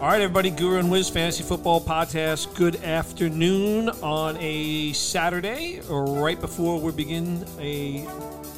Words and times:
All 0.00 0.06
right, 0.08 0.22
everybody, 0.22 0.48
Guru 0.48 0.78
and 0.78 0.90
Wiz 0.90 1.10
Fantasy 1.10 1.42
Football 1.42 1.78
Podcast. 1.78 2.54
Good 2.54 2.76
afternoon 2.76 3.90
on 4.02 4.34
a 4.40 4.94
Saturday, 4.94 5.82
right 5.90 6.40
before 6.40 6.80
we 6.80 6.90
begin 6.90 7.44
a 7.58 8.08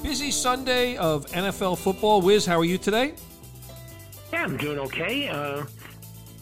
busy 0.04 0.30
Sunday 0.30 0.96
of 0.98 1.26
NFL 1.26 1.78
football. 1.78 2.22
Wiz, 2.22 2.46
how 2.46 2.60
are 2.60 2.64
you 2.64 2.78
today? 2.78 3.14
Yeah, 4.32 4.44
I'm 4.44 4.56
doing 4.56 4.78
okay. 4.78 5.30
Uh, 5.30 5.64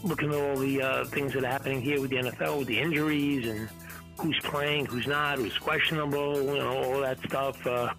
looking 0.05 0.35
at 0.35 0.39
all 0.39 0.59
the 0.59 0.83
uh, 0.83 1.05
things 1.07 1.33
that 1.33 1.45
are 1.45 1.51
happening 1.51 1.81
here 1.81 1.99
with 1.99 2.11
the 2.11 2.17
NFL, 2.17 2.59
with 2.59 2.69
the 2.69 2.79
injuries 2.79 3.49
and 3.49 3.71
who's 4.19 4.39
playing, 4.41 4.85
who's 4.85 5.07
not, 5.07 5.39
who's 5.39 5.57
questionable, 5.57 6.43
you 6.43 6.59
know, 6.59 6.77
all 6.77 7.01
that 7.01 7.19
stuff. 7.21 7.67
Uh, 7.67 7.91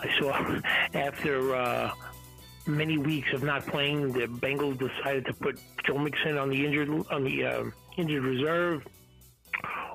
I 0.00 0.18
saw 0.18 0.60
after 0.94 1.54
uh, 1.54 1.90
many 2.68 2.98
weeks 2.98 3.32
of 3.32 3.42
not 3.42 3.66
playing, 3.66 4.12
the 4.12 4.26
Bengals 4.26 4.78
decided 4.78 5.26
to 5.26 5.32
put 5.32 5.58
Joe 5.84 5.98
Mixon 5.98 6.38
on 6.38 6.50
the 6.50 6.64
injured 6.64 6.88
on 7.10 7.24
the 7.24 7.44
uh, 7.44 7.64
injured 7.96 8.22
reserve. 8.22 8.86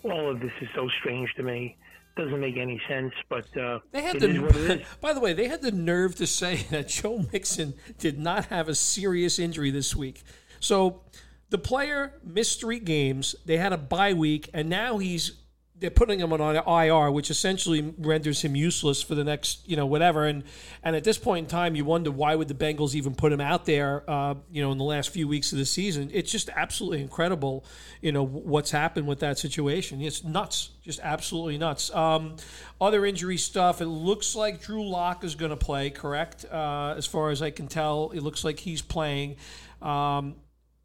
All 0.03 0.29
of 0.29 0.39
this 0.39 0.51
is 0.59 0.67
so 0.75 0.89
strange 0.99 1.33
to 1.35 1.43
me. 1.43 1.77
Doesn't 2.15 2.39
make 2.39 2.57
any 2.57 2.79
sense, 2.87 3.13
but 3.29 3.45
uh, 3.57 3.79
they 3.91 4.01
had 4.01 4.19
the. 4.19 4.83
By 5.01 5.13
the 5.13 5.19
way, 5.19 5.33
they 5.33 5.47
had 5.47 5.61
the 5.61 5.71
nerve 5.71 6.15
to 6.15 6.27
say 6.27 6.55
that 6.69 6.89
Joe 6.89 7.25
Mixon 7.31 7.73
did 7.97 8.19
not 8.19 8.45
have 8.45 8.69
a 8.69 8.75
serious 8.75 9.39
injury 9.39 9.71
this 9.71 9.95
week. 9.95 10.23
So 10.59 11.01
the 11.49 11.57
player 11.57 12.13
missed 12.23 12.59
three 12.59 12.79
games. 12.79 13.35
They 13.45 13.57
had 13.57 13.73
a 13.73 13.77
bye 13.77 14.13
week, 14.13 14.49
and 14.53 14.69
now 14.69 14.97
he's 14.97 15.42
they're 15.83 15.91
putting 15.91 16.21
him 16.21 16.31
on 16.31 16.55
IR, 16.55 17.11
which 17.11 17.29
essentially 17.29 17.93
renders 17.97 18.41
him 18.41 18.55
useless 18.55 19.01
for 19.01 19.15
the 19.15 19.23
next, 19.25 19.67
you 19.67 19.75
know, 19.75 19.85
whatever. 19.85 20.25
And 20.25 20.45
and 20.81 20.95
at 20.95 21.03
this 21.03 21.17
point 21.17 21.43
in 21.43 21.49
time, 21.49 21.75
you 21.75 21.83
wonder 21.83 22.09
why 22.09 22.35
would 22.35 22.47
the 22.47 22.53
Bengals 22.53 22.95
even 22.95 23.13
put 23.13 23.33
him 23.33 23.41
out 23.41 23.65
there, 23.65 24.09
uh, 24.09 24.35
you 24.49 24.63
know, 24.63 24.71
in 24.71 24.77
the 24.77 24.85
last 24.85 25.09
few 25.09 25.27
weeks 25.27 25.51
of 25.51 25.57
the 25.57 25.65
season. 25.65 26.09
It's 26.13 26.31
just 26.31 26.49
absolutely 26.55 27.01
incredible, 27.01 27.65
you 27.99 28.13
know, 28.13 28.25
what's 28.25 28.71
happened 28.71 29.07
with 29.07 29.19
that 29.19 29.37
situation. 29.37 29.99
It's 29.99 30.23
nuts, 30.23 30.69
just 30.81 31.01
absolutely 31.03 31.57
nuts. 31.57 31.93
Um, 31.93 32.37
other 32.79 33.05
injury 33.05 33.37
stuff. 33.37 33.81
It 33.81 33.87
looks 33.87 34.37
like 34.37 34.61
Drew 34.61 34.87
Lock 34.87 35.25
is 35.25 35.35
going 35.35 35.51
to 35.51 35.57
play. 35.57 35.89
Correct, 35.89 36.45
uh, 36.49 36.93
as 36.95 37.05
far 37.05 37.29
as 37.29 37.41
I 37.41 37.49
can 37.49 37.67
tell, 37.67 38.11
it 38.15 38.21
looks 38.21 38.45
like 38.45 38.57
he's 38.57 38.81
playing. 38.81 39.35
Um, 39.81 40.35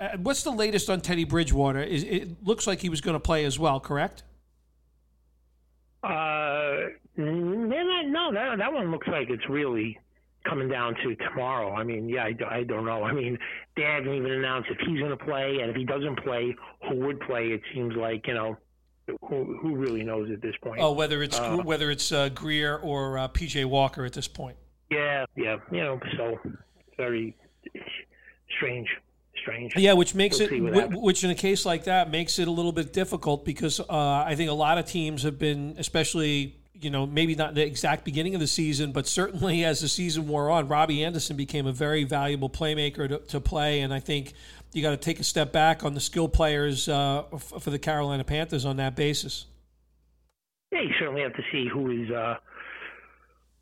uh, 0.01 0.17
what's 0.17 0.43
the 0.43 0.51
latest 0.51 0.91
on 0.91 1.01
Teddy 1.01 1.23
Bridgewater? 1.23 1.85
Is, 1.85 2.03
it 2.03 2.45
looks 2.45 2.67
like 2.67 2.81
he 2.81 2.89
was 2.89 3.01
going 3.01 3.15
to 3.15 3.21
play 3.21 3.45
as 3.45 3.61
well. 3.61 3.79
Correct. 3.79 4.25
Uh, 6.03 6.91
no, 7.17 8.31
that 8.33 8.59
that 8.59 8.73
one 8.73 8.91
looks 8.91 9.09
like 9.09 9.31
it's 9.31 9.49
really 9.49 9.99
coming 10.49 10.69
down 10.69 10.95
to 11.03 11.15
tomorrow. 11.17 11.73
I 11.73 11.83
mean, 11.83 12.09
yeah, 12.09 12.25
I, 12.25 12.59
I 12.59 12.63
don't 12.63 12.85
know. 12.85 13.03
I 13.03 13.13
mean, 13.13 13.39
they 13.77 13.83
haven't 13.83 14.15
even 14.15 14.31
announced 14.31 14.71
if 14.71 14.79
he's 14.87 15.01
going 15.01 15.11
to 15.11 15.25
play, 15.25 15.59
and 15.61 15.71
if 15.71 15.77
he 15.77 15.85
doesn't 15.85 16.23
play, 16.23 16.55
who 16.89 16.97
would 17.07 17.21
play? 17.21 17.49
It 17.49 17.61
seems 17.75 17.95
like 17.97 18.27
you 18.27 18.35
know, 18.35 18.57
who 19.29 19.59
who 19.61 19.77
really 19.77 20.05
knows 20.05 20.31
at 20.31 20.41
this 20.41 20.55
point? 20.63 20.81
Oh, 20.81 20.93
whether 20.93 21.23
it's 21.23 21.39
uh, 21.39 21.57
whether 21.59 21.91
it's 21.91 22.13
uh, 22.13 22.29
Grier 22.29 22.77
or 22.77 23.19
uh, 23.19 23.29
PJ 23.29 23.65
Walker 23.65 24.05
at 24.05 24.13
this 24.13 24.29
point. 24.29 24.57
Yeah, 24.91 25.27
yeah, 25.37 25.57
you 25.71 25.83
know, 25.83 26.01
so 26.17 26.39
very 26.97 27.37
strange 28.57 28.89
strange. 29.41 29.77
Yeah, 29.77 29.95
which 29.95 30.15
makes 30.15 30.39
we'll 30.39 30.79
it, 30.79 30.91
which 30.91 31.25
in 31.25 31.31
a 31.31 31.35
case 31.35 31.65
like 31.65 31.85
that 31.85 32.11
makes 32.11 32.39
it 32.39 32.49
a 32.49 32.51
little 32.51 32.73
bit 32.73 32.93
difficult 32.93 33.45
because 33.45 33.81
uh, 33.81 33.85
I 33.89 34.35
think 34.35 34.51
a 34.51 34.55
lot 34.55 34.79
of 34.79 34.87
teams 34.87 35.23
have 35.23 35.39
been, 35.39 35.77
especially 35.79 36.55
you 36.81 36.91
know, 36.91 37.07
maybe 37.07 37.35
not 37.35 37.55
the 37.55 37.65
exact 37.65 38.05
beginning 38.05 38.35
of 38.35 38.41
the 38.41 38.47
season, 38.47 38.93
but 38.93 39.07
certainly 39.07 39.65
as 39.65 39.81
the 39.81 39.89
season 39.89 40.29
wore 40.29 40.51
on, 40.51 40.69
Robbie 40.69 41.05
Anderson 41.05 41.37
became 41.37 41.67
a 41.67 41.73
very 41.73 42.05
valuable 42.05 42.49
playmaker 42.49 43.09
to, 43.09 43.19
to 43.19 43.41
play, 43.41 43.81
and 43.81 43.93
I 43.93 44.01
think 44.01 44.33
you 44.73 44.83
got 44.83 44.91
to 44.91 44.97
take 44.97 45.19
a 45.19 45.25
step 45.25 45.53
back 45.53 45.83
on 45.83 45.95
the 45.95 46.01
skill 46.01 46.29
players 46.29 46.89
uh, 46.89 47.25
for 47.39 47.71
the 47.71 47.79
Carolina 47.79 48.23
Panthers 48.25 48.65
on 48.65 48.77
that 48.77 48.95
basis. 48.95 49.47
Yeah, 50.71 50.83
you 50.83 50.93
certainly 50.99 51.23
have 51.23 51.35
to 51.35 51.43
see 51.51 51.67
who 51.67 51.91
is. 51.91 52.11
Uh 52.11 52.37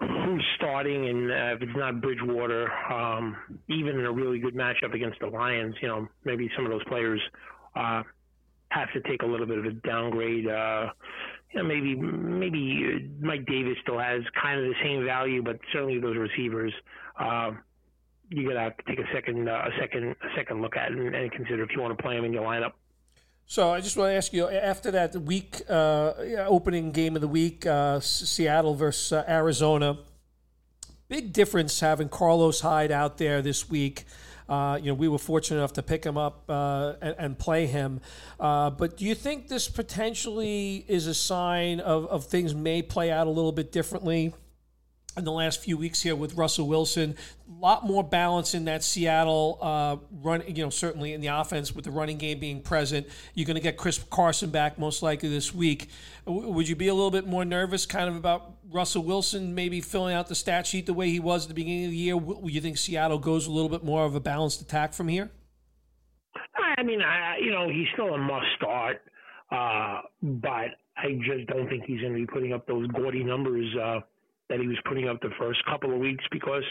who's 0.00 0.44
starting, 0.56 1.08
and 1.08 1.30
uh, 1.30 1.54
if 1.54 1.62
it's 1.62 1.76
not 1.76 2.00
Bridgewater, 2.00 2.70
um, 2.92 3.36
even 3.68 3.98
in 3.98 4.04
a 4.04 4.12
really 4.12 4.38
good 4.38 4.54
matchup 4.54 4.94
against 4.94 5.20
the 5.20 5.26
Lions, 5.26 5.74
you 5.80 5.88
know, 5.88 6.08
maybe 6.24 6.50
some 6.54 6.66
of 6.66 6.70
those 6.70 6.84
players 6.84 7.20
uh, 7.74 8.02
have 8.68 8.92
to 8.92 9.00
take 9.08 9.22
a 9.22 9.26
little 9.26 9.46
bit 9.46 9.58
of 9.58 9.64
a 9.64 9.72
downgrade. 9.72 10.46
Uh, 10.46 10.90
you 11.52 11.62
know, 11.62 11.68
maybe 11.68 11.94
maybe 11.94 13.10
Mike 13.20 13.46
Davis 13.46 13.76
still 13.82 13.98
has 13.98 14.22
kind 14.40 14.60
of 14.60 14.66
the 14.66 14.74
same 14.82 15.04
value, 15.04 15.42
but 15.42 15.58
certainly 15.72 15.98
those 15.98 16.16
receivers. 16.16 16.72
Uh, 17.18 17.52
you 18.28 18.48
gotta 18.48 18.60
have 18.60 18.76
to 18.76 18.82
take 18.88 18.98
a 18.98 19.08
second, 19.14 19.48
uh, 19.48 19.52
a 19.52 19.80
second, 19.80 20.04
a 20.10 20.36
second 20.36 20.60
look 20.60 20.76
at 20.76 20.90
and, 20.90 21.14
and 21.14 21.30
consider 21.32 21.62
if 21.62 21.70
you 21.74 21.80
want 21.80 21.96
to 21.96 22.02
play 22.02 22.16
them 22.16 22.24
in 22.24 22.32
your 22.32 22.42
lineup. 22.42 22.72
So 23.48 23.70
I 23.70 23.80
just 23.80 23.96
want 23.96 24.10
to 24.10 24.14
ask 24.14 24.32
you 24.32 24.48
after 24.48 24.90
that 24.90 25.14
week 25.14 25.62
uh, 25.70 26.14
opening 26.48 26.90
game 26.90 27.14
of 27.14 27.22
the 27.22 27.28
week, 27.28 27.64
uh, 27.64 28.00
Seattle 28.00 28.74
versus 28.74 29.12
uh, 29.12 29.24
Arizona. 29.28 29.98
Big 31.08 31.32
difference 31.32 31.78
having 31.78 32.08
Carlos 32.08 32.60
Hyde 32.60 32.90
out 32.90 33.18
there 33.18 33.42
this 33.42 33.70
week. 33.70 34.04
Uh, 34.48 34.80
you 34.82 34.88
know, 34.88 34.94
we 34.94 35.06
were 35.06 35.18
fortunate 35.18 35.58
enough 35.58 35.74
to 35.74 35.82
pick 35.82 36.04
him 36.04 36.18
up 36.18 36.42
uh, 36.48 36.94
and, 37.00 37.14
and, 37.18 37.38
play 37.38 37.66
him. 37.66 38.00
Uh, 38.40 38.70
but 38.70 38.96
do 38.96 39.04
you 39.04 39.14
think 39.14 39.46
this 39.46 39.68
potentially 39.68 40.84
is 40.88 41.06
a 41.06 41.14
sign 41.14 41.78
of, 41.78 42.06
of 42.06 42.26
things 42.26 42.52
may 42.52 42.82
play 42.82 43.12
out 43.12 43.28
a 43.28 43.30
little 43.30 43.52
bit 43.52 43.70
differently 43.70 44.34
in 45.16 45.24
the 45.24 45.32
last 45.32 45.62
few 45.62 45.76
weeks 45.76 46.02
here 46.02 46.14
with 46.14 46.34
Russell 46.34 46.68
Wilson. 46.68 47.16
A 47.48 47.60
lot 47.60 47.86
more 47.86 48.04
balance 48.04 48.54
in 48.54 48.66
that 48.66 48.84
Seattle 48.84 49.58
uh, 49.62 49.96
run, 50.22 50.42
you 50.46 50.62
know, 50.62 50.70
certainly 50.70 51.12
in 51.12 51.20
the 51.20 51.28
offense 51.28 51.74
with 51.74 51.84
the 51.84 51.90
running 51.90 52.18
game 52.18 52.38
being 52.38 52.60
present. 52.60 53.06
You're 53.34 53.46
going 53.46 53.56
to 53.56 53.62
get 53.62 53.76
Chris 53.76 53.98
Carson 54.10 54.50
back 54.50 54.78
most 54.78 55.02
likely 55.02 55.28
this 55.28 55.54
week. 55.54 55.88
W- 56.26 56.48
would 56.48 56.68
you 56.68 56.76
be 56.76 56.88
a 56.88 56.94
little 56.94 57.10
bit 57.10 57.26
more 57.26 57.44
nervous 57.44 57.86
kind 57.86 58.08
of 58.08 58.16
about 58.16 58.56
Russell 58.70 59.02
Wilson 59.02 59.54
maybe 59.54 59.80
filling 59.80 60.14
out 60.14 60.28
the 60.28 60.34
stat 60.34 60.66
sheet 60.66 60.86
the 60.86 60.94
way 60.94 61.08
he 61.10 61.20
was 61.20 61.44
at 61.44 61.48
the 61.48 61.54
beginning 61.54 61.86
of 61.86 61.90
the 61.92 61.96
year? 61.96 62.16
Would 62.16 62.52
you 62.52 62.60
think 62.60 62.76
Seattle 62.76 63.18
goes 63.18 63.46
a 63.46 63.50
little 63.50 63.70
bit 63.70 63.84
more 63.84 64.04
of 64.04 64.14
a 64.14 64.20
balanced 64.20 64.60
attack 64.60 64.92
from 64.92 65.08
here? 65.08 65.30
I 66.78 66.82
mean, 66.82 67.00
I, 67.00 67.38
you 67.40 67.50
know, 67.50 67.68
he's 67.70 67.86
still 67.94 68.12
a 68.12 68.18
must 68.18 68.46
start, 68.56 69.00
uh, 69.50 70.02
but 70.22 70.76
I 70.98 71.12
just 71.24 71.46
don't 71.46 71.68
think 71.68 71.84
he's 71.86 72.00
going 72.00 72.12
to 72.12 72.18
be 72.18 72.26
putting 72.26 72.52
up 72.52 72.66
those 72.66 72.86
gaudy 72.88 73.24
numbers. 73.24 73.74
Uh, 73.74 74.00
that 74.48 74.60
he 74.60 74.66
was 74.66 74.78
putting 74.86 75.08
up 75.08 75.20
the 75.20 75.30
first 75.38 75.64
couple 75.66 75.92
of 75.92 75.98
weeks 75.98 76.24
because 76.30 76.64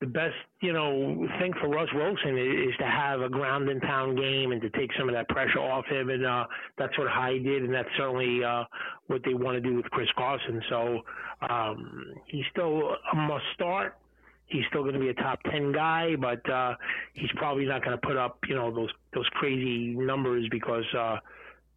the 0.00 0.06
best, 0.06 0.34
you 0.60 0.72
know, 0.72 1.26
thing 1.38 1.52
for 1.60 1.68
Russ 1.68 1.88
Wilson 1.94 2.36
is, 2.36 2.68
is 2.68 2.76
to 2.78 2.86
have 2.86 3.20
a 3.20 3.28
ground 3.28 3.68
and 3.68 3.80
pound 3.80 4.18
game 4.18 4.52
and 4.52 4.60
to 4.60 4.70
take 4.70 4.90
some 4.98 5.08
of 5.08 5.14
that 5.14 5.28
pressure 5.28 5.60
off 5.60 5.86
him, 5.86 6.10
and 6.10 6.26
uh, 6.26 6.44
that's 6.76 6.96
what 6.98 7.08
Hyde 7.08 7.44
did, 7.44 7.62
and 7.62 7.72
that's 7.72 7.88
certainly 7.96 8.42
uh, 8.44 8.64
what 9.06 9.22
they 9.24 9.34
want 9.34 9.54
to 9.56 9.60
do 9.60 9.76
with 9.76 9.86
Chris 9.86 10.08
Carson. 10.16 10.60
So 10.68 11.00
um, 11.48 12.12
he's 12.26 12.44
still 12.50 12.96
a 13.12 13.16
must 13.16 13.44
start. 13.54 13.96
He's 14.46 14.64
still 14.68 14.82
going 14.82 14.94
to 14.94 15.00
be 15.00 15.08
a 15.08 15.14
top 15.14 15.38
ten 15.50 15.72
guy, 15.72 16.16
but 16.16 16.48
uh, 16.50 16.74
he's 17.14 17.30
probably 17.36 17.64
not 17.64 17.82
going 17.82 17.98
to 17.98 18.06
put 18.06 18.16
up, 18.16 18.38
you 18.46 18.54
know, 18.54 18.74
those 18.74 18.90
those 19.14 19.28
crazy 19.34 19.94
numbers 19.96 20.46
because 20.50 20.84
uh, 20.98 21.16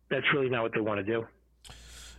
that's 0.09 0.25
really 0.33 0.50
not 0.50 0.63
what 0.63 0.73
they 0.73 0.81
want 0.81 1.00
to 1.00 1.03
do. 1.03 1.25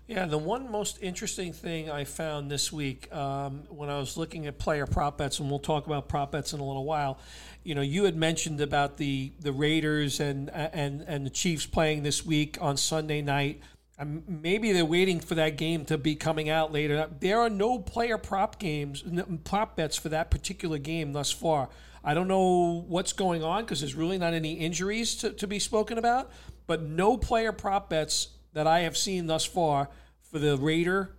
Yeah, 0.09 0.25
the 0.25 0.39
one 0.39 0.73
most 0.73 0.99
interesting 1.03 1.53
thing 1.53 1.91
I 1.91 2.05
found 2.05 2.51
this 2.51 2.73
week 2.73 3.15
um, 3.15 3.65
when 3.69 3.91
I 3.91 3.99
was 3.99 4.17
looking 4.17 4.47
at 4.47 4.59
player 4.59 4.87
prop 4.87 5.19
bets, 5.19 5.39
and 5.39 5.51
we'll 5.51 5.59
talk 5.59 5.87
about 5.87 6.09
prop 6.09 6.33
bets 6.33 6.55
in 6.55 6.61
a 6.61 6.65
little 6.65 6.87
while. 6.87 7.19
You 7.63 7.75
know, 7.75 7.83
you 7.83 8.05
had 8.05 8.17
mentioned 8.17 8.63
about 8.63 8.97
the 8.97 9.33
the 9.39 9.53
Raiders 9.53 10.19
and 10.19 10.49
and 10.49 11.03
and 11.03 11.27
the 11.27 11.31
Chiefs 11.31 11.67
playing 11.67 12.05
this 12.05 12.25
week 12.25 12.57
on 12.59 12.79
Sunday 12.79 13.21
night. 13.21 13.61
Um, 13.99 14.23
maybe 14.27 14.73
they're 14.73 14.87
waiting 14.87 15.21
for 15.21 15.35
that 15.35 15.59
game 15.59 15.85
to 15.85 15.99
be 15.99 16.15
coming 16.15 16.49
out 16.49 16.73
later. 16.73 17.11
There 17.21 17.41
are 17.41 17.51
no 17.51 17.79
player 17.79 18.17
prop 18.17 18.59
games, 18.59 19.05
prop 19.45 19.77
bets 19.77 19.99
for 19.99 20.09
that 20.09 20.31
particular 20.31 20.79
game 20.79 21.13
thus 21.13 21.31
far. 21.31 21.69
I 22.03 22.15
don't 22.15 22.29
know 22.29 22.83
what's 22.89 23.13
going 23.13 23.43
on 23.43 23.65
because 23.65 23.81
there's 23.81 23.95
really 23.95 24.17
not 24.17 24.33
any 24.33 24.55
injuries 24.55 25.17
to, 25.17 25.33
to 25.33 25.47
be 25.47 25.59
spoken 25.59 25.99
about, 25.99 26.31
but 26.67 26.83
no 26.83 27.19
player 27.19 27.53
prop 27.53 27.91
bets 27.91 28.29
that 28.59 28.67
I 28.67 28.81
have 28.81 28.97
seen 28.97 29.29
thus 29.29 29.45
far 29.45 29.89
for 30.21 30.41
the 30.41 30.57
Raider 30.57 31.15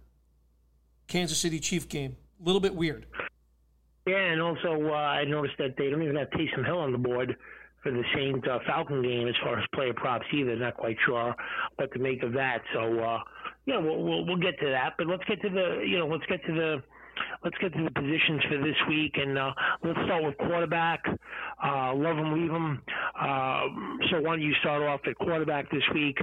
Kansas 1.07 1.37
City 1.37 1.61
Chief 1.61 1.87
game. 1.87 2.17
A 2.37 2.45
little 2.45 2.59
bit 2.59 2.75
weird. 2.75 3.05
Yeah, 4.05 4.17
and 4.17 4.41
also 4.41 4.89
uh, 4.89 4.91
I 4.91 5.23
noticed 5.23 5.55
that 5.57 5.75
they 5.77 5.89
don't 5.89 6.03
even 6.03 6.17
have 6.17 6.29
Taysom 6.31 6.65
Hill 6.65 6.79
on 6.79 6.91
the 6.91 6.97
board 6.97 7.37
for 7.81 7.93
the 7.93 8.03
Saint 8.13 8.45
uh, 8.45 8.59
Falcon 8.67 9.01
game 9.01 9.29
as 9.29 9.35
far 9.41 9.57
as 9.57 9.63
player 9.73 9.93
props 9.93 10.25
either. 10.33 10.53
Not 10.57 10.75
quite 10.75 10.97
sure 11.05 11.33
what 11.77 11.93
to 11.93 11.99
make 11.99 12.23
of 12.23 12.33
that. 12.33 12.59
So 12.73 12.99
uh, 12.99 13.19
yeah, 13.65 13.77
we'll, 13.77 14.03
we'll 14.03 14.25
we'll 14.25 14.35
get 14.35 14.59
to 14.59 14.69
that. 14.71 14.95
But 14.97 15.07
let's 15.07 15.23
get 15.23 15.41
to 15.41 15.49
the 15.49 15.81
you 15.87 15.97
know 15.97 16.07
let's 16.07 16.25
get 16.25 16.45
to 16.45 16.53
the 16.53 16.83
let's 17.43 17.57
get 17.59 17.73
to 17.73 17.83
the 17.83 17.91
positions 17.91 18.43
for 18.49 18.57
this 18.57 18.75
week, 18.87 19.15
and 19.15 19.37
uh, 19.37 19.51
let's 19.83 19.99
start 20.05 20.23
with 20.23 20.37
quarterback. 20.37 21.03
Uh, 21.63 21.93
love 21.95 22.17
them, 22.17 22.33
leave 22.33 22.51
them. 22.51 22.81
Uh, 23.19 23.63
so 24.09 24.21
why 24.21 24.35
don't 24.35 24.41
you 24.41 24.53
start 24.61 24.81
off 24.81 25.01
at 25.07 25.15
quarterback 25.15 25.69
this 25.71 25.83
week? 25.93 26.17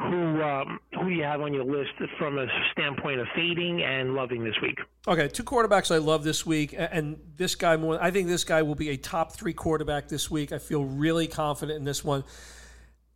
Who 0.00 0.42
um, 0.42 0.80
who 0.94 1.08
you 1.08 1.22
have 1.22 1.40
on 1.40 1.52
your 1.52 1.64
list 1.64 1.90
from 2.18 2.38
a 2.38 2.46
standpoint 2.72 3.20
of 3.20 3.26
fading 3.34 3.82
and 3.82 4.14
loving 4.14 4.44
this 4.44 4.54
week. 4.62 4.78
Okay, 5.06 5.28
two 5.28 5.44
quarterbacks 5.44 5.94
I 5.94 5.98
love 5.98 6.24
this 6.24 6.46
week, 6.46 6.74
and 6.76 7.18
this 7.36 7.54
guy 7.54 7.76
more. 7.76 8.02
I 8.02 8.10
think 8.10 8.28
this 8.28 8.44
guy 8.44 8.62
will 8.62 8.74
be 8.74 8.90
a 8.90 8.96
top 8.96 9.32
three 9.32 9.52
quarterback 9.52 10.08
this 10.08 10.30
week. 10.30 10.52
I 10.52 10.58
feel 10.58 10.84
really 10.84 11.26
confident 11.26 11.78
in 11.78 11.84
this 11.84 12.02
one. 12.02 12.24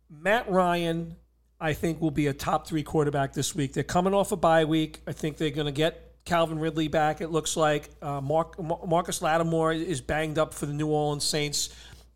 Matt 0.09 0.49
Ryan, 0.49 1.15
I 1.59 1.73
think, 1.73 2.01
will 2.01 2.11
be 2.11 2.27
a 2.27 2.33
top 2.33 2.67
three 2.67 2.83
quarterback 2.83 3.33
this 3.33 3.55
week. 3.55 3.73
They're 3.73 3.83
coming 3.83 4.13
off 4.13 4.31
a 4.31 4.37
bye 4.37 4.65
week. 4.65 5.01
I 5.07 5.11
think 5.11 5.37
they're 5.37 5.49
going 5.49 5.65
to 5.65 5.71
get 5.71 6.15
Calvin 6.25 6.59
Ridley 6.59 6.87
back. 6.87 7.21
It 7.21 7.31
looks 7.31 7.57
like 7.57 7.89
uh, 8.01 8.21
Mark, 8.21 8.61
Marcus 8.61 9.21
Lattimore 9.21 9.73
is 9.73 10.01
banged 10.01 10.37
up 10.37 10.53
for 10.53 10.67
the 10.67 10.73
New 10.73 10.87
Orleans 10.87 11.23
Saints. 11.23 11.69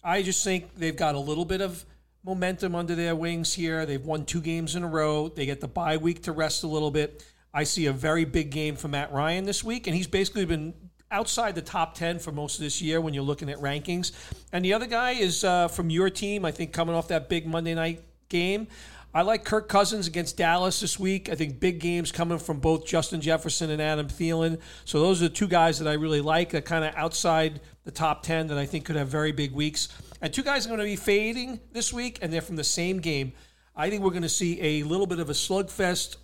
I 0.03 0.21
just 0.21 0.43
think 0.43 0.75
they've 0.75 0.95
got 0.95 1.15
a 1.15 1.19
little 1.19 1.45
bit 1.45 1.61
of 1.61 1.85
momentum 2.23 2.75
under 2.75 2.95
their 2.95 3.15
wings 3.15 3.53
here. 3.53 3.85
They've 3.85 4.03
won 4.03 4.25
two 4.25 4.41
games 4.41 4.75
in 4.75 4.83
a 4.83 4.87
row. 4.87 5.29
They 5.29 5.45
get 5.45 5.61
the 5.61 5.67
bye 5.67 5.97
week 5.97 6.23
to 6.23 6.31
rest 6.31 6.63
a 6.63 6.67
little 6.67 6.91
bit. 6.91 7.25
I 7.53 7.63
see 7.63 7.87
a 7.87 7.93
very 7.93 8.25
big 8.25 8.51
game 8.51 8.75
for 8.75 8.87
Matt 8.87 9.11
Ryan 9.11 9.45
this 9.45 9.63
week, 9.63 9.87
and 9.87 9.95
he's 9.95 10.07
basically 10.07 10.45
been 10.45 10.73
outside 11.11 11.55
the 11.55 11.61
top 11.61 11.95
10 11.95 12.19
for 12.19 12.31
most 12.31 12.55
of 12.55 12.61
this 12.61 12.81
year 12.81 13.01
when 13.01 13.13
you're 13.13 13.23
looking 13.23 13.49
at 13.49 13.57
rankings. 13.57 14.11
And 14.53 14.63
the 14.63 14.73
other 14.73 14.85
guy 14.85 15.11
is 15.11 15.43
uh, 15.43 15.67
from 15.67 15.89
your 15.89 16.09
team, 16.09 16.45
I 16.45 16.51
think, 16.51 16.71
coming 16.71 16.93
off 16.93 17.07
that 17.07 17.29
big 17.29 17.47
Monday 17.47 17.73
night 17.73 18.03
game. 18.29 18.67
I 19.11 19.23
like 19.23 19.43
Kirk 19.43 19.67
Cousins 19.67 20.05
against 20.05 20.37
Dallas 20.37 20.79
this 20.79 20.99
week. 20.99 21.29
I 21.29 21.35
think 21.35 21.59
big 21.59 21.79
games 21.79 22.11
coming 22.11 22.37
from 22.37 22.59
both 22.59 22.85
Justin 22.85 23.21
Jefferson 23.21 23.71
and 23.71 23.81
Adam 23.81 24.07
Thielen. 24.07 24.59
So 24.85 24.99
those 24.99 25.21
are 25.21 25.29
the 25.29 25.33
two 25.33 25.47
guys 25.47 25.79
that 25.79 25.87
I 25.87 25.93
really 25.93 26.21
like 26.21 26.51
that 26.51 26.65
kind 26.65 26.85
of 26.85 26.93
outside 26.95 27.59
the 27.85 27.91
top 27.91 28.21
10 28.21 28.47
that 28.47 28.57
I 28.59 28.67
think 28.67 28.85
could 28.85 28.95
have 28.95 29.07
very 29.07 29.31
big 29.31 29.51
weeks. 29.51 29.89
And 30.21 30.31
two 30.31 30.43
guys 30.43 30.65
are 30.65 30.69
going 30.69 30.79
to 30.79 30.85
be 30.85 30.95
fading 30.95 31.59
this 31.71 31.91
week, 31.91 32.19
and 32.21 32.31
they're 32.31 32.41
from 32.41 32.55
the 32.55 32.63
same 32.63 32.99
game. 32.99 33.33
I 33.75 33.89
think 33.89 34.03
we're 34.03 34.11
going 34.11 34.21
to 34.21 34.29
see 34.29 34.61
a 34.61 34.83
little 34.83 35.07
bit 35.07 35.19
of 35.19 35.29
a 35.29 35.33
slugfest, 35.33 36.17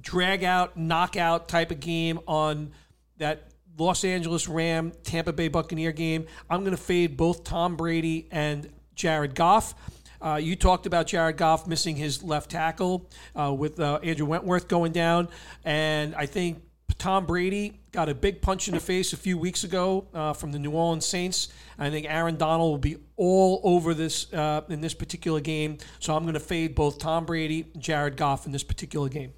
drag 0.00 0.42
out, 0.42 0.78
knockout 0.78 1.46
type 1.46 1.70
of 1.70 1.80
game 1.80 2.20
on 2.26 2.70
that 3.18 3.48
Los 3.76 4.02
Angeles 4.04 4.48
Ram 4.48 4.92
Tampa 5.02 5.32
Bay 5.32 5.48
Buccaneer 5.48 5.92
game. 5.92 6.26
I'm 6.48 6.60
going 6.60 6.76
to 6.76 6.82
fade 6.82 7.16
both 7.16 7.44
Tom 7.44 7.76
Brady 7.76 8.28
and 8.30 8.70
Jared 8.94 9.34
Goff. 9.34 9.74
Uh, 10.22 10.36
you 10.36 10.56
talked 10.56 10.86
about 10.86 11.06
Jared 11.06 11.36
Goff 11.36 11.66
missing 11.66 11.96
his 11.96 12.22
left 12.22 12.50
tackle 12.50 13.08
uh, 13.34 13.52
with 13.56 13.80
uh, 13.80 14.00
Andrew 14.02 14.26
Whitworth 14.26 14.68
going 14.68 14.92
down, 14.92 15.28
and 15.64 16.14
I 16.14 16.26
think 16.26 16.62
Tom 16.98 17.24
Brady 17.24 17.80
got 17.92 18.08
a 18.08 18.14
big 18.14 18.42
punch 18.42 18.68
in 18.68 18.74
the 18.74 18.80
face 18.80 19.12
a 19.12 19.16
few 19.16 19.38
weeks 19.38 19.64
ago 19.64 20.06
uh, 20.12 20.32
from 20.34 20.52
the 20.52 20.58
New 20.58 20.72
Orleans 20.72 21.06
Saints. 21.06 21.48
I 21.78 21.88
think 21.88 22.06
Aaron 22.08 22.36
Donald 22.36 22.70
will 22.70 22.78
be 22.78 22.98
all 23.16 23.60
over 23.64 23.94
this 23.94 24.30
uh, 24.34 24.62
in 24.68 24.82
this 24.82 24.92
particular 24.92 25.40
game. 25.40 25.78
So 25.98 26.14
I'm 26.14 26.24
going 26.24 26.34
to 26.34 26.40
fade 26.40 26.74
both 26.74 26.98
Tom 26.98 27.24
Brady 27.24 27.70
and 27.72 27.82
Jared 27.82 28.16
Goff 28.16 28.44
in 28.44 28.52
this 28.52 28.62
particular 28.62 29.08
game. 29.08 29.32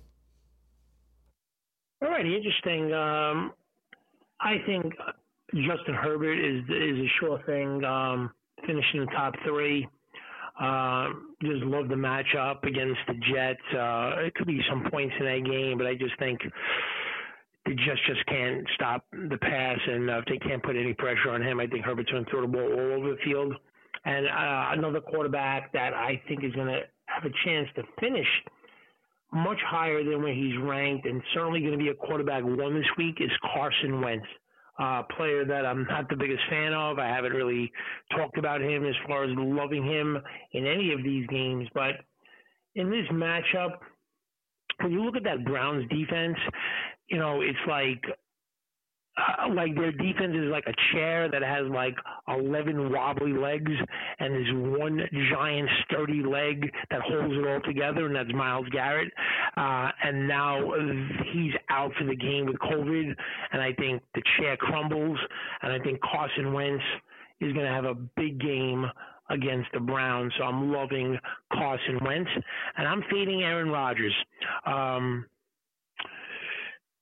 All 2.02 2.08
right, 2.08 2.26
interesting. 2.26 2.92
Um, 2.92 3.52
I 4.40 4.56
think 4.66 4.92
Justin 5.54 5.94
Herbert 5.94 6.38
is 6.38 6.64
is 6.64 6.98
a 6.98 7.08
sure 7.20 7.40
thing. 7.46 7.84
Um, 7.84 8.32
finishing 8.66 9.00
the 9.00 9.06
top 9.06 9.34
three. 9.44 9.88
Uh, 10.60 11.08
just 11.42 11.64
love 11.64 11.88
the 11.88 11.94
matchup 11.94 12.62
against 12.64 13.00
the 13.08 13.14
Jets. 13.14 13.60
Uh, 13.74 14.26
it 14.26 14.34
could 14.34 14.46
be 14.46 14.60
some 14.68 14.88
points 14.90 15.14
in 15.18 15.24
that 15.24 15.50
game, 15.50 15.78
but 15.78 15.86
I 15.86 15.94
just 15.94 16.18
think 16.18 16.40
the 17.64 17.74
Jets 17.74 18.00
just 18.06 18.24
can't 18.26 18.66
stop 18.74 19.04
the 19.12 19.38
pass, 19.38 19.78
and 19.86 20.10
uh, 20.10 20.18
if 20.18 20.24
they 20.26 20.38
can't 20.38 20.62
put 20.62 20.76
any 20.76 20.92
pressure 20.94 21.30
on 21.30 21.42
him, 21.42 21.60
I 21.60 21.66
think 21.66 21.84
Herbert's 21.84 22.10
going 22.10 22.24
to 22.24 22.30
throw 22.30 22.42
the 22.42 22.48
ball 22.48 22.72
all 22.72 22.92
over 22.98 23.10
the 23.10 23.18
field. 23.24 23.54
And 24.04 24.26
uh, 24.26 24.78
another 24.78 25.00
quarterback 25.00 25.72
that 25.72 25.94
I 25.94 26.20
think 26.26 26.44
is 26.44 26.52
going 26.52 26.66
to 26.66 26.80
have 27.06 27.24
a 27.24 27.30
chance 27.44 27.68
to 27.76 27.82
finish 28.00 28.26
much 29.32 29.58
higher 29.64 30.04
than 30.04 30.22
where 30.22 30.34
he's 30.34 30.56
ranked, 30.58 31.06
and 31.06 31.22
certainly 31.32 31.60
going 31.60 31.72
to 31.72 31.78
be 31.78 31.88
a 31.88 31.94
quarterback 31.94 32.42
one 32.44 32.74
this 32.74 32.90
week 32.98 33.16
is 33.20 33.30
Carson 33.54 34.00
Wentz. 34.00 34.26
Uh, 34.78 35.02
player 35.16 35.44
that 35.44 35.66
I'm 35.66 35.84
not 35.84 36.08
the 36.08 36.16
biggest 36.16 36.40
fan 36.48 36.72
of. 36.72 36.98
I 36.98 37.06
haven't 37.06 37.32
really 37.32 37.70
talked 38.16 38.38
about 38.38 38.62
him 38.62 38.86
as 38.86 38.94
far 39.06 39.24
as 39.24 39.30
loving 39.36 39.84
him 39.84 40.16
in 40.52 40.66
any 40.66 40.92
of 40.92 41.02
these 41.02 41.26
games, 41.26 41.68
but 41.74 41.96
in 42.74 42.90
this 42.90 43.06
matchup, 43.12 43.72
when 44.80 44.92
you 44.92 45.04
look 45.04 45.16
at 45.16 45.24
that 45.24 45.44
Browns 45.44 45.88
defense, 45.90 46.38
you 47.08 47.18
know, 47.18 47.42
it's 47.42 47.58
like 47.68 48.02
uh, 49.18 49.52
like 49.52 49.74
their 49.74 49.92
defense 49.92 50.32
is 50.34 50.50
like 50.50 50.64
a 50.66 50.72
chair 50.92 51.30
that 51.30 51.42
has 51.42 51.66
like 51.70 51.94
11 52.28 52.90
wobbly 52.90 53.32
legs 53.32 53.70
and 54.18 54.32
there's 54.32 54.80
one 54.80 55.00
giant 55.30 55.68
sturdy 55.84 56.22
leg 56.22 56.70
that 56.90 57.00
holds 57.02 57.34
it 57.34 57.46
all 57.46 57.60
together 57.60 58.06
and 58.06 58.16
that's 58.16 58.32
Myles 58.32 58.66
Garrett. 58.70 59.12
Uh, 59.56 59.90
and 60.02 60.26
now 60.26 60.62
he's 61.32 61.52
out 61.68 61.92
for 61.98 62.04
the 62.04 62.16
game 62.16 62.46
with 62.46 62.56
COVID 62.56 63.14
and 63.52 63.60
I 63.60 63.74
think 63.74 64.02
the 64.14 64.22
chair 64.38 64.56
crumbles 64.56 65.18
and 65.60 65.72
I 65.72 65.78
think 65.80 66.00
Carson 66.00 66.54
Wentz 66.54 66.82
is 67.42 67.52
going 67.52 67.66
to 67.66 67.72
have 67.72 67.84
a 67.84 67.94
big 67.94 68.40
game 68.40 68.86
against 69.28 69.68
the 69.74 69.80
Browns. 69.80 70.32
So 70.38 70.44
I'm 70.44 70.72
loving 70.72 71.18
Carson 71.52 71.98
Wentz 72.02 72.30
and 72.78 72.88
I'm 72.88 73.02
fading 73.10 73.42
Aaron 73.42 73.68
Rodgers. 73.68 74.14
Um, 74.64 75.26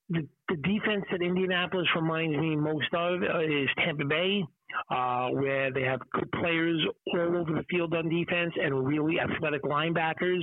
the, 0.08 0.26
the 0.50 0.56
defense 0.56 1.04
that 1.12 1.22
Indianapolis 1.22 1.86
reminds 1.94 2.36
me 2.36 2.56
most 2.56 2.92
of 2.92 3.22
is 3.22 3.68
Tampa 3.84 4.04
Bay, 4.04 4.44
uh, 4.90 5.28
where 5.28 5.72
they 5.72 5.82
have 5.82 6.00
good 6.12 6.30
players 6.32 6.84
all 7.14 7.36
over 7.36 7.52
the 7.52 7.64
field 7.70 7.94
on 7.94 8.08
defense 8.08 8.52
and 8.60 8.86
really 8.86 9.20
athletic 9.20 9.62
linebackers. 9.62 10.42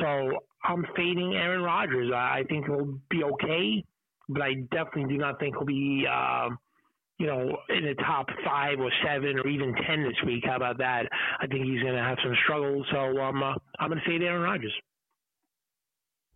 So 0.00 0.38
I'm 0.64 0.86
fading 0.96 1.34
Aaron 1.34 1.62
Rodgers. 1.62 2.10
I 2.14 2.44
think 2.48 2.66
he'll 2.66 2.98
be 3.10 3.22
okay, 3.24 3.84
but 4.28 4.42
I 4.42 4.54
definitely 4.70 5.14
do 5.14 5.18
not 5.18 5.38
think 5.38 5.54
he'll 5.56 5.66
be. 5.66 6.06
Uh, 6.10 6.50
you 7.18 7.28
know, 7.28 7.56
in 7.68 7.84
the 7.84 7.94
top 8.02 8.26
five 8.44 8.80
or 8.80 8.90
seven 9.06 9.38
or 9.38 9.46
even 9.46 9.72
ten 9.86 10.02
this 10.02 10.16
week. 10.26 10.42
How 10.44 10.56
about 10.56 10.78
that? 10.78 11.02
I 11.38 11.46
think 11.46 11.64
he's 11.66 11.80
going 11.80 11.94
to 11.94 12.02
have 12.02 12.18
some 12.24 12.34
struggles. 12.42 12.84
So 12.90 12.98
um, 13.20 13.40
uh, 13.40 13.54
I'm 13.78 13.90
going 13.90 14.00
to 14.00 14.10
fade 14.10 14.22
Aaron 14.22 14.42
Rodgers 14.42 14.72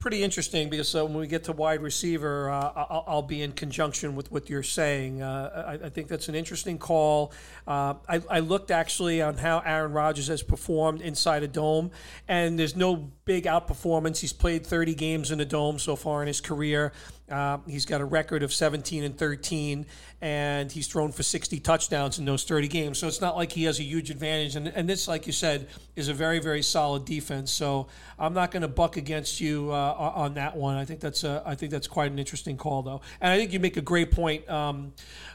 pretty 0.06 0.23
interesting 0.23 0.70
because 0.70 0.94
uh, 0.94 1.05
when 1.05 1.17
we 1.17 1.26
get 1.26 1.43
to 1.43 1.50
wide 1.50 1.82
receiver, 1.82 2.49
uh, 2.49 2.70
I'll, 2.76 3.05
I'll, 3.08 3.23
be 3.23 3.43
in 3.43 3.50
conjunction 3.50 4.14
with 4.14 4.31
what 4.31 4.49
you're 4.49 4.62
saying. 4.62 5.20
Uh, 5.20 5.79
I, 5.82 5.87
I, 5.87 5.88
think 5.88 6.06
that's 6.06 6.29
an 6.29 6.37
interesting 6.37 6.79
call. 6.79 7.32
Uh, 7.67 7.94
I, 8.08 8.23
I, 8.31 8.38
looked 8.38 8.70
actually 8.70 9.20
on 9.20 9.37
how 9.37 9.64
Aaron 9.67 9.91
Rodgers 9.91 10.29
has 10.29 10.44
performed 10.44 11.00
inside 11.00 11.43
a 11.43 11.49
dome, 11.49 11.91
and 12.29 12.56
there's 12.56 12.76
no 12.76 13.11
big 13.25 13.47
outperformance. 13.47 14.20
He's 14.20 14.32
played 14.32 14.64
30 14.64 14.94
games 14.94 15.32
in 15.32 15.41
a 15.41 15.44
dome 15.44 15.81
so 15.81 15.97
far 15.97 16.23
in 16.23 16.29
his 16.29 16.41
career. 16.41 16.93
Uh, 17.31 17.58
he's 17.67 17.84
got 17.84 18.00
a 18.00 18.05
record 18.05 18.43
of 18.44 18.52
17 18.52 19.02
and 19.02 19.19
13, 19.19 19.87
and 20.20 20.70
he's 20.70 20.86
thrown 20.86 21.10
for 21.10 21.24
60 21.24 21.58
touchdowns 21.60 22.19
in 22.19 22.24
those 22.24 22.44
30 22.44 22.69
games. 22.69 22.98
So 22.98 23.08
it's 23.08 23.20
not 23.20 23.36
like 23.36 23.51
he 23.51 23.65
has 23.65 23.81
a 23.81 23.82
huge 23.82 24.10
advantage. 24.10 24.55
And, 24.55 24.69
and 24.69 24.89
this, 24.89 25.08
like 25.08 25.27
you 25.27 25.32
said, 25.32 25.69
is 25.96 26.08
a 26.08 26.15
very, 26.15 26.39
very 26.39 26.62
solid 26.62 27.05
defense. 27.05 27.51
So 27.51 27.89
I'm 28.19 28.32
not 28.32 28.53
going 28.53 28.62
to 28.62 28.69
buck 28.69 28.96
against 28.96 29.41
you 29.41 29.72
uh, 29.72 30.12
on 30.15 30.34
that 30.34 30.56
one. 30.56 30.77
I 30.77 30.84
think 30.84 31.01
that's 31.01 31.24
a, 31.24 31.43
I 31.44 31.56
think 31.56 31.72
that's 31.72 31.89
quite 31.89 32.12
an 32.12 32.19
interesting 32.19 32.56
call, 32.56 32.82
though. 32.82 33.01
And 33.20 33.32
I 33.32 33.39
think 33.39 33.53
you 33.53 33.58
make 33.58 33.77
a 33.77 33.82
great 33.82 34.12
point 34.12 34.48
um, 34.48 34.93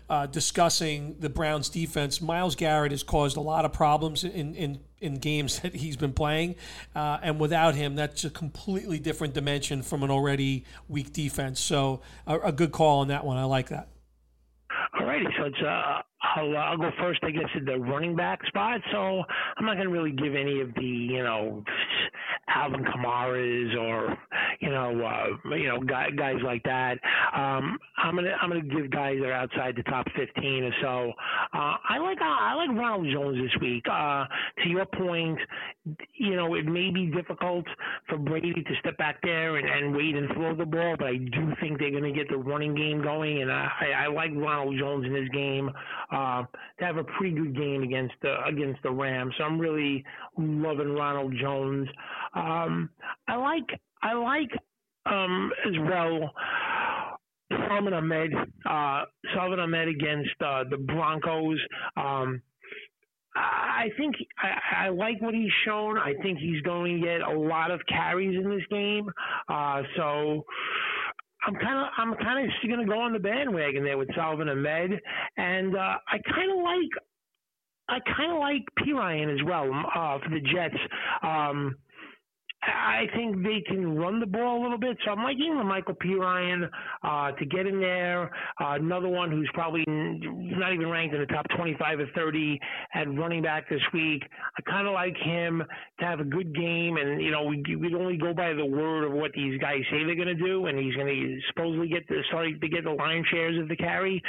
uh, 0.10 0.28
discussing 0.28 1.18
the 1.20 1.30
Browns' 1.30 1.68
defense. 1.68 2.22
Myles 2.22 2.56
Garrett 2.56 2.92
has 2.92 3.04
caused 3.04 3.36
a 3.36 3.42
lot 3.42 3.66
of 3.66 3.74
problems 3.74 4.24
in, 4.24 4.56
in 4.56 4.80
in 5.02 5.16
games 5.16 5.60
that 5.62 5.76
he's 5.76 5.98
been 5.98 6.14
playing. 6.14 6.56
Uh, 6.96 7.20
and 7.22 7.40
without 7.40 7.76
him, 7.76 7.96
that's 7.96 8.24
a 8.24 8.30
completely 8.30 9.00
different 9.00 9.34
dimension 9.34 9.82
from 9.82 10.04
an 10.04 10.12
already 10.12 10.64
weak 10.88 11.12
defense. 11.12 11.60
So 11.60 12.02
a, 12.26 12.40
a 12.40 12.52
good 12.52 12.72
call 12.72 13.00
on 13.00 13.10
that 13.10 13.26
one. 13.26 13.38
I 13.38 13.44
like 13.44 13.70
that. 13.70 13.90
All 15.00 15.06
righty, 15.06 15.26
so 15.38 15.46
it's 15.46 15.58
uh, 15.62 16.02
I'll, 16.36 16.56
uh, 16.56 16.60
I'll 16.60 16.78
go 16.78 16.92
first, 17.00 17.20
I 17.24 17.32
guess, 17.32 17.50
at 17.56 17.66
the 17.66 17.78
running 17.78 18.16
back 18.16 18.46
spot. 18.46 18.82
So 18.92 19.24
I'm 19.58 19.66
not 19.66 19.76
going 19.76 19.88
to 19.88 19.94
really 19.94 20.12
give 20.12 20.36
any 20.36 20.62
of 20.62 20.74
the, 20.76 20.86
you 20.86 21.24
know, 21.24 21.64
Alvin 22.48 22.86
Kamara's 22.86 23.76
or, 23.78 24.18
you 24.62 24.70
know, 24.70 25.04
uh, 25.04 25.56
you 25.56 25.68
know, 25.68 25.80
guys, 25.80 26.12
guys 26.16 26.36
like 26.44 26.62
that. 26.64 27.00
Um, 27.36 27.80
I'm 27.98 28.16
gonna 28.16 28.36
I'm 28.40 28.50
gonna 28.50 28.62
give 28.62 28.92
guys 28.92 29.18
that 29.20 29.28
are 29.28 29.34
outside 29.34 29.76
the 29.76 29.84
top 29.84 30.06
15 30.16 30.64
or 30.64 30.72
so. 30.82 31.14
Uh, 31.54 31.76
I 31.90 31.98
like 31.98 32.20
uh, 32.22 32.26
I 32.26 32.54
like 32.54 32.70
Ronald 32.70 33.08
Jones 33.12 33.38
this 33.42 33.62
week. 33.62 33.84
Uh, 33.92 34.26
to 34.64 34.70
your 34.70 34.86
point, 34.86 35.40
you 36.14 36.36
know, 36.36 36.54
it 36.54 36.66
may 36.66 36.92
be 36.92 37.08
difficult 37.08 37.66
for 38.08 38.18
Brady 38.18 38.54
to 38.54 38.76
step 38.80 38.98
back 38.98 39.20
there 39.24 39.58
and, 39.58 39.68
and 39.68 39.96
wait 39.96 40.16
and 40.16 40.32
throw 40.34 40.56
the 40.56 40.66
ball, 40.66 40.96
but 40.98 41.08
I 41.08 41.18
do 41.18 41.54
think 41.60 41.80
they're 41.80 41.92
to 42.00 42.12
get 42.12 42.30
the 42.30 42.38
running 42.38 42.76
game 42.76 43.02
going, 43.02 43.42
and 43.42 43.52
I, 43.52 43.70
I 44.06 44.08
like 44.08 44.32
Ronald 44.36 44.78
Jones 44.78 45.06
in 45.06 45.14
this 45.14 45.30
game 45.34 45.72
uh, 46.12 46.44
to 46.80 46.86
have 46.86 46.98
a 46.98 47.04
pretty 47.04 47.36
good 47.36 47.56
game 47.56 47.84
against 47.84 48.14
the 48.22 48.44
against 48.46 48.82
the 48.84 48.92
Rams. 48.92 49.34
So 49.38 49.44
I'm 49.44 49.60
really 49.60 50.04
loving 50.38 50.94
Ronald 50.94 51.34
Jones. 51.40 51.88
Um, 52.36 52.90
I 53.28 53.36
like 53.36 53.80
I 54.02 54.14
like 54.14 54.52
um, 55.06 55.52
as 55.68 55.74
well. 55.80 56.32
Salvon 57.68 57.94
Ahmed, 57.94 58.34
uh, 58.70 59.04
Salvon 59.34 59.60
Ahmed 59.60 59.90
against 59.90 60.30
uh, 60.44 60.64
the 60.70 60.78
Broncos. 60.78 61.60
Um, 61.98 62.42
I 63.36 63.90
think 63.98 64.16
I, 64.38 64.86
I 64.86 64.90
like 64.90 65.22
what 65.22 65.34
he's 65.34 65.52
shown. 65.66 65.98
I 65.98 66.14
think 66.22 66.40
he's 66.40 66.62
going 66.62 67.02
to 67.02 67.08
get 67.08 67.22
a 67.22 67.38
lot 67.38 67.72
of 67.72 67.80
carries 67.88 68.36
in 68.38 68.50
this 68.50 68.64
game. 68.70 69.10
Uh, 69.48 69.82
so 69.96 70.46
I'm 71.48 71.56
kind 71.56 71.80
of 71.80 71.88
I'm 71.98 72.14
kind 72.16 72.46
of 72.46 72.70
going 72.70 72.86
to 72.86 72.92
go 72.92 73.00
on 73.00 73.14
the 73.14 73.20
bandwagon 73.20 73.84
there 73.84 73.98
with 73.98 74.14
Salvon 74.16 74.50
Ahmed, 74.50 75.00
and 75.38 75.76
uh, 75.76 75.96
I 76.08 76.18
kind 76.34 76.52
of 76.52 76.58
like 76.58 76.92
I 77.90 78.00
kind 78.16 78.32
of 78.32 78.40
like 78.40 78.64
Perine 78.80 79.34
as 79.34 79.44
well 79.46 79.72
uh, 79.96 80.20
for 80.24 80.30
the 80.30 80.42
Jets. 80.42 80.76
Um, 81.24 81.76
I 82.64 83.08
think 83.16 83.42
they 83.42 83.62
can 83.66 83.96
run 83.96 84.20
the 84.20 84.28
ball 84.28 84.62
a 84.62 84.64
little 84.64 84.78
bit. 84.78 84.96
So 85.04 85.12
I'm 85.12 85.24
liking 85.24 85.58
the 85.58 85.64
Michael 85.64 85.96
Perine 85.96 86.70
uh, 87.04 87.32
to 87.32 87.46
get 87.46 87.66
in 87.66 87.80
there. 87.80 88.26
Uh, 88.60 88.76
another 88.76 89.08
one 89.08 89.32
who's 89.32 89.50
probably 89.56 89.84
not 89.88 90.72
even 90.72 90.88
ranked 90.88 91.16
in 91.16 91.22
the 91.22 91.28
top 91.28 91.48
25 91.58 92.02
or 92.02 92.08
30 92.14 92.60
at 92.94 93.08
running 93.18 93.42
back 93.42 93.68
this 93.68 93.82
week. 93.94 94.22
I 94.60 94.62
kind 94.70 94.88
of 94.88 94.94
like 94.94 95.16
him 95.18 95.64
to 96.00 96.06
have 96.06 96.20
a 96.20 96.24
good 96.24 96.56
game. 96.56 96.98
And, 96.98 97.20
you 97.20 97.32
know, 97.32 97.46
we, 97.46 97.64
we 97.76 97.96
only 97.96 98.18
go 98.18 98.32
by 98.32 98.54
the 98.54 98.66
word 98.66 99.06
of 99.06 99.12
what 99.12 99.32
these 99.34 99.60
guys 99.60 99.82
say 99.90 100.04
they're 100.04 100.16
going 100.16 100.28
to 100.28 100.36
do. 100.36 100.68
And 100.68 100.78
he's 100.78 100.96
going 100.96 101.08
to 101.08 101.40
supposedly 101.48 101.88
get 101.88 102.08
the, 102.08 102.22
starting 102.28 102.60
to 102.60 102.68
get 102.70 102.84
the 102.84 102.92
line 102.92 103.26
shares 103.32 103.60
of 103.60 103.70
the 103.70 103.76
carry. 103.76 104.22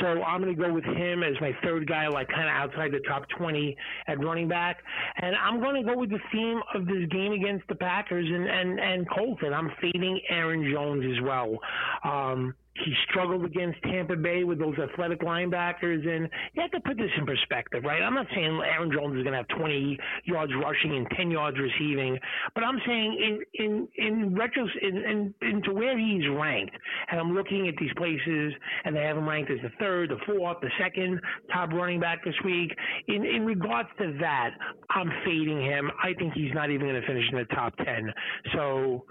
So 0.00 0.06
I'm 0.24 0.42
going 0.42 0.56
to 0.56 0.60
go 0.60 0.72
with 0.72 0.84
him 0.84 1.22
as 1.22 1.34
my 1.40 1.52
third 1.62 1.86
guy, 1.86 2.08
like 2.08 2.26
kind 2.28 2.48
of 2.48 2.54
outside 2.54 2.90
the 2.90 3.00
top 3.08 3.26
20 3.38 3.76
at 4.08 4.18
running 4.18 4.48
back. 4.48 4.78
And 5.22 5.36
I'm 5.36 5.60
going 5.60 5.80
to 5.80 5.88
go 5.88 5.96
with 5.96 6.10
the 6.10 6.18
theme 6.32 6.60
of 6.74 6.86
this 6.86 7.06
game 7.12 7.30
against 7.30 7.64
the 7.68 7.75
Packers 7.76 8.26
and 8.28 8.48
and 8.48 8.80
and 8.80 9.08
Colton. 9.10 9.52
I'm 9.52 9.70
fading 9.80 10.20
Aaron 10.28 10.70
Jones 10.72 11.04
as 11.16 11.22
well. 11.22 11.58
Um, 12.04 12.54
he 12.84 12.92
struggled 13.08 13.44
against 13.44 13.82
Tampa 13.82 14.16
Bay 14.16 14.44
with 14.44 14.58
those 14.58 14.74
athletic 14.78 15.20
linebackers, 15.20 16.06
and 16.06 16.28
you 16.54 16.62
have 16.62 16.70
to 16.72 16.80
put 16.80 16.96
this 16.96 17.10
in 17.16 17.26
perspective, 17.26 17.84
right? 17.84 18.02
I'm 18.02 18.14
not 18.14 18.26
saying 18.34 18.60
Aaron 18.64 18.92
Jones 18.92 19.16
is 19.16 19.22
going 19.22 19.32
to 19.32 19.38
have 19.38 19.48
20 19.48 19.98
yards 20.24 20.52
rushing 20.62 20.96
and 20.96 21.06
10 21.16 21.30
yards 21.30 21.56
receiving, 21.58 22.18
but 22.54 22.64
I'm 22.64 22.78
saying 22.86 23.44
in 23.56 23.64
in 23.64 23.88
in 23.96 24.30
retros 24.34 24.68
in, 24.82 24.96
in 24.96 25.34
into 25.42 25.72
where 25.72 25.98
he's 25.98 26.28
ranked, 26.28 26.76
and 27.10 27.20
I'm 27.20 27.34
looking 27.34 27.68
at 27.68 27.74
these 27.78 27.92
places, 27.96 28.52
and 28.84 28.94
they 28.94 29.02
have 29.02 29.16
him 29.16 29.28
ranked 29.28 29.50
as 29.50 29.58
the 29.62 29.70
third, 29.78 30.10
the 30.10 30.18
fourth, 30.26 30.58
the 30.60 30.70
second 30.78 31.20
top 31.52 31.72
running 31.72 32.00
back 32.00 32.24
this 32.24 32.34
week. 32.44 32.74
In 33.08 33.24
in 33.24 33.46
regards 33.46 33.88
to 33.98 34.16
that, 34.20 34.50
I'm 34.90 35.10
fading 35.24 35.60
him. 35.60 35.90
I 36.02 36.12
think 36.14 36.34
he's 36.34 36.52
not 36.54 36.70
even 36.70 36.86
going 36.86 37.00
to 37.00 37.06
finish 37.06 37.24
in 37.30 37.38
the 37.38 37.44
top 37.54 37.76
10. 37.78 38.12
So 38.54 39.04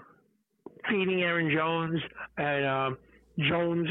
feeding 0.88 1.22
Aaron 1.22 1.50
Jones 1.50 2.00
and. 2.36 2.64
Uh, 2.64 2.90
Jones, 3.38 3.88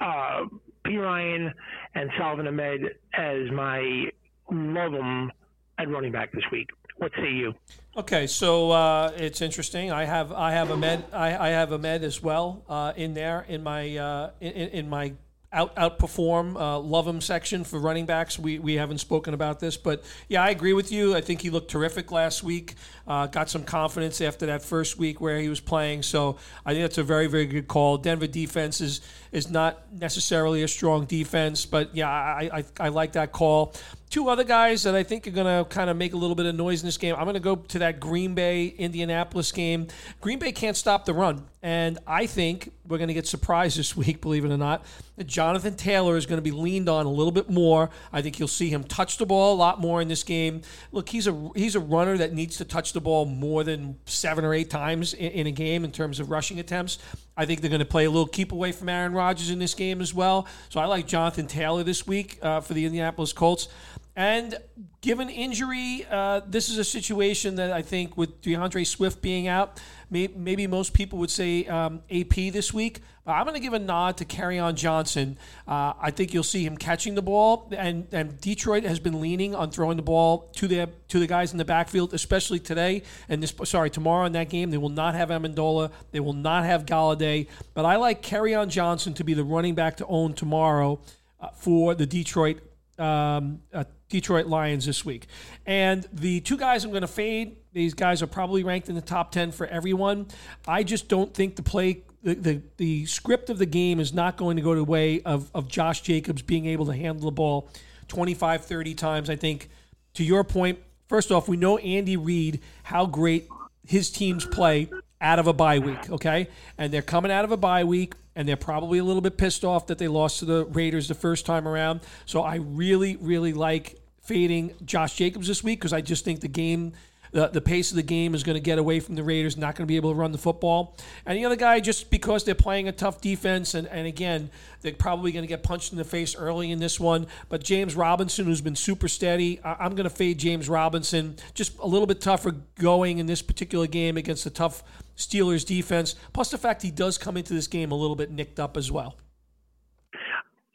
uh, 0.00 0.44
Perine, 0.86 1.52
and 1.94 2.10
Salvon 2.18 2.46
Ahmed 2.46 2.82
as 3.14 3.50
my 3.52 4.10
love 4.50 4.92
them 4.92 5.32
at 5.78 5.88
running 5.88 6.12
back 6.12 6.32
this 6.32 6.44
week. 6.52 6.68
What 6.98 7.12
say 7.16 7.32
you? 7.32 7.54
Okay, 7.96 8.26
so 8.26 8.70
uh, 8.70 9.12
it's 9.16 9.40
interesting. 9.40 9.90
I 9.90 10.04
have 10.04 10.32
I 10.32 10.52
have 10.52 10.70
Ahmed 10.70 11.04
I, 11.12 11.36
I 11.36 11.48
have 11.48 11.72
Ahmed 11.72 12.04
as 12.04 12.22
well 12.22 12.64
uh, 12.68 12.92
in 12.96 13.14
there 13.14 13.44
in 13.48 13.62
my 13.62 13.96
uh, 13.96 14.30
in, 14.40 14.52
in 14.52 14.88
my 14.88 15.14
out 15.54 15.74
outperform 15.76 16.56
uh, 16.56 16.78
love 16.78 17.06
him 17.06 17.20
section 17.20 17.64
for 17.64 17.78
running 17.78 18.04
backs. 18.04 18.38
We 18.38 18.58
we 18.58 18.74
haven't 18.74 18.98
spoken 18.98 19.32
about 19.32 19.60
this, 19.60 19.76
but 19.76 20.02
yeah, 20.28 20.42
I 20.42 20.50
agree 20.50 20.72
with 20.72 20.92
you. 20.92 21.14
I 21.14 21.20
think 21.20 21.40
he 21.40 21.50
looked 21.50 21.70
terrific 21.70 22.10
last 22.12 22.42
week. 22.42 22.74
Uh, 23.06 23.26
got 23.26 23.48
some 23.48 23.64
confidence 23.64 24.20
after 24.20 24.46
that 24.46 24.62
first 24.62 24.98
week 24.98 25.20
where 25.20 25.38
he 25.38 25.48
was 25.48 25.60
playing. 25.60 26.02
So 26.02 26.36
I 26.66 26.72
think 26.72 26.82
that's 26.82 26.98
a 26.98 27.02
very 27.02 27.28
very 27.28 27.46
good 27.46 27.68
call. 27.68 27.96
Denver 27.96 28.26
defense 28.26 28.80
is 28.80 29.00
is 29.34 29.50
not 29.50 29.92
necessarily 29.92 30.62
a 30.62 30.68
strong 30.68 31.04
defense, 31.04 31.66
but 31.66 31.94
yeah, 31.94 32.08
I 32.08 32.50
I, 32.52 32.64
I 32.80 32.88
like 32.88 33.12
that 33.12 33.32
call 33.32 33.74
two 34.14 34.28
other 34.28 34.44
guys 34.44 34.84
that 34.84 34.94
I 34.94 35.02
think 35.02 35.26
are 35.26 35.32
going 35.32 35.46
to 35.46 35.68
kind 35.68 35.90
of 35.90 35.96
make 35.96 36.12
a 36.12 36.16
little 36.16 36.36
bit 36.36 36.46
of 36.46 36.54
noise 36.54 36.80
in 36.82 36.86
this 36.86 36.98
game. 36.98 37.16
I'm 37.16 37.24
going 37.24 37.34
to 37.34 37.40
go 37.40 37.56
to 37.56 37.80
that 37.80 37.98
Green 37.98 38.32
Bay 38.32 38.66
Indianapolis 38.66 39.50
game. 39.50 39.88
Green 40.20 40.38
Bay 40.38 40.52
can't 40.52 40.76
stop 40.76 41.04
the 41.04 41.12
run. 41.12 41.44
And 41.64 41.98
I 42.06 42.26
think 42.26 42.70
we're 42.86 42.98
going 42.98 43.08
to 43.08 43.14
get 43.14 43.26
surprised 43.26 43.76
this 43.76 43.96
week, 43.96 44.20
believe 44.20 44.44
it 44.44 44.52
or 44.52 44.56
not. 44.56 44.84
Jonathan 45.26 45.74
Taylor 45.74 46.16
is 46.16 46.26
going 46.26 46.36
to 46.38 46.42
be 46.42 46.50
leaned 46.50 46.88
on 46.88 47.06
a 47.06 47.10
little 47.10 47.32
bit 47.32 47.48
more. 47.50 47.90
I 48.12 48.22
think 48.22 48.38
you'll 48.38 48.46
see 48.46 48.68
him 48.68 48.84
touch 48.84 49.16
the 49.16 49.26
ball 49.26 49.54
a 49.54 49.56
lot 49.56 49.80
more 49.80 50.00
in 50.02 50.06
this 50.06 50.22
game. 50.22 50.62
Look, 50.92 51.08
he's 51.08 51.26
a 51.26 51.50
he's 51.56 51.74
a 51.74 51.80
runner 51.80 52.18
that 52.18 52.34
needs 52.34 52.58
to 52.58 52.64
touch 52.64 52.92
the 52.92 53.00
ball 53.00 53.24
more 53.24 53.64
than 53.64 53.96
seven 54.04 54.44
or 54.44 54.52
eight 54.52 54.70
times 54.70 55.14
in, 55.14 55.30
in 55.32 55.46
a 55.46 55.52
game 55.52 55.84
in 55.84 55.90
terms 55.90 56.20
of 56.20 56.30
rushing 56.30 56.60
attempts. 56.60 56.98
I 57.36 57.46
think 57.46 57.62
they're 57.62 57.70
going 57.70 57.78
to 57.80 57.86
play 57.86 58.04
a 58.04 58.10
little 58.10 58.26
keep 58.26 58.52
away 58.52 58.72
from 58.72 58.88
Aaron 58.88 59.12
Rodgers 59.12 59.23
in 59.50 59.58
this 59.58 59.74
game 59.74 60.00
as 60.00 60.12
well. 60.12 60.46
So 60.68 60.80
I 60.80 60.84
like 60.84 61.06
Jonathan 61.06 61.46
Taylor 61.46 61.82
this 61.82 62.06
week 62.06 62.38
uh, 62.42 62.60
for 62.60 62.74
the 62.74 62.84
Indianapolis 62.84 63.32
Colts. 63.32 63.68
And 64.16 64.56
given 65.00 65.28
injury, 65.28 66.06
uh, 66.08 66.40
this 66.46 66.68
is 66.68 66.78
a 66.78 66.84
situation 66.84 67.56
that 67.56 67.72
I 67.72 67.82
think 67.82 68.16
with 68.16 68.40
DeAndre 68.42 68.86
Swift 68.86 69.20
being 69.20 69.48
out, 69.48 69.80
may, 70.08 70.28
maybe 70.28 70.68
most 70.68 70.94
people 70.94 71.18
would 71.18 71.30
say 71.30 71.66
um, 71.66 72.00
AP 72.10 72.34
this 72.52 72.72
week. 72.72 73.00
But 73.24 73.32
I'm 73.32 73.44
going 73.44 73.54
to 73.54 73.60
give 73.60 73.72
a 73.72 73.78
nod 73.78 74.18
to 74.18 74.24
Kerryon 74.24 74.74
Johnson. 74.74 75.36
Uh, 75.66 75.94
I 76.00 76.10
think 76.12 76.32
you'll 76.32 76.42
see 76.42 76.64
him 76.64 76.76
catching 76.76 77.14
the 77.14 77.22
ball, 77.22 77.72
and, 77.76 78.06
and 78.12 78.38
Detroit 78.40 78.84
has 78.84 79.00
been 79.00 79.20
leaning 79.20 79.54
on 79.54 79.70
throwing 79.70 79.96
the 79.96 80.02
ball 80.02 80.50
to 80.56 80.68
the 80.68 80.90
to 81.08 81.18
the 81.18 81.26
guys 81.26 81.50
in 81.52 81.58
the 81.58 81.64
backfield, 81.64 82.12
especially 82.12 82.60
today 82.60 83.02
and 83.28 83.42
this. 83.42 83.54
Sorry, 83.64 83.88
tomorrow 83.88 84.26
in 84.26 84.32
that 84.32 84.50
game, 84.50 84.70
they 84.70 84.76
will 84.76 84.90
not 84.90 85.14
have 85.14 85.30
Amendola, 85.30 85.90
they 86.12 86.20
will 86.20 86.34
not 86.34 86.64
have 86.64 86.84
Golladay, 86.84 87.48
but 87.72 87.86
I 87.86 87.96
like 87.96 88.22
Kerryon 88.22 88.68
Johnson 88.68 89.14
to 89.14 89.24
be 89.24 89.32
the 89.32 89.44
running 89.44 89.74
back 89.74 89.96
to 89.96 90.06
own 90.06 90.34
tomorrow 90.34 91.00
uh, 91.40 91.48
for 91.56 91.94
the 91.94 92.04
Detroit 92.04 92.60
um, 92.98 93.60
uh, 93.72 93.84
Detroit 94.08 94.46
Lions 94.46 94.86
this 94.86 95.04
week. 95.04 95.26
And 95.66 96.06
the 96.12 96.40
two 96.40 96.56
guys 96.56 96.84
I'm 96.84 96.90
going 96.90 97.02
to 97.02 97.08
fade, 97.08 97.56
these 97.72 97.94
guys 97.94 98.22
are 98.22 98.26
probably 98.26 98.62
ranked 98.62 98.88
in 98.88 98.94
the 98.94 99.00
top 99.00 99.32
10 99.32 99.52
for 99.52 99.66
everyone. 99.66 100.26
I 100.66 100.82
just 100.82 101.08
don't 101.08 101.32
think 101.32 101.56
the 101.56 101.62
play, 101.62 102.02
the, 102.22 102.34
the, 102.34 102.62
the 102.76 103.06
script 103.06 103.50
of 103.50 103.58
the 103.58 103.66
game 103.66 104.00
is 104.00 104.12
not 104.12 104.36
going 104.36 104.56
to 104.56 104.62
go 104.62 104.74
the 104.74 104.84
way 104.84 105.20
of, 105.22 105.50
of 105.54 105.68
Josh 105.68 106.02
Jacobs 106.02 106.42
being 106.42 106.66
able 106.66 106.86
to 106.86 106.94
handle 106.94 107.24
the 107.24 107.32
ball 107.32 107.68
25, 108.08 108.64
30 108.64 108.94
times. 108.94 109.30
I 109.30 109.36
think, 109.36 109.68
to 110.14 110.24
your 110.24 110.44
point, 110.44 110.78
first 111.08 111.32
off, 111.32 111.48
we 111.48 111.56
know 111.56 111.78
Andy 111.78 112.16
Reid, 112.16 112.60
how 112.84 113.06
great 113.06 113.48
his 113.86 114.10
teams 114.10 114.46
play 114.46 114.88
out 115.20 115.38
of 115.38 115.46
a 115.46 115.52
bye 115.52 115.78
week, 115.78 116.10
okay? 116.10 116.48
And 116.78 116.92
they're 116.92 117.02
coming 117.02 117.32
out 117.32 117.44
of 117.44 117.52
a 117.52 117.56
bye 117.56 117.84
week 117.84 118.14
and 118.36 118.48
they're 118.48 118.56
probably 118.56 118.98
a 118.98 119.04
little 119.04 119.22
bit 119.22 119.36
pissed 119.36 119.64
off 119.64 119.86
that 119.86 119.98
they 119.98 120.08
lost 120.08 120.40
to 120.40 120.44
the 120.44 120.64
Raiders 120.66 121.08
the 121.08 121.14
first 121.14 121.46
time 121.46 121.68
around. 121.68 122.00
So 122.26 122.42
I 122.42 122.56
really, 122.56 123.16
really 123.16 123.52
like 123.52 124.00
fading 124.22 124.74
Josh 124.84 125.16
Jacobs 125.16 125.46
this 125.46 125.62
week 125.62 125.80
because 125.80 125.92
I 125.92 126.00
just 126.00 126.24
think 126.24 126.40
the 126.40 126.48
game. 126.48 126.92
The, 127.32 127.48
the 127.48 127.60
pace 127.60 127.90
of 127.90 127.96
the 127.96 128.04
game 128.04 128.32
is 128.32 128.44
going 128.44 128.54
to 128.54 128.60
get 128.60 128.78
away 128.78 129.00
from 129.00 129.16
the 129.16 129.24
Raiders, 129.24 129.56
not 129.56 129.74
going 129.74 129.84
to 129.84 129.88
be 129.88 129.96
able 129.96 130.12
to 130.12 130.14
run 130.14 130.30
the 130.30 130.38
football. 130.38 130.96
And 131.26 131.36
the 131.36 131.44
other 131.44 131.56
guy, 131.56 131.80
just 131.80 132.08
because 132.08 132.44
they're 132.44 132.54
playing 132.54 132.86
a 132.86 132.92
tough 132.92 133.20
defense, 133.20 133.74
and, 133.74 133.88
and 133.88 134.06
again, 134.06 134.50
they're 134.82 134.92
probably 134.92 135.32
going 135.32 135.42
to 135.42 135.48
get 135.48 135.64
punched 135.64 135.90
in 135.90 135.98
the 135.98 136.04
face 136.04 136.36
early 136.36 136.70
in 136.70 136.78
this 136.78 137.00
one. 137.00 137.26
But 137.48 137.64
James 137.64 137.96
Robinson, 137.96 138.44
who's 138.44 138.60
been 138.60 138.76
super 138.76 139.08
steady, 139.08 139.58
I, 139.64 139.84
am 139.84 139.96
going 139.96 140.08
to 140.08 140.14
fade 140.14 140.38
James 140.38 140.68
Robinson. 140.68 141.34
Just 141.54 141.76
a 141.80 141.86
little 141.88 142.06
bit 142.06 142.20
tougher 142.20 142.54
going 142.78 143.18
in 143.18 143.26
this 143.26 143.42
particular 143.42 143.88
game 143.88 144.16
against 144.16 144.46
a 144.46 144.50
tough 144.50 144.84
Steelers 145.16 145.64
defense. 145.64 146.14
Plus 146.32 146.50
the 146.50 146.58
fact 146.58 146.82
he 146.82 146.90
does 146.90 147.18
come 147.18 147.36
into 147.36 147.54
this 147.54 147.66
game 147.66 147.92
a 147.92 147.94
little 147.94 148.16
bit 148.16 148.30
nicked 148.30 148.60
up 148.60 148.76
as 148.76 148.90
well. 148.90 149.16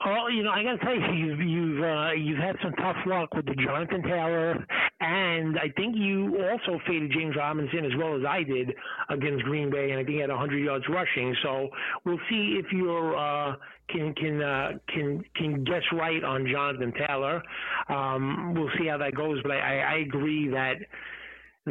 Well, 0.05 0.31
you 0.31 0.43
know, 0.43 0.51
I 0.51 0.63
got 0.63 0.71
to 0.71 0.77
tell 0.77 0.95
you, 0.95 1.11
you've 1.11 1.39
you've 1.41 1.83
uh, 1.83 2.11
you've 2.13 2.39
had 2.39 2.55
some 2.63 2.71
tough 2.73 2.95
luck 3.05 3.33
with 3.33 3.45
the 3.45 3.55
Jonathan 3.55 4.01
Taylor, 4.01 4.65
and 5.01 5.59
I 5.59 5.67
think 5.75 5.97
you 5.97 6.37
also 6.49 6.79
faded 6.87 7.11
James 7.11 7.35
Robinson 7.35 7.83
as 7.83 7.91
well 7.97 8.15
as 8.15 8.23
I 8.25 8.43
did 8.43 8.73
against 9.09 9.43
Green 9.43 9.69
Bay, 9.69 9.91
and 9.91 9.99
I 9.99 10.05
think 10.05 10.15
he 10.15 10.21
had 10.21 10.29
100 10.29 10.57
yards 10.57 10.85
rushing. 10.87 11.35
So 11.43 11.67
we'll 12.05 12.19
see 12.29 12.59
if 12.63 12.71
you're 12.71 13.17
uh, 13.17 13.55
can 13.89 14.13
can 14.13 14.41
uh, 14.41 14.69
can 14.87 15.23
can 15.35 15.65
guess 15.65 15.83
right 15.91 16.23
on 16.23 16.47
Jonathan 16.49 16.93
Taylor. 17.05 17.43
Um, 17.89 18.53
we'll 18.55 18.71
see 18.79 18.87
how 18.87 18.97
that 18.99 19.15
goes, 19.15 19.41
but 19.43 19.51
I, 19.51 19.79
I 19.79 19.95
agree 19.97 20.47
that 20.47 20.75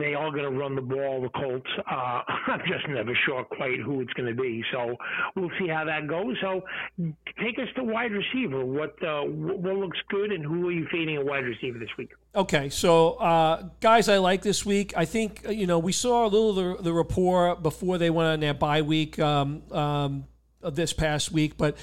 they 0.01 0.15
are 0.15 0.31
going 0.31 0.45
to 0.45 0.51
run 0.51 0.75
the 0.75 0.83
ball, 0.83 1.21
the 1.23 1.29
Colts. 1.31 1.71
Uh, 1.79 2.23
I'm 2.47 2.61
just 2.67 2.89
never 2.89 3.17
sure 3.27 3.45
quite 3.45 3.81
who 3.81 4.01
it's 4.01 4.13
going 4.15 4.35
to 4.35 4.41
be. 4.41 4.63
So 4.73 4.97
we'll 5.35 5.51
see 5.59 5.69
how 5.69 5.85
that 5.85 6.07
goes. 6.07 6.37
So 6.41 6.63
take 7.41 7.59
us 7.59 7.69
to 7.77 7.85
wide 7.85 8.13
receiver. 8.13 8.65
What 8.65 9.03
uh, 9.03 9.23
what 9.23 9.77
looks 9.77 9.99
good, 10.09 10.33
and 10.33 10.45
who 10.45 10.69
are 10.69 10.73
you 10.73 10.87
fading 10.91 11.17
a 11.17 11.25
wide 11.25 11.45
receiver 11.45 11.79
this 11.79 11.91
week? 11.97 12.11
Okay, 12.35 12.69
so 12.69 13.15
uh, 13.15 13.69
guys, 13.81 14.09
I 14.09 14.19
like 14.19 14.43
this 14.43 14.65
week. 14.65 14.93
I 14.97 15.05
think 15.05 15.45
you 15.49 15.67
know 15.67 15.79
we 15.79 15.93
saw 15.93 16.25
a 16.25 16.29
little 16.29 16.53
the, 16.53 16.83
the 16.83 16.93
rapport 16.93 17.57
before 17.57 17.99
they 17.99 18.11
went 18.11 18.29
on 18.29 18.41
their 18.41 18.55
bye 18.55 18.83
week 18.83 19.19
um, 19.19 19.63
um, 19.73 20.27
this 20.63 20.93
past 20.93 21.33
week, 21.33 21.57
but 21.57 21.77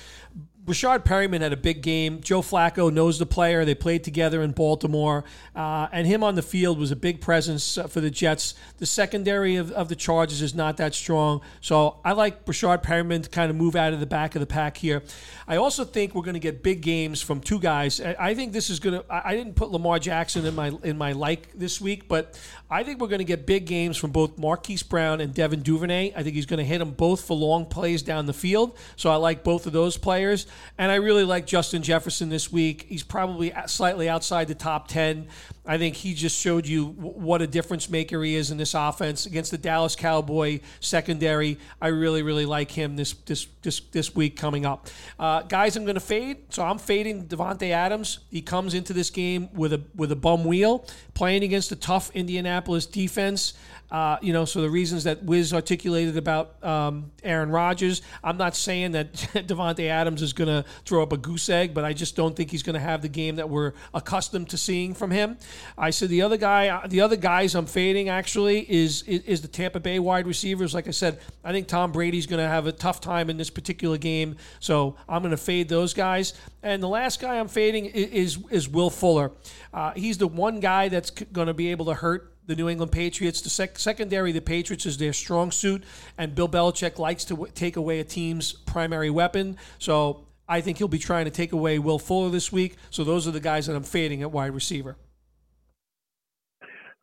Rashad 0.66 1.06
Perriman 1.06 1.42
had 1.42 1.54
a 1.54 1.58
big 1.58 1.84
game. 1.84 2.22
Joe 2.22 2.42
Flacco 2.42 2.92
knows 2.92 3.20
the 3.20 3.26
player. 3.28 3.66
They 3.66 3.76
played 3.76 4.04
together 4.04 4.42
in 4.42 4.52
Baltimore. 4.52 5.24
Uh, 5.56 5.88
and 5.92 6.08
him 6.08 6.24
on 6.24 6.34
the 6.34 6.42
field 6.42 6.80
was 6.80 6.90
a 6.90 6.96
big 6.96 7.22
presence 7.22 7.78
uh, 7.78 7.86
for 7.86 8.02
the 8.02 8.10
Jets. 8.10 8.56
The 8.78 8.88
secondary 8.88 9.58
of, 9.58 9.72
of 9.72 9.90
the 9.90 9.96
Chargers 9.96 10.42
is 10.42 10.56
not 10.56 10.78
that 10.78 10.96
strong. 10.96 11.42
So 11.62 12.00
I 12.04 12.14
like 12.14 12.46
Rashad 12.46 12.82
Perriman 12.82 13.22
to 13.22 13.30
kind 13.30 13.52
of 13.52 13.56
move 13.56 13.76
out 13.76 13.94
of 13.94 14.00
the 14.00 14.08
back 14.08 14.34
of 14.34 14.40
the 14.40 14.48
pack 14.48 14.78
here. 14.78 15.04
I 15.48 15.58
also 15.58 15.86
think 15.86 16.16
we're 16.16 16.24
going 16.24 16.34
to 16.34 16.40
get 16.40 16.64
big 16.64 16.82
games 16.82 17.22
from 17.22 17.42
two 17.42 17.60
guys. 17.60 18.02
I 18.02 18.34
think 18.34 18.52
this 18.52 18.72
is 18.72 18.80
going 18.80 19.00
to. 19.00 19.06
I 19.10 19.36
didn't 19.36 19.56
put 19.56 19.70
Lamar 19.70 20.00
Jackson 20.00 20.46
in 20.46 20.56
my 20.56 20.72
in 20.84 20.98
my 20.98 21.12
like 21.12 21.52
this 21.54 21.80
week, 21.80 22.08
but 22.08 22.40
I 22.72 22.84
think 22.84 23.00
we're 23.00 23.08
going 23.08 23.20
to 23.20 23.26
get 23.26 23.46
big 23.46 23.68
games 23.68 23.98
from 23.98 24.10
both 24.12 24.40
Marquise 24.40 24.82
Brown 24.82 25.22
and 25.22 25.32
Devin 25.32 25.62
Duvernay. 25.62 26.14
I 26.16 26.24
think 26.24 26.36
he's 26.36 26.48
going 26.48 26.58
to 26.58 26.66
hit 26.66 26.80
them 26.80 26.92
both 26.92 27.22
for 27.22 27.38
long 27.38 27.68
plays 27.68 28.02
down 28.02 28.26
the 28.26 28.34
field. 28.34 28.76
So 28.96 29.12
I 29.12 29.18
like 29.18 29.44
both 29.44 29.68
of 29.68 29.74
those 29.74 29.98
players. 29.98 30.48
And 30.78 30.92
I 30.92 30.96
really 30.96 31.24
like 31.24 31.46
Justin 31.46 31.84
Jefferson 31.84 32.30
this 32.30 32.52
week. 32.52 32.86
He's 32.90 33.04
probably 33.04 33.54
slightly 33.68 34.10
outside 34.10 34.48
the 34.48 34.56
top 34.56 34.88
10. 34.88 35.28
I 35.68 35.78
think 35.78 35.96
he 35.96 36.14
just 36.14 36.40
showed 36.40 36.68
you 36.68 36.88
what 36.88 37.42
a 37.42 37.48
difference 37.48 37.90
maker 37.90 38.24
he 38.24 38.36
is 38.36 38.52
in 38.52 38.58
this 38.58 38.74
offense 38.74 39.26
against 39.26 39.52
the 39.52 39.58
Dallas 39.58 39.96
Cowboy 39.96 40.60
secondary. 40.80 41.58
I 41.82 41.88
really, 41.88 42.22
really 42.22 42.46
like 42.46 42.72
him 42.72 42.96
this 42.96 43.14
this 43.14 43.48
this, 43.62 43.80
this 43.92 44.16
week 44.16 44.38
coming 44.38 44.66
up. 44.66 44.88
Uh, 45.20 45.42
guys, 45.42 45.76
I'm 45.76 45.84
going 45.84 45.96
to 45.96 46.02
fade. 46.02 46.38
So 46.54 46.64
I'm 46.64 46.78
fading 46.78 47.26
Davante 47.26 47.72
Adams. 47.72 48.20
He 48.30 48.42
comes 48.42 48.74
into 48.74 48.94
this 48.94 49.10
game 49.10 49.50
with 49.54 49.74
a 49.74 49.82
with 49.96 50.12
a 50.12 50.16
bum 50.16 50.46
wheel, 50.46 50.86
playing 51.16 51.44
against 51.44 51.72
a 51.72 51.76
tough 51.76 52.12
Indianapolis 52.14 52.86
defense. 52.86 53.54
Uh, 53.92 54.18
you 54.22 54.34
know, 54.34 54.46
so 54.46 54.62
the 54.62 54.70
reasons 54.70 55.04
that 55.06 55.24
Wiz 55.24 55.54
articulated 55.54 56.18
about 56.18 56.62
um, 56.64 57.12
Aaron 57.24 57.50
Rodgers, 57.50 58.02
I'm 58.24 58.36
not 58.36 58.56
saying 58.56 58.92
that 58.94 59.14
Davante 59.48 59.88
Adams 59.88 60.22
is 60.22 60.34
going 60.34 60.48
to 60.48 60.68
throw 60.86 61.04
up 61.04 61.14
a 61.14 61.18
goose 61.18 61.50
egg, 61.50 61.74
but 61.74 61.86
I 61.86 61.94
just 61.94 62.16
don't 62.16 62.36
think 62.36 62.52
he's 62.52 62.64
going 62.64 62.74
to 62.74 62.80
have 62.80 63.02
the 63.02 63.08
game 63.08 63.36
that 63.36 63.50
we're 63.50 63.74
accustomed 63.94 64.50
to 64.50 64.58
seeing 64.58 64.94
from 64.94 65.12
him. 65.12 65.38
I 65.78 65.92
said 65.92 66.10
the 66.10 66.24
other 66.24 66.36
guy, 66.36 66.68
uh, 66.68 66.88
the 66.88 67.02
other 67.02 67.16
guys 67.16 67.56
I'm 67.56 67.68
fading 67.68 68.10
actually 68.10 68.70
is, 68.70 69.04
is, 69.04 69.22
is 69.22 69.42
the 69.42 69.48
Tampa 69.48 69.80
Bay 69.80 70.00
wide 70.00 70.28
receivers. 70.28 70.74
Like 70.74 70.88
I 70.88 70.92
said, 70.92 71.20
I 71.44 71.52
think 71.52 71.68
Tom 71.68 71.92
Brady's 71.92 72.26
going 72.26 72.42
to 72.42 72.50
have 72.50 72.66
a 72.68 72.72
tough 72.72 73.00
time 73.00 73.30
in 73.30 73.38
this 73.38 73.52
particular 73.52 73.98
game, 73.98 74.36
so 74.60 74.96
I'm 75.08 75.22
going 75.22 75.32
to 75.32 75.38
fade 75.38 75.70
those 75.70 75.94
guys. 75.94 76.34
And 76.66 76.82
the 76.82 76.90
last 76.90 77.22
guy 77.22 77.40
I'm 77.40 77.48
fading 77.48 77.86
is 77.86 78.40
is, 78.50 78.68
Will 78.68 78.90
Fuller. 78.90 79.32
Uh, 79.72 79.92
he's 79.96 80.18
the 80.18 80.28
one 80.28 80.60
guy 80.60 80.90
that's 80.90 81.12
going 81.12 81.46
to 81.46 81.54
be 81.54 81.70
able 81.70 81.86
to 81.86 81.94
hurt 81.94 82.34
the 82.48 82.56
New 82.56 82.68
England 82.68 82.92
Patriots. 82.92 83.40
The 83.42 83.52
sec- 83.52 83.78
secondary, 83.78 84.32
the 84.32 84.42
Patriots 84.42 84.88
is 84.88 84.98
their 84.98 85.14
strong 85.14 85.52
suit, 85.52 85.84
and 86.18 86.34
Bill 86.34 86.50
Belichick 86.50 86.98
likes 86.98 87.24
to 87.26 87.36
w- 87.36 87.52
take 87.54 87.76
away 87.76 88.00
a 88.00 88.04
team's 88.04 88.52
primary 88.52 89.12
weapon. 89.12 89.58
So 89.78 90.26
I 90.50 90.60
think 90.60 90.80
he'll 90.80 90.88
be 90.88 90.98
trying 90.98 91.26
to 91.26 91.32
take 91.32 91.54
away 91.54 91.78
Will 91.78 92.00
Fuller 92.00 92.32
this 92.32 92.52
week. 92.52 92.78
So 92.90 93.04
those 93.04 93.28
are 93.28 93.32
the 93.32 93.40
guys 93.40 93.68
that 93.68 93.76
I'm 93.76 93.84
fading 93.84 94.24
at 94.24 94.32
wide 94.32 94.56
receiver. 94.56 94.98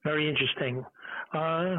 Very 0.03 0.29
interesting. 0.29 0.85
Uh, 1.33 1.77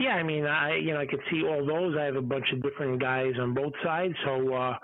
yeah, 0.00 0.14
I 0.16 0.24
mean, 0.24 0.46
I 0.46 0.78
you 0.78 0.94
know 0.94 0.98
I 0.98 1.06
could 1.06 1.22
see 1.30 1.44
all 1.44 1.64
those. 1.64 1.96
I 1.96 2.06
have 2.06 2.16
a 2.16 2.22
bunch 2.22 2.46
of 2.52 2.60
different 2.60 3.00
guys 3.00 3.34
on 3.40 3.54
both 3.54 3.74
sides, 3.84 4.14
so. 4.24 4.52
Uh, 4.52 4.76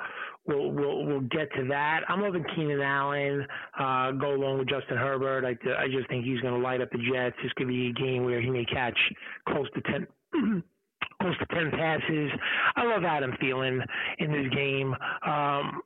we'll 0.47 0.71
we'll 0.71 1.05
we'll 1.05 1.21
get 1.21 1.53
to 1.57 1.67
that. 1.69 2.01
I'm 2.09 2.23
loving 2.23 2.45
Keenan 2.55 2.81
Allen. 2.81 3.47
Uh, 3.79 4.13
go 4.13 4.35
along 4.35 4.59
with 4.59 4.69
Justin 4.69 4.97
Herbert. 4.97 5.45
I 5.45 5.57
I 5.83 5.87
just 5.89 6.09
think 6.09 6.25
he's 6.25 6.41
going 6.41 6.55
to 6.55 6.61
light 6.61 6.81
up 6.81 6.91
the 6.91 6.99
Jets. 6.99 7.37
This 7.43 7.53
could 7.57 7.69
be 7.69 7.89
a 7.89 7.93
game 7.93 8.25
where 8.25 8.41
he 8.41 8.51
may 8.51 8.65
catch 8.65 8.99
close 9.49 9.67
to 9.75 9.81
ten. 9.83 10.07
close 11.21 11.37
to 11.39 11.47
10 11.55 11.71
passes. 11.73 12.31
I 12.77 12.85
love 12.85 13.05
Adam 13.05 13.33
Thielen 13.43 13.81
in 14.19 14.33
this 14.33 14.49
game. 14.55 14.95
Um, 15.27 15.83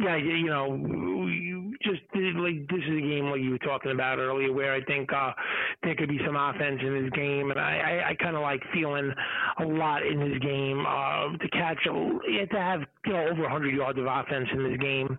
yeah, 0.00 0.16
you 0.16 0.46
know, 0.46 0.76
just 1.82 2.00
like 2.14 2.68
this 2.68 2.80
is 2.88 2.96
a 2.96 3.00
game 3.00 3.26
like 3.26 3.40
you 3.40 3.50
were 3.50 3.58
talking 3.58 3.92
about 3.92 4.18
earlier, 4.18 4.52
where 4.52 4.72
I 4.72 4.82
think 4.84 5.12
uh, 5.12 5.32
there 5.82 5.94
could 5.94 6.08
be 6.08 6.18
some 6.24 6.36
offense 6.36 6.80
in 6.82 7.02
this 7.02 7.10
game, 7.12 7.50
and 7.50 7.60
I, 7.60 8.02
I, 8.04 8.10
I 8.10 8.14
kind 8.14 8.36
of 8.36 8.42
like 8.42 8.60
Thielen 8.74 9.12
a 9.58 9.64
lot 9.64 10.04
in 10.06 10.18
this 10.20 10.38
game 10.40 10.84
uh, 10.86 11.36
to 11.36 11.48
catch, 11.50 11.78
to 11.84 12.46
have 12.52 12.80
you 13.06 13.12
know 13.12 13.28
over 13.28 13.42
100 13.42 13.74
yards 13.74 13.98
of 13.98 14.06
offense 14.06 14.48
in 14.52 14.70
this 14.70 14.78
game. 14.80 15.18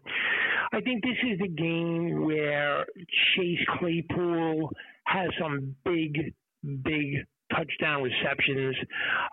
I 0.73 0.81
think 0.81 1.03
this 1.03 1.17
is 1.31 1.39
the 1.39 1.49
game 1.49 2.25
where 2.25 2.85
Chase 3.35 3.59
Claypool 3.77 4.71
has 5.05 5.29
some 5.39 5.75
big, 5.83 6.33
big 6.83 7.25
touchdown 7.55 8.03
receptions, 8.03 8.75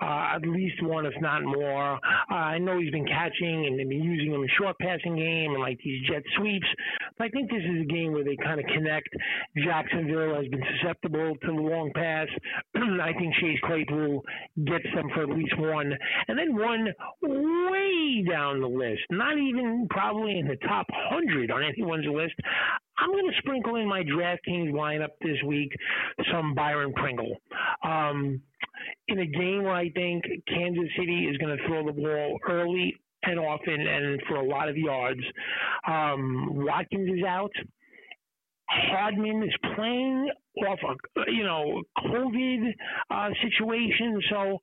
uh, 0.03 0.37
at 0.37 0.43
least 0.43 0.83
one, 0.83 1.07
if 1.07 1.15
not 1.21 1.43
more. 1.43 1.95
Uh, 2.31 2.35
I 2.35 2.59
know 2.59 2.79
he's 2.79 2.91
been 2.91 3.07
catching 3.07 3.67
and 3.67 3.77
been 3.77 4.03
using 4.03 4.33
him 4.33 4.43
in 4.43 4.49
short 4.59 4.77
passing 4.79 5.17
game 5.17 5.53
and 5.53 5.61
like 5.61 5.79
these 5.85 6.07
jet 6.09 6.23
sweeps. 6.37 6.67
But 7.17 7.27
I 7.27 7.31
think 7.31 7.51
this 7.51 7.63
is 7.63 7.83
a 7.83 7.93
game 7.93 8.13
where 8.13 8.25
they 8.25 8.37
kind 8.37 8.61
of 8.61 8.67
connect. 8.67 9.09
Jacksonville 9.57 10.35
has 10.35 10.49
been 10.49 10.63
susceptible 10.77 11.35
to 11.43 11.47
the 11.47 11.53
long 11.53 11.91
pass. 11.95 12.29
I 12.77 13.13
think 13.19 13.35
Chase 13.37 13.59
Claypool 13.65 14.23
gets 14.65 14.87
them 14.95 15.09
for 15.15 15.23
at 15.23 15.31
least 15.31 15.59
one. 15.59 15.93
And 16.29 16.39
then 16.39 16.55
one 16.57 16.89
way 18.09 18.25
down 18.29 18.61
the 18.61 18.67
list, 18.67 19.03
not 19.11 19.39
even 19.39 19.87
probably 19.91 20.39
in 20.39 20.47
the 20.47 20.57
top 20.57 20.87
100 20.91 21.51
on 21.51 21.63
anyone's 21.63 22.07
list. 22.07 22.35
I'm 22.99 23.11
going 23.13 23.31
to 23.31 23.39
sprinkle 23.39 23.77
in 23.77 23.89
my 23.89 24.03
DraftKings 24.03 24.73
lineup 24.73 25.11
this 25.21 25.37
week 25.47 25.73
some 26.33 26.55
Byron 26.55 26.93
Pringle. 26.95 27.37
Um, 27.85 28.41
in 29.09 29.19
a 29.21 29.27
game 29.27 29.65
where 29.65 29.75
I 29.75 29.91
think 29.91 30.25
Kansas 30.47 30.89
City 30.99 31.27
is 31.31 31.37
going 31.39 31.57
to 31.57 31.67
throw 31.67 31.85
the 31.87 31.93
ball 31.93 32.39
early 32.49 32.95
and 33.25 33.39
often 33.39 33.81
and 33.87 34.21
for 34.29 34.37
a 34.37 34.45
lot 34.45 34.69
of 34.69 34.77
yards. 34.77 35.21
Um, 35.87 36.65
Watkins 36.65 37.19
is 37.19 37.25
out. 37.25 37.53
Hardman 38.69 39.43
is 39.43 39.55
playing 39.75 40.31
off 40.67 40.79
a 40.87 41.31
you 41.31 41.45
know 41.45 41.83
COVID 41.99 42.73
uh, 43.11 43.31
situation, 43.43 44.21
so 44.31 44.59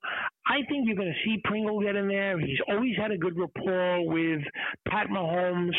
I 0.46 0.58
think 0.68 0.86
you're 0.86 0.96
going 0.96 1.12
to 1.12 1.28
see 1.28 1.40
Pringle 1.44 1.80
get 1.80 1.96
in 1.96 2.08
there. 2.08 2.38
He's 2.38 2.58
always 2.68 2.96
had 2.96 3.10
a 3.10 3.18
good 3.18 3.36
rapport 3.38 4.06
with 4.06 4.42
Pat 4.88 5.08
Mahomes 5.08 5.74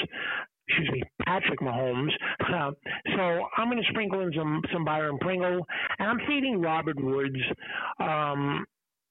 excuse 0.68 0.90
me, 0.92 1.04
Patrick 1.26 1.60
Mahomes. 1.60 2.12
Uh, 2.42 2.72
so 3.16 3.22
I'm 3.58 3.70
going 3.70 3.82
to 3.82 3.90
sprinkle 3.90 4.22
in 4.22 4.32
some 4.36 4.62
some 4.74 4.84
Byron 4.84 5.18
Pringle, 5.20 5.66
and 6.00 6.10
I'm 6.10 6.20
feeding 6.28 6.62
Robert 6.62 7.02
Woods. 7.02 7.40
Um, 8.00 8.66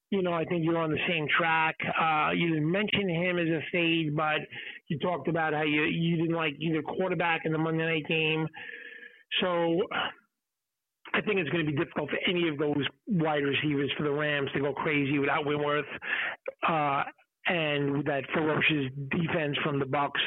you 0.09 0.21
know, 0.21 0.33
I 0.33 0.45
think 0.45 0.63
you're 0.63 0.77
on 0.77 0.91
the 0.91 0.99
same 1.07 1.27
track. 1.37 1.75
Uh, 1.99 2.31
you 2.31 2.49
didn't 2.49 2.71
mention 2.71 3.09
him 3.09 3.37
as 3.39 3.47
a 3.47 3.59
fade, 3.71 4.15
but 4.15 4.39
you 4.87 4.97
talked 4.99 5.27
about 5.27 5.53
how 5.53 5.63
you 5.63 5.83
you 5.83 6.17
didn't 6.17 6.35
like 6.35 6.55
either 6.59 6.81
quarterback 6.81 7.41
in 7.45 7.51
the 7.51 7.57
Monday 7.57 7.85
night 7.85 8.07
game. 8.07 8.47
So 9.41 9.81
I 11.13 11.21
think 11.21 11.39
it's 11.39 11.49
going 11.49 11.65
to 11.65 11.71
be 11.71 11.77
difficult 11.77 12.09
for 12.09 12.19
any 12.27 12.47
of 12.49 12.57
those 12.57 12.85
wide 13.07 13.43
receivers 13.43 13.91
for 13.97 14.03
the 14.03 14.11
Rams 14.11 14.49
to 14.53 14.59
go 14.61 14.73
crazy 14.73 15.19
without 15.19 15.45
Whitworth. 15.45 15.85
Uh, 16.67 17.03
and 17.47 18.03
that 18.05 18.23
ferocious 18.33 18.91
defense 19.09 19.57
from 19.63 19.79
the 19.79 19.85
Bucks. 19.85 20.19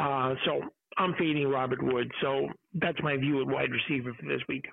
Uh, 0.00 0.34
so 0.44 0.60
I'm 0.96 1.14
fading 1.18 1.48
Robert 1.48 1.82
Wood. 1.82 2.10
So 2.20 2.48
that's 2.74 2.98
my 3.02 3.16
view 3.16 3.40
at 3.40 3.48
wide 3.48 3.70
receiver 3.70 4.14
for 4.18 4.26
this 4.26 4.40
week. 4.48 4.64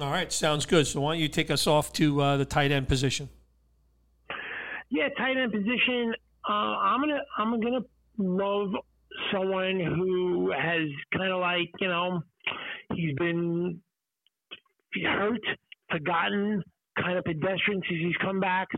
All 0.00 0.10
right, 0.10 0.32
sounds 0.32 0.66
good. 0.66 0.86
So 0.86 1.00
why 1.00 1.14
don't 1.14 1.20
you 1.20 1.28
take 1.28 1.50
us 1.50 1.66
off 1.66 1.92
to 1.94 2.20
uh, 2.20 2.36
the 2.36 2.44
tight 2.44 2.70
end 2.70 2.88
position? 2.88 3.28
Yeah, 4.90 5.08
tight 5.16 5.36
end 5.36 5.52
position. 5.52 6.14
Uh, 6.48 6.52
I'm 6.52 7.00
gonna 7.00 7.20
I'm 7.36 7.60
gonna 7.60 7.80
love 8.16 8.70
someone 9.32 9.80
who 9.80 10.52
has 10.52 10.88
kind 11.16 11.32
of 11.32 11.40
like 11.40 11.70
you 11.80 11.88
know 11.88 12.20
he's 12.94 13.14
been 13.16 13.80
hurt, 15.04 15.40
forgotten, 15.90 16.62
kind 17.02 17.18
of 17.18 17.24
pedestrian 17.24 17.80
since 17.88 18.00
he's 18.00 18.16
come 18.20 18.40
back. 18.40 18.68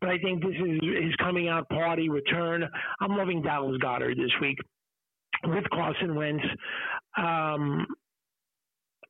But 0.00 0.10
I 0.10 0.18
think 0.18 0.42
this 0.42 0.54
is 0.54 0.80
his 0.82 1.14
coming 1.16 1.48
out 1.48 1.68
party 1.68 2.08
return. 2.08 2.64
I'm 3.00 3.16
loving 3.16 3.42
Dallas 3.42 3.78
Goedert 3.82 4.16
this 4.16 4.32
week 4.40 4.58
with 5.44 5.64
Carson 5.70 6.14
Wentz. 6.14 6.44
Um, 7.16 7.86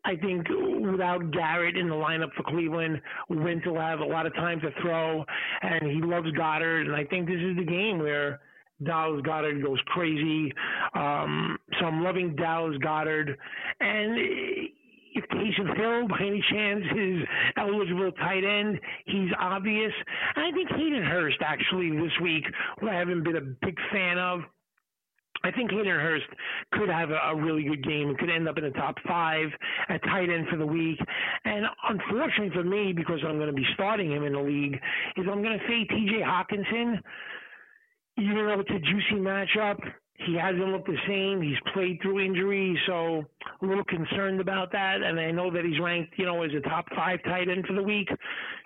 I 0.07 0.17
think 0.17 0.47
without 0.91 1.31
Garrett 1.31 1.77
in 1.79 1.89
the 1.89 1.95
lineup 1.95 2.33
for 2.37 2.43
Cleveland, 2.43 3.01
Wentz 3.31 3.67
will 3.67 3.81
have 3.81 4.01
a 4.01 4.05
lot 4.05 4.27
of 4.27 4.35
time 4.35 4.61
to 4.61 4.71
throw, 4.83 5.25
and 5.63 5.91
he 5.91 6.03
loves 6.03 6.31
Goedert. 6.33 6.87
And 6.87 6.95
I 6.95 7.05
think 7.05 7.27
this 7.27 7.41
is 7.41 7.57
the 7.57 7.65
game 7.65 7.99
where 7.99 8.41
Dallas 8.85 9.23
Goedert 9.23 9.63
goes 9.63 9.81
crazy. 9.87 10.53
Um, 10.95 11.59
so 11.79 11.87
I'm 11.87 12.03
loving 12.03 12.37
Dallas 12.37 12.77
Goedert, 12.79 13.37
and 13.81 14.19
if 15.15 15.25
Taysom 15.29 15.77
Hill, 15.77 16.09
by 16.09 16.19
any 16.21 16.45
chance, 16.51 16.85
is 16.97 17.23
eligible 17.57 18.11
tight 18.13 18.45
end, 18.45 18.81
he's 19.07 19.31
obvious. 19.39 19.93
And 20.37 20.45
I 20.45 20.51
think 20.51 20.69
Hayden 20.71 21.05
Hurst 21.05 21.39
actually 21.41 21.91
this 21.91 22.13
week, 22.21 22.45
who 22.81 22.89
I 22.89 22.95
haven't 22.95 23.23
been 23.23 23.37
a 23.37 23.41
big 23.41 23.77
fan 23.93 24.19
of, 24.19 24.41
I 25.45 25.51
think 25.51 25.71
Hayden 25.71 25.87
Hurst 25.87 26.25
could 26.73 26.89
have 26.89 27.11
a, 27.11 27.19
a 27.33 27.37
really 27.37 27.65
good 27.65 27.85
game 27.85 28.09
and 28.09 28.19
could 28.19 28.31
end 28.31 28.49
up 28.49 28.57
in 28.59 28.65
the 28.65 28.71
top 28.71 28.97
five 29.07 29.49
at 29.89 30.03
tight 30.05 30.31
end 30.31 30.49
for 30.51 30.57
the 30.57 30.67
week. 30.67 30.99
And 31.45 31.67
unfortunately 31.89 32.51
for 32.55 32.65
me, 32.65 32.93
because 32.93 33.21
I'm 33.27 33.37
going 33.37 33.49
to 33.49 33.55
be 33.55 33.67
starting 33.75 34.11
him 34.11 34.25
in 34.25 34.33
the 34.33 34.41
league, 34.41 34.81
is 35.17 35.27
I'm 35.31 35.43
going 35.43 35.59
to 35.59 35.65
say 35.69 35.85
T.J. 35.85 36.23
Hockenson. 36.25 36.99
Even 38.19 38.47
though 38.47 38.61
it's 38.61 38.71
a 38.71 38.79
juicy 38.79 39.21
matchup, 39.21 39.79
he 40.17 40.37
hasn't 40.37 40.69
looked 40.69 40.87
the 40.87 40.99
same. 41.09 41.43
He's 41.43 41.59
played 41.73 42.01
through 42.01 42.21
injury, 42.21 42.79
so 42.87 43.25
a 43.63 43.67
little 43.67 43.85
concerned 43.85 44.41
about 44.41 44.71
that. 44.73 45.03
And 45.03 45.19
I 45.19 45.33
know 45.33 45.51
that 45.51 45.65
he's 45.65 45.81
ranked, 45.81 46.15
you 46.17 46.25
know, 46.25 46.43
as 46.43 46.53
a 46.55 46.61
top 46.61 46.87
five 46.95 47.23
tight 47.25 47.49
end 47.49 47.67
for 47.67 47.75
the 47.75 47.83
week. 47.83 48.09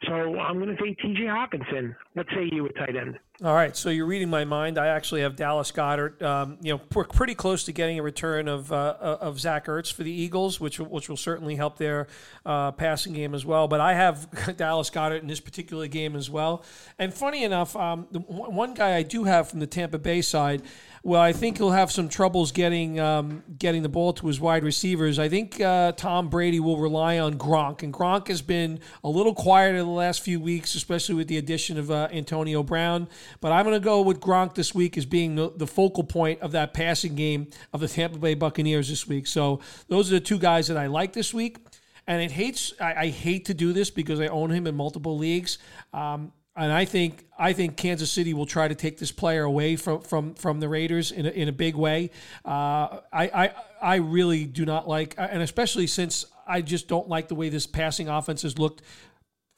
So 0.07 0.13
I'm 0.39 0.59
going 0.61 0.77
to 0.77 0.83
take 0.83 0.99
T.J. 0.99 1.23
Hockenson. 1.23 1.97
What 2.13 2.27
say 2.35 2.49
you 2.53 2.67
at 2.67 2.77
tight 2.77 2.97
end? 2.97 3.19
All 3.43 3.55
right, 3.55 3.77
so 3.77 3.89
you're 3.89 4.07
reading 4.07 4.29
my 4.29 4.45
mind. 4.45 4.79
I 4.79 4.89
actually 4.89 5.21
have 5.21 5.37
Dallas 5.37 5.71
Goedert. 5.71 6.21
Um, 6.23 6.59
you 6.61 6.75
know, 6.75 6.81
we're 6.93 7.05
pretty 7.05 7.37
close 7.37 7.63
to 7.65 7.73
getting 7.73 7.97
a 8.01 8.03
return 8.03 8.49
of 8.49 8.73
uh, 8.73 8.97
of 9.01 9.39
Zach 9.39 9.67
Ertz 9.67 9.93
for 9.93 10.03
the 10.03 10.11
Eagles, 10.11 10.59
which 10.59 10.81
which 10.81 11.09
will 11.09 11.17
certainly 11.17 11.55
help 11.55 11.79
their 11.79 12.09
uh, 12.45 12.73
passing 12.73 13.13
game 13.13 13.35
as 13.35 13.47
well. 13.47 13.69
But 13.69 13.81
I 13.81 13.95
have 13.95 14.57
Dallas 14.57 14.91
Goedert 14.91 15.21
in 15.21 15.29
this 15.29 15.39
particular 15.39 15.87
game 15.87 16.17
as 16.17 16.29
well. 16.29 16.65
And 16.99 17.15
funny 17.15 17.45
enough, 17.45 17.77
um, 17.77 18.09
the 18.11 18.19
one 18.19 18.75
guy 18.75 18.97
I 18.97 19.05
do 19.05 19.23
have 19.23 19.49
from 19.49 19.61
the 19.61 19.69
Tampa 19.69 19.99
Bay 19.99 20.21
side 20.21 20.63
well, 21.03 21.21
I 21.21 21.33
think 21.33 21.59
he'll 21.59 21.71
have 21.71 21.91
some 21.91 22.09
troubles 22.09 22.53
getting 22.53 22.99
um, 22.99 23.43
getting 23.59 23.83
the 23.83 23.89
ball 23.89 24.13
to 24.15 24.27
his 24.27 24.41
wide 24.41 24.65
receivers. 24.65 25.19
I 25.19 25.29
think 25.29 25.61
uh, 25.61 25.93
Tom 25.93 26.29
Brady 26.29 26.61
will 26.61 26.79
rely 26.79 27.19
on 27.19 27.35
Gronk, 27.35 27.83
and 27.83 27.93
Gronk 27.93 28.29
has 28.29 28.43
been 28.43 28.81
a 29.05 29.09
little 29.09 29.35
quieter 29.35 29.79
the 29.79 29.85
last 29.85 30.23
few 30.23 30.41
weeks, 30.41 30.75
especially 30.75 31.15
with 31.15 31.29
the 31.29 31.39
addition 31.39 31.79
of 31.79 31.91
uh, 31.91 32.09
Antonio 32.13 32.63
Brown. 32.63 33.09
But 33.41 33.53
I'm 33.53 33.65
going 33.65 33.79
to 33.79 33.85
go 33.85 34.03
with 34.03 34.21
Gronk 34.21 34.55
this 34.55 34.75
week 34.75 34.99
as 34.99 35.07
being 35.07 35.35
the, 35.35 35.53
the, 35.55 35.67
focal 35.67 36.05
point 36.05 36.41
of 36.41 36.53
that 36.53 36.75
passing 36.75 37.15
game 37.15 37.49
of 37.73 37.81
the 37.81 37.89
Tampa 37.89 38.19
Bay 38.19 38.35
Buccaneers 38.35 38.89
this 38.89 39.07
week. 39.07 39.27
So 39.27 39.61
those 39.89 40.11
are 40.11 40.15
the 40.15 40.21
two 40.21 40.39
guys 40.39 40.69
that 40.69 40.77
I 40.77 40.87
like 40.87 41.13
this 41.13 41.33
week. 41.33 41.59
And 42.07 42.23
it 42.23 42.33
hates 42.33 42.73
I, 42.81 42.95
I 42.95 43.07
hate 43.09 43.45
to 43.47 43.55
do 43.55 43.75
this 43.75 43.91
because 43.91 44.19
I 44.19 44.29
own 44.29 44.51
him 44.51 44.67
in 44.67 44.75
multiple 44.75 45.19
leagues. 45.19 45.59
Um, 45.93 46.33
and 46.59 46.73
I 46.73 46.85
think 46.85 47.25
I 47.38 47.53
think 47.53 47.77
Kansas 47.77 48.11
City 48.11 48.35
will 48.35 48.47
try 48.47 48.66
to 48.66 48.75
take 48.75 48.99
this 48.99 49.12
player 49.12 49.44
away 49.44 49.77
from 49.77 50.01
from 50.01 50.35
from 50.35 50.59
the 50.59 50.68
Raiders 50.68 51.12
in 51.12 51.25
a, 51.25 51.31
in 51.31 51.49
a 51.49 51.53
big 51.53 51.77
way. 51.77 52.11
Uh, 52.44 52.99
I, 53.12 53.31
I 53.33 53.53
I 53.81 53.97
really 53.97 54.44
do 54.44 54.66
not 54.66 54.88
like, 54.88 55.14
and 55.16 55.40
especially 55.40 55.87
since 55.87 56.27
I 56.47 56.62
just 56.62 56.88
don't 56.88 57.09
like 57.09 57.29
the 57.29 57.37
way 57.37 57.49
this 57.49 57.66
passing 57.66 58.09
offense 58.09 58.42
has 58.42 58.59
looked 58.59 58.83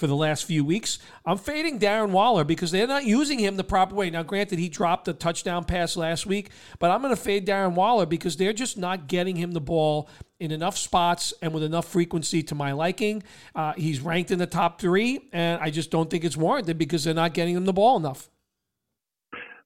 for 0.00 0.06
the 0.06 0.16
last 0.16 0.46
few 0.46 0.64
weeks. 0.64 0.98
I'm 1.26 1.36
fading 1.36 1.78
Darren 1.78 2.08
Waller 2.08 2.42
because 2.42 2.70
they're 2.70 2.86
not 2.86 3.04
using 3.04 3.38
him 3.38 3.56
the 3.56 3.62
proper 3.62 3.94
way. 3.94 4.08
Now, 4.08 4.22
granted, 4.22 4.58
he 4.58 4.70
dropped 4.70 5.06
a 5.08 5.12
touchdown 5.12 5.64
pass 5.64 5.94
last 5.94 6.24
week, 6.24 6.48
but 6.78 6.90
I'm 6.90 7.02
going 7.02 7.14
to 7.14 7.20
fade 7.20 7.46
Darren 7.46 7.74
Waller 7.74 8.06
because 8.06 8.38
they're 8.38 8.54
just 8.54 8.78
not 8.78 9.08
getting 9.08 9.36
him 9.36 9.52
the 9.52 9.60
ball 9.60 10.08
in 10.40 10.52
enough 10.52 10.78
spots 10.78 11.34
and 11.42 11.52
with 11.52 11.62
enough 11.62 11.86
frequency 11.86 12.42
to 12.44 12.54
my 12.54 12.72
liking. 12.72 13.22
Uh, 13.54 13.74
he's 13.74 14.00
ranked 14.00 14.30
in 14.30 14.38
the 14.38 14.46
top 14.46 14.80
three, 14.80 15.28
and 15.34 15.60
I 15.60 15.68
just 15.68 15.90
don't 15.90 16.08
think 16.08 16.24
it's 16.24 16.36
warranted 16.36 16.78
because 16.78 17.04
they're 17.04 17.12
not 17.12 17.34
getting 17.34 17.54
him 17.54 17.66
the 17.66 17.74
ball 17.74 17.98
enough. 17.98 18.30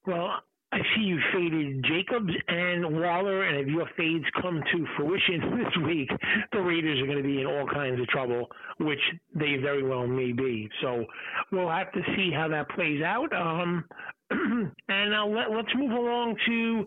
Well, 0.04 0.40
I 0.74 0.78
see 0.96 1.02
you 1.02 1.20
faded 1.32 1.84
Jacobs 1.84 2.32
and 2.48 3.00
Waller, 3.00 3.44
and 3.44 3.58
if 3.58 3.68
your 3.68 3.88
fades 3.96 4.24
come 4.42 4.60
to 4.72 4.86
fruition 4.96 5.40
this 5.56 5.86
week, 5.86 6.10
the 6.50 6.60
Raiders 6.60 7.00
are 7.00 7.06
going 7.06 7.18
to 7.18 7.22
be 7.22 7.40
in 7.40 7.46
all 7.46 7.64
kinds 7.72 8.00
of 8.00 8.08
trouble, 8.08 8.48
which 8.80 8.98
they 9.36 9.54
very 9.62 9.84
well 9.84 10.08
may 10.08 10.32
be. 10.32 10.68
So 10.82 11.04
we'll 11.52 11.70
have 11.70 11.92
to 11.92 12.00
see 12.16 12.32
how 12.34 12.48
that 12.48 12.68
plays 12.70 13.02
out. 13.04 13.32
Um, 13.32 13.84
and 14.30 15.10
now 15.10 15.28
let, 15.28 15.52
let's 15.52 15.72
move 15.76 15.92
along 15.92 16.34
to 16.46 16.86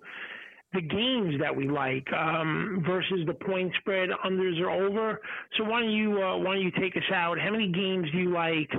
the 0.78 0.82
games 0.82 1.40
that 1.40 1.56
we 1.56 1.68
like 1.68 2.08
um, 2.14 2.84
versus 2.86 3.26
the 3.26 3.34
point 3.34 3.74
spread 3.80 4.10
unders 4.24 4.62
or 4.62 4.70
over. 4.70 5.20
So 5.58 5.64
why 5.64 5.82
don't 5.82 5.92
you 5.92 6.22
uh, 6.22 6.38
why 6.38 6.54
don't 6.56 6.62
you 6.62 6.72
take 6.72 6.96
us 6.96 7.12
out? 7.12 7.40
How 7.40 7.50
many 7.50 7.68
games 7.72 8.12
do 8.12 8.20
you 8.20 8.30
like 8.30 8.70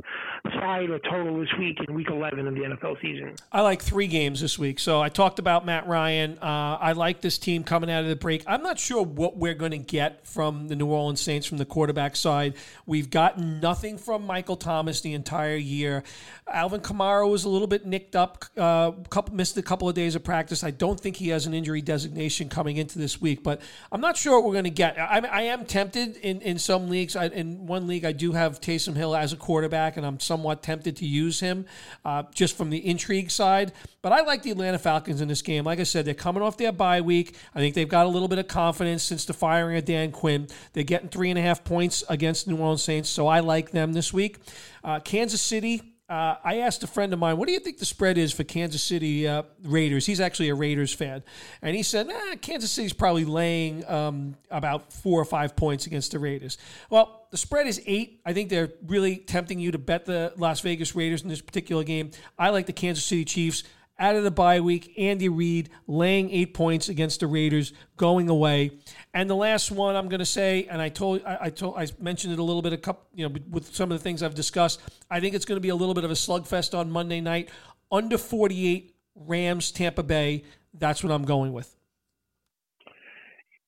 side 0.61 0.91
or 0.91 1.01
total 1.01 1.41
this 1.41 1.49
week 1.59 1.79
in 1.87 1.95
Week 1.95 2.09
11 2.09 2.47
of 2.47 2.55
the 2.55 2.61
NFL 2.61 3.01
season? 3.03 3.35
I 3.51 3.63
like 3.63 3.83
three 3.83 4.07
games 4.07 4.41
this 4.41 4.59
week. 4.61 4.79
So 4.79 5.01
I 5.03 5.09
talked 5.09 5.41
about 5.41 5.67
Matt 5.67 5.89
Ryan. 5.89 6.39
Uh, 6.41 6.79
I 6.81 6.93
like 6.93 7.21
this 7.21 7.37
team 7.37 7.65
coming 7.65 7.91
out 7.91 8.05
of 8.05 8.09
the 8.09 8.17
break. 8.17 8.45
I'm 8.47 8.63
not 8.63 8.79
sure 8.79 9.03
what 9.03 9.37
we're 9.37 9.55
going 9.55 9.73
to 9.73 9.79
get 9.79 10.25
from 10.25 10.69
the 10.69 10.77
New 10.77 10.87
Orleans 10.87 11.21
Saints 11.21 11.49
from 11.49 11.59
the 11.59 11.65
quarterback 11.65 12.15
side. 12.15 12.55
We've 12.87 13.11
gotten 13.11 13.59
nothing 13.59 13.99
from 13.99 14.25
Michael 14.25 14.57
Thomas 14.57 15.01
the 15.01 15.15
entire 15.15 15.57
year. 15.57 16.05
Alvin 16.47 16.81
Kamara 16.81 17.29
was 17.29 17.45
a 17.45 17.49
little 17.49 17.67
bit 17.67 17.85
nicked 17.85 18.15
up. 18.15 18.45
Uh, 18.57 18.93
couple 19.11 19.35
missed 19.35 19.57
a 19.57 19.63
couple 19.63 19.89
of 19.89 19.97
days 19.97 20.15
of 20.15 20.23
practice. 20.23 20.63
I 20.63 20.71
don't 20.71 20.99
think 20.99 21.17
he 21.17 21.29
has 21.31 21.47
an 21.47 21.55
injury 21.55 21.83
designation 21.89 22.51
coming 22.51 22.77
into 22.77 22.99
this 22.99 23.19
week, 23.19 23.43
but 23.43 23.63
I'm 23.91 24.03
not 24.03 24.17
sure 24.17 24.35
what 24.35 24.45
we're 24.47 24.53
going 24.53 24.65
to 24.65 24.71
get. 24.71 24.99
I, 24.99 25.21
I, 25.21 25.43
am 25.45 25.65
tempted 25.65 26.17
in, 26.19 26.43
in 26.43 26.59
some 26.59 26.91
leagues. 26.91 27.17
I, 27.17 27.29
in 27.29 27.67
one 27.67 27.87
league, 27.87 28.05
I 28.05 28.13
do 28.13 28.33
have 28.33 28.61
Taysom 28.61 28.95
Hill 28.95 29.17
as 29.17 29.33
a 29.33 29.37
quarterback, 29.37 29.97
and 29.97 30.05
I'm 30.05 30.21
somewhat 30.21 30.63
tempted 30.63 30.97
to 30.97 31.07
use 31.07 31.41
him 31.41 31.65
uh, 32.05 32.25
just 32.35 32.59
from 32.59 32.69
the 32.69 32.87
intrigue 32.87 33.31
side. 33.31 33.73
But 34.03 34.13
I 34.13 34.21
like 34.21 34.43
the 34.43 34.51
Atlanta 34.51 34.79
Falcons 34.79 35.23
in 35.23 35.29
this 35.29 35.41
game. 35.41 35.65
Like 35.65 35.81
I 35.81 35.85
said, 35.85 36.05
they're 36.05 36.13
coming 36.13 36.43
off 36.43 36.59
their 36.59 36.73
bye 36.73 37.01
week. 37.01 37.35
I 37.55 37.59
think 37.59 37.75
they've 37.75 37.89
got 37.89 38.05
a 38.05 38.11
little 38.11 38.29
bit 38.29 38.39
of 38.39 38.49
confidence 38.49 39.03
since 39.03 39.25
the 39.25 39.33
firing 39.33 39.79
of 39.79 39.87
Dan 39.87 40.13
Quinn. 40.13 40.47
They're 40.75 40.85
getting 40.85 41.09
three 41.09 41.31
and 41.31 41.39
a 41.39 41.43
half 41.43 41.65
points 41.65 42.05
against 42.11 42.45
the 42.45 42.53
New 42.53 42.59
Orleans 42.59 42.83
Saints, 42.83 43.09
so 43.09 43.27
I 43.27 43.41
like 43.41 43.71
them 43.71 43.95
this 43.95 44.13
week. 44.13 44.37
Uh, 44.85 45.01
Kansas 45.01 45.41
City. 45.41 45.95
Uh, 46.09 46.37
I 46.43 46.61
asked 46.61 46.83
a 46.83 46.87
friend 46.87 47.13
of 47.13 47.19
mine, 47.19 47.37
what 47.37 47.49
do 47.49 47.53
you 47.53 47.61
think 47.61 47.77
the 47.77 47.85
spread 47.85 48.17
is 48.17 48.33
for 48.33 48.43
Kansas 48.43 48.83
City 48.83 49.29
uh, 49.29 49.43
Raiders? 49.63 50.07
He's 50.07 50.21
actually 50.21 50.49
a 50.49 50.55
Raiders 50.55 50.93
fan. 50.95 51.23
And 51.61 51.77
he 51.77 51.83
said, 51.83 52.09
eh, 52.09 52.37
Kansas 52.37 52.71
City's 52.71 52.95
probably 52.95 53.27
laying 53.27 53.87
um, 53.87 54.35
about 54.51 54.91
four 54.91 55.21
or 55.21 55.27
five 55.27 55.55
points 55.55 55.87
against 55.87 56.13
the 56.13 56.19
Raiders. 56.19 56.57
Well, 56.89 57.27
the 57.31 57.37
spread 57.37 57.67
is 57.67 57.83
eight. 57.85 58.23
I 58.25 58.33
think 58.33 58.49
they're 58.49 58.71
really 58.87 59.17
tempting 59.17 59.61
you 59.61 59.73
to 59.73 59.79
bet 59.79 60.07
the 60.07 60.33
Las 60.39 60.61
Vegas 60.61 60.95
Raiders 60.97 61.21
in 61.23 61.29
this 61.29 61.43
particular 61.43 61.85
game. 61.85 62.13
I 62.39 62.51
like 62.51 62.65
the 62.65 62.73
Kansas 62.73 63.05
City 63.05 63.27
Chiefs 63.27 63.65
out 63.99 64.17
of 64.17 64.25
the 64.25 64.31
bye 64.31 64.61
week. 64.61 64.93
Andy 64.97 65.29
Reid 65.29 65.71
laying 65.87 66.31
eight 66.31 66.55
points 66.55 66.89
against 66.89 67.21
the 67.21 67.27
Raiders, 67.27 67.73
going 67.97 68.29
away. 68.29 68.73
And 69.13 69.29
the 69.29 69.37
last 69.37 69.71
one 69.71 69.97
I'm 69.97 70.09
going 70.09 70.21
to 70.21 70.27
say, 70.27 70.67
and 70.71 70.81
I 70.81 70.89
told 70.89 71.23
I, 71.25 71.39
I, 71.43 71.51
told 71.51 71.77
I 71.77 71.87
mentioned 72.01 72.33
it 72.33 72.39
a 72.39 72.43
little 72.43 72.63
bit 72.63 72.73
a 72.73 72.77
couple, 72.77 73.07
you 73.15 73.29
know, 73.29 73.35
with 73.51 73.75
some 73.75 73.91
of 73.91 73.99
the 73.99 74.03
things 74.03 74.23
I've 74.23 74.35
discussed. 74.35 74.81
I 75.11 75.21
think 75.21 75.35
it's 75.35 75.45
going 75.45 75.57
to 75.57 75.61
be 75.61 75.71
a 75.71 75.77
little 75.77 75.95
bit 75.95 76.05
of 76.05 76.11
a 76.11 76.15
slugfest 76.15 76.79
on 76.79 76.91
Monday 76.91 77.21
night. 77.21 77.49
Under 77.91 78.19
48 78.19 78.95
Rams 79.15 79.73
Tampa 79.73 80.03
Bay. 80.03 80.45
That's 80.75 81.03
what 81.03 81.13
I'm 81.13 81.25
going 81.25 81.53
with. 81.53 81.75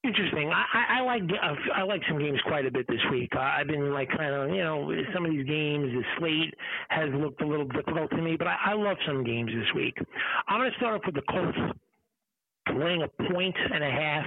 Interesting. 0.03 0.51
I, 0.51 1.01
I 1.01 1.03
like 1.03 1.23
uh, 1.25 1.55
I 1.77 1.83
like 1.83 2.01
some 2.09 2.19
games 2.19 2.39
quite 2.47 2.65
a 2.65 2.71
bit 2.71 2.87
this 2.89 3.01
week. 3.11 3.37
I've 3.37 3.67
been 3.67 3.93
like 3.93 4.09
kind 4.09 4.35
of 4.35 4.49
you 4.49 4.65
know 4.65 4.91
some 5.13 5.27
of 5.27 5.31
these 5.31 5.47
games. 5.47 5.93
The 5.93 6.03
slate 6.19 6.55
has 6.89 7.11
looked 7.13 7.43
a 7.43 7.47
little 7.47 7.67
difficult 7.67 8.09
to 8.13 8.17
me, 8.17 8.37
but 8.39 8.47
I, 8.47 8.57
I 8.65 8.73
love 8.73 8.97
some 9.07 9.23
games 9.25 9.51
this 9.53 9.75
week. 9.75 9.99
I'm 10.49 10.61
going 10.61 10.71
to 10.71 10.77
start 10.77 10.95
off 10.95 11.03
with 11.07 11.15
the 11.15 11.23
Colts 11.31 11.59
laying 12.77 13.03
a 13.03 13.09
point 13.33 13.57
and 13.73 13.83
a 13.83 13.91
half. 13.91 14.27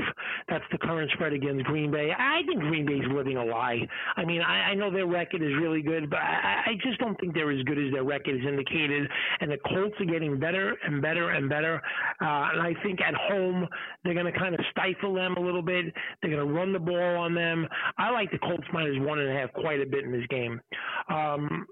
That's 0.49 0.63
the 0.71 0.77
current 0.77 1.09
spread 1.11 1.33
against 1.33 1.63
Green 1.65 1.91
Bay. 1.91 2.11
I 2.17 2.41
think 2.45 2.59
Green 2.59 2.85
Bay's 2.85 3.03
living 3.13 3.37
a 3.37 3.45
lie. 3.45 3.79
I 4.15 4.25
mean, 4.25 4.41
I, 4.41 4.71
I 4.71 4.73
know 4.73 4.91
their 4.91 5.07
record 5.07 5.41
is 5.41 5.53
really 5.61 5.81
good, 5.81 6.09
but 6.09 6.19
I, 6.19 6.63
I 6.65 6.73
just 6.83 6.99
don't 6.99 7.19
think 7.19 7.33
they're 7.33 7.51
as 7.51 7.63
good 7.63 7.77
as 7.77 7.91
their 7.93 8.03
record 8.03 8.35
is 8.35 8.45
indicated. 8.45 9.07
And 9.39 9.51
the 9.51 9.57
Colts 9.67 9.95
are 9.99 10.05
getting 10.05 10.39
better 10.39 10.75
and 10.83 11.01
better 11.01 11.31
and 11.31 11.49
better. 11.49 11.81
Uh, 12.21 12.49
and 12.53 12.61
I 12.61 12.73
think 12.83 13.01
at 13.01 13.13
home 13.13 13.67
they're 14.03 14.13
going 14.13 14.31
to 14.31 14.37
kind 14.37 14.55
of 14.55 14.61
stifle 14.71 15.13
them 15.13 15.35
a 15.35 15.39
little 15.39 15.61
bit. 15.61 15.93
They're 16.21 16.31
going 16.31 16.45
to 16.45 16.53
run 16.53 16.73
the 16.73 16.79
ball 16.79 17.17
on 17.17 17.33
them. 17.33 17.67
I 17.97 18.09
like 18.11 18.31
the 18.31 18.39
Colts 18.39 18.67
minus 18.73 18.97
one 18.99 19.19
and 19.19 19.29
a 19.29 19.39
half 19.39 19.53
quite 19.53 19.81
a 19.81 19.85
bit 19.85 20.03
in 20.03 20.11
this 20.11 20.27
game. 20.29 20.59
Um, 21.09 21.65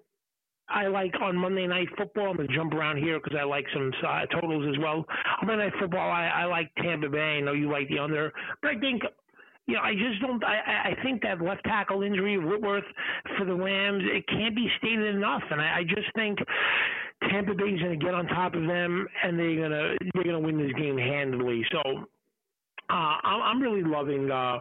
I 0.73 0.87
like 0.87 1.13
on 1.21 1.35
Monday 1.35 1.67
Night 1.67 1.87
Football. 1.97 2.31
I'm 2.31 2.37
gonna 2.37 2.49
jump 2.55 2.73
around 2.73 2.97
here 2.97 3.19
because 3.19 3.37
I 3.39 3.43
like 3.43 3.65
some 3.73 3.91
uh, 4.07 4.25
totals 4.27 4.65
as 4.73 4.79
well. 4.79 5.05
On 5.41 5.47
Monday 5.47 5.65
Night 5.65 5.73
Football, 5.79 6.09
I, 6.09 6.27
I 6.27 6.45
like 6.45 6.71
Tampa 6.81 7.09
Bay. 7.09 7.37
I 7.37 7.41
know 7.41 7.53
you 7.53 7.71
like 7.71 7.87
the 7.89 7.99
under, 7.99 8.31
but 8.61 8.71
I 8.71 8.79
think 8.79 9.01
you 9.67 9.75
know, 9.75 9.81
I 9.81 9.93
just 9.93 10.21
don't. 10.21 10.43
I, 10.43 10.91
I 10.91 11.03
think 11.03 11.21
that 11.21 11.41
left 11.41 11.63
tackle 11.65 12.01
injury 12.03 12.35
of 12.35 12.43
Whitworth 12.43 12.83
for 13.37 13.45
the 13.45 13.53
Rams, 13.53 14.03
it 14.05 14.27
can't 14.27 14.55
be 14.55 14.67
stated 14.79 15.15
enough. 15.15 15.43
And 15.51 15.61
I, 15.61 15.79
I 15.79 15.83
just 15.83 16.07
think 16.15 16.39
Tampa 17.29 17.53
Bay's 17.53 17.79
going 17.79 17.97
to 17.97 18.03
get 18.03 18.13
on 18.13 18.25
top 18.27 18.55
of 18.55 18.65
them, 18.65 19.07
and 19.23 19.37
they're 19.37 19.61
gonna 19.61 19.95
they're 20.13 20.23
gonna 20.23 20.39
win 20.39 20.57
this 20.57 20.73
game 20.73 20.97
handily. 20.97 21.63
So 21.71 22.05
uh, 22.89 22.93
I'm 22.93 23.61
really 23.61 23.83
loving. 23.83 24.31
Uh, 24.31 24.59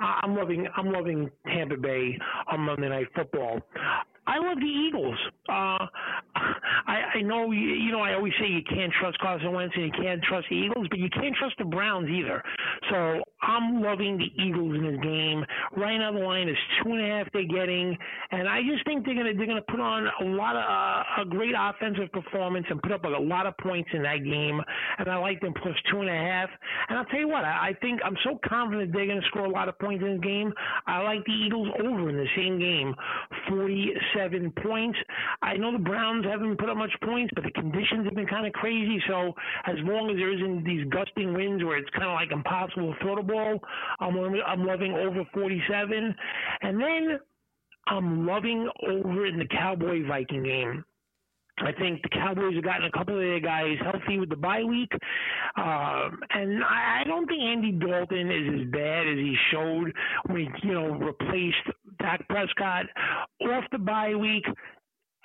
I'm 0.00 0.36
loving. 0.36 0.66
I'm 0.76 0.92
loving 0.92 1.30
Tampa 1.46 1.76
Bay 1.76 2.18
on 2.50 2.60
Monday 2.60 2.88
Night 2.88 3.06
Football. 3.14 3.60
I 4.26 4.38
love 4.38 4.58
the 4.58 4.66
Eagles. 4.66 5.18
Uh, 5.50 5.86
I, 6.86 7.18
I 7.18 7.20
know 7.22 7.50
you, 7.50 7.60
you 7.60 7.92
know 7.92 8.00
I 8.00 8.14
always 8.14 8.32
say 8.40 8.46
you 8.46 8.62
can't 8.68 8.92
trust 9.00 9.18
Carson 9.18 9.52
Wentz 9.52 9.74
and 9.76 9.86
you 9.86 9.92
can't 9.92 10.22
trust 10.22 10.46
the 10.48 10.56
Eagles, 10.56 10.86
but 10.88 10.98
you 10.98 11.10
can't 11.10 11.34
trust 11.36 11.56
the 11.58 11.64
Browns 11.64 12.08
either. 12.08 12.42
So 12.90 13.20
I'm 13.42 13.82
loving 13.82 14.18
the 14.18 14.30
Eagles 14.42 14.76
in 14.76 14.82
this 14.82 15.00
game. 15.02 15.44
Right 15.76 15.98
now 15.98 16.12
the 16.12 16.20
line 16.20 16.48
is 16.48 16.56
two 16.82 16.92
and 16.92 17.04
a 17.04 17.08
half 17.08 17.26
they're 17.32 17.44
getting, 17.44 17.96
and 18.30 18.48
I 18.48 18.60
just 18.62 18.84
think 18.84 19.04
they're 19.04 19.14
gonna 19.14 19.34
they're 19.34 19.46
gonna 19.46 19.62
put 19.62 19.80
on 19.80 20.06
a 20.20 20.24
lot 20.36 20.56
of 20.56 20.62
uh, 20.62 21.22
a 21.22 21.24
great 21.28 21.54
offensive 21.58 22.12
performance 22.12 22.66
and 22.70 22.80
put 22.82 22.92
up 22.92 23.04
a 23.04 23.08
lot 23.08 23.46
of 23.46 23.56
points 23.58 23.90
in 23.92 24.02
that 24.02 24.24
game. 24.24 24.60
And 24.98 25.08
I 25.08 25.16
like 25.16 25.40
them 25.40 25.54
plus 25.62 25.74
two 25.90 26.00
and 26.00 26.08
a 26.08 26.12
half. 26.12 26.50
And 26.88 26.98
I'll 26.98 27.06
tell 27.06 27.20
you 27.20 27.28
what, 27.28 27.44
I, 27.44 27.70
I 27.70 27.76
think 27.80 28.00
I'm 28.04 28.16
so 28.24 28.38
confident 28.48 28.92
they're 28.92 29.06
gonna 29.06 29.20
score 29.28 29.44
a 29.46 29.50
lot 29.50 29.68
of 29.68 29.78
points 29.78 30.04
in 30.04 30.20
the 30.20 30.26
game. 30.26 30.52
I 30.86 31.02
like 31.02 31.24
the 31.24 31.32
Eagles 31.32 31.68
over 31.82 32.08
in 32.08 32.16
the 32.16 32.28
same 32.36 32.58
game, 32.58 32.94
47 33.48 34.52
points. 34.62 34.98
I 35.42 35.56
know 35.56 35.72
the 35.72 35.78
Browns 35.78 36.26
haven't 36.26 36.58
put 36.58 36.68
up 36.68 36.76
much 36.76 36.92
points, 37.02 37.32
but 37.34 37.44
the 37.44 37.50
conditions 37.52 38.04
have 38.04 38.14
been 38.14 38.26
kind 38.26 38.46
of 38.46 38.52
crazy. 38.52 39.02
So 39.08 39.32
as 39.66 39.76
long 39.80 40.10
as 40.10 40.16
there 40.16 40.32
isn't 40.32 40.64
these 40.64 40.86
gusting 40.90 41.32
winds 41.32 41.64
where 41.64 41.78
it's 41.78 41.90
kind 41.90 42.06
of 42.06 42.12
like 42.12 42.30
impossible 42.30 42.92
to 42.92 43.00
throw 43.00 43.16
the 43.16 43.22
ball, 43.22 43.58
I'm 44.00 44.16
I'm 44.46 44.66
loving 44.66 44.92
over 44.92 45.24
47. 45.32 46.14
And 46.62 46.80
then 46.80 47.18
I'm 47.86 48.26
loving 48.26 48.68
over 48.86 49.26
in 49.26 49.38
the 49.38 49.46
Cowboy 49.46 50.06
Viking 50.06 50.42
game. 50.42 50.84
I 51.62 51.72
think 51.72 52.02
the 52.02 52.08
Cowboys 52.08 52.54
have 52.54 52.64
gotten 52.64 52.86
a 52.86 52.90
couple 52.90 53.14
of 53.14 53.20
their 53.20 53.40
guys 53.40 53.76
healthy 53.82 54.18
with 54.18 54.30
the 54.30 54.36
bye 54.36 54.64
week. 54.64 54.90
Um, 55.56 56.20
and 56.30 56.64
I, 56.64 57.00
I 57.00 57.04
don't 57.06 57.26
think 57.26 57.42
Andy 57.42 57.72
Dalton 57.72 58.30
is 58.30 58.62
as 58.62 58.70
bad 58.70 59.06
as 59.06 59.16
he 59.16 59.36
showed 59.52 59.92
when 60.26 60.36
he, 60.38 60.68
you 60.68 60.74
know, 60.74 60.92
replaced 60.92 61.56
Dak 61.98 62.26
Prescott 62.28 62.86
off 63.42 63.64
the 63.72 63.78
bye 63.78 64.14
week. 64.14 64.44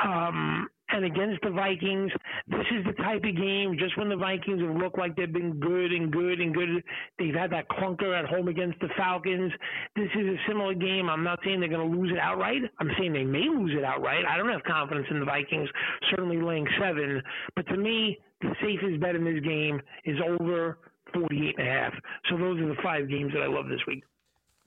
Um, 0.03 0.67
and 0.89 1.05
against 1.05 1.41
the 1.41 1.49
Vikings. 1.49 2.11
This 2.47 2.65
is 2.71 2.85
the 2.85 2.93
type 3.03 3.23
of 3.23 3.35
game 3.35 3.75
just 3.77 3.97
when 3.97 4.09
the 4.09 4.15
Vikings 4.15 4.61
have 4.61 4.75
looked 4.75 4.97
like 4.97 5.15
they've 5.15 5.31
been 5.31 5.59
good 5.59 5.91
and 5.91 6.11
good 6.11 6.39
and 6.39 6.53
good. 6.53 6.83
They've 7.17 7.33
had 7.33 7.51
that 7.51 7.67
clunker 7.69 8.17
at 8.17 8.25
home 8.25 8.47
against 8.47 8.79
the 8.79 8.89
Falcons. 8.97 9.51
This 9.95 10.09
is 10.15 10.27
a 10.27 10.37
similar 10.47 10.73
game. 10.73 11.09
I'm 11.09 11.23
not 11.23 11.39
saying 11.43 11.59
they're 11.59 11.69
going 11.69 11.91
to 11.91 11.97
lose 11.97 12.11
it 12.11 12.19
outright. 12.19 12.61
I'm 12.79 12.91
saying 12.99 13.13
they 13.13 13.23
may 13.23 13.47
lose 13.49 13.73
it 13.77 13.83
outright. 13.83 14.25
I 14.25 14.37
don't 14.37 14.49
have 14.49 14.63
confidence 14.63 15.07
in 15.09 15.19
the 15.19 15.25
Vikings 15.25 15.69
certainly 16.11 16.41
laying 16.41 16.67
seven, 16.79 17.21
but 17.55 17.67
to 17.67 17.77
me, 17.77 18.17
the 18.41 18.53
safest 18.61 18.99
bet 19.01 19.15
in 19.15 19.23
this 19.23 19.43
game 19.43 19.81
is 20.05 20.17
over 20.27 20.77
48 21.13 21.55
and 21.57 21.67
a 21.67 21.71
half. 21.71 21.93
So 22.29 22.37
those 22.37 22.59
are 22.59 22.67
the 22.67 22.81
five 22.83 23.09
games 23.09 23.33
that 23.33 23.41
I 23.41 23.47
love 23.47 23.67
this 23.67 23.79
week. 23.87 24.03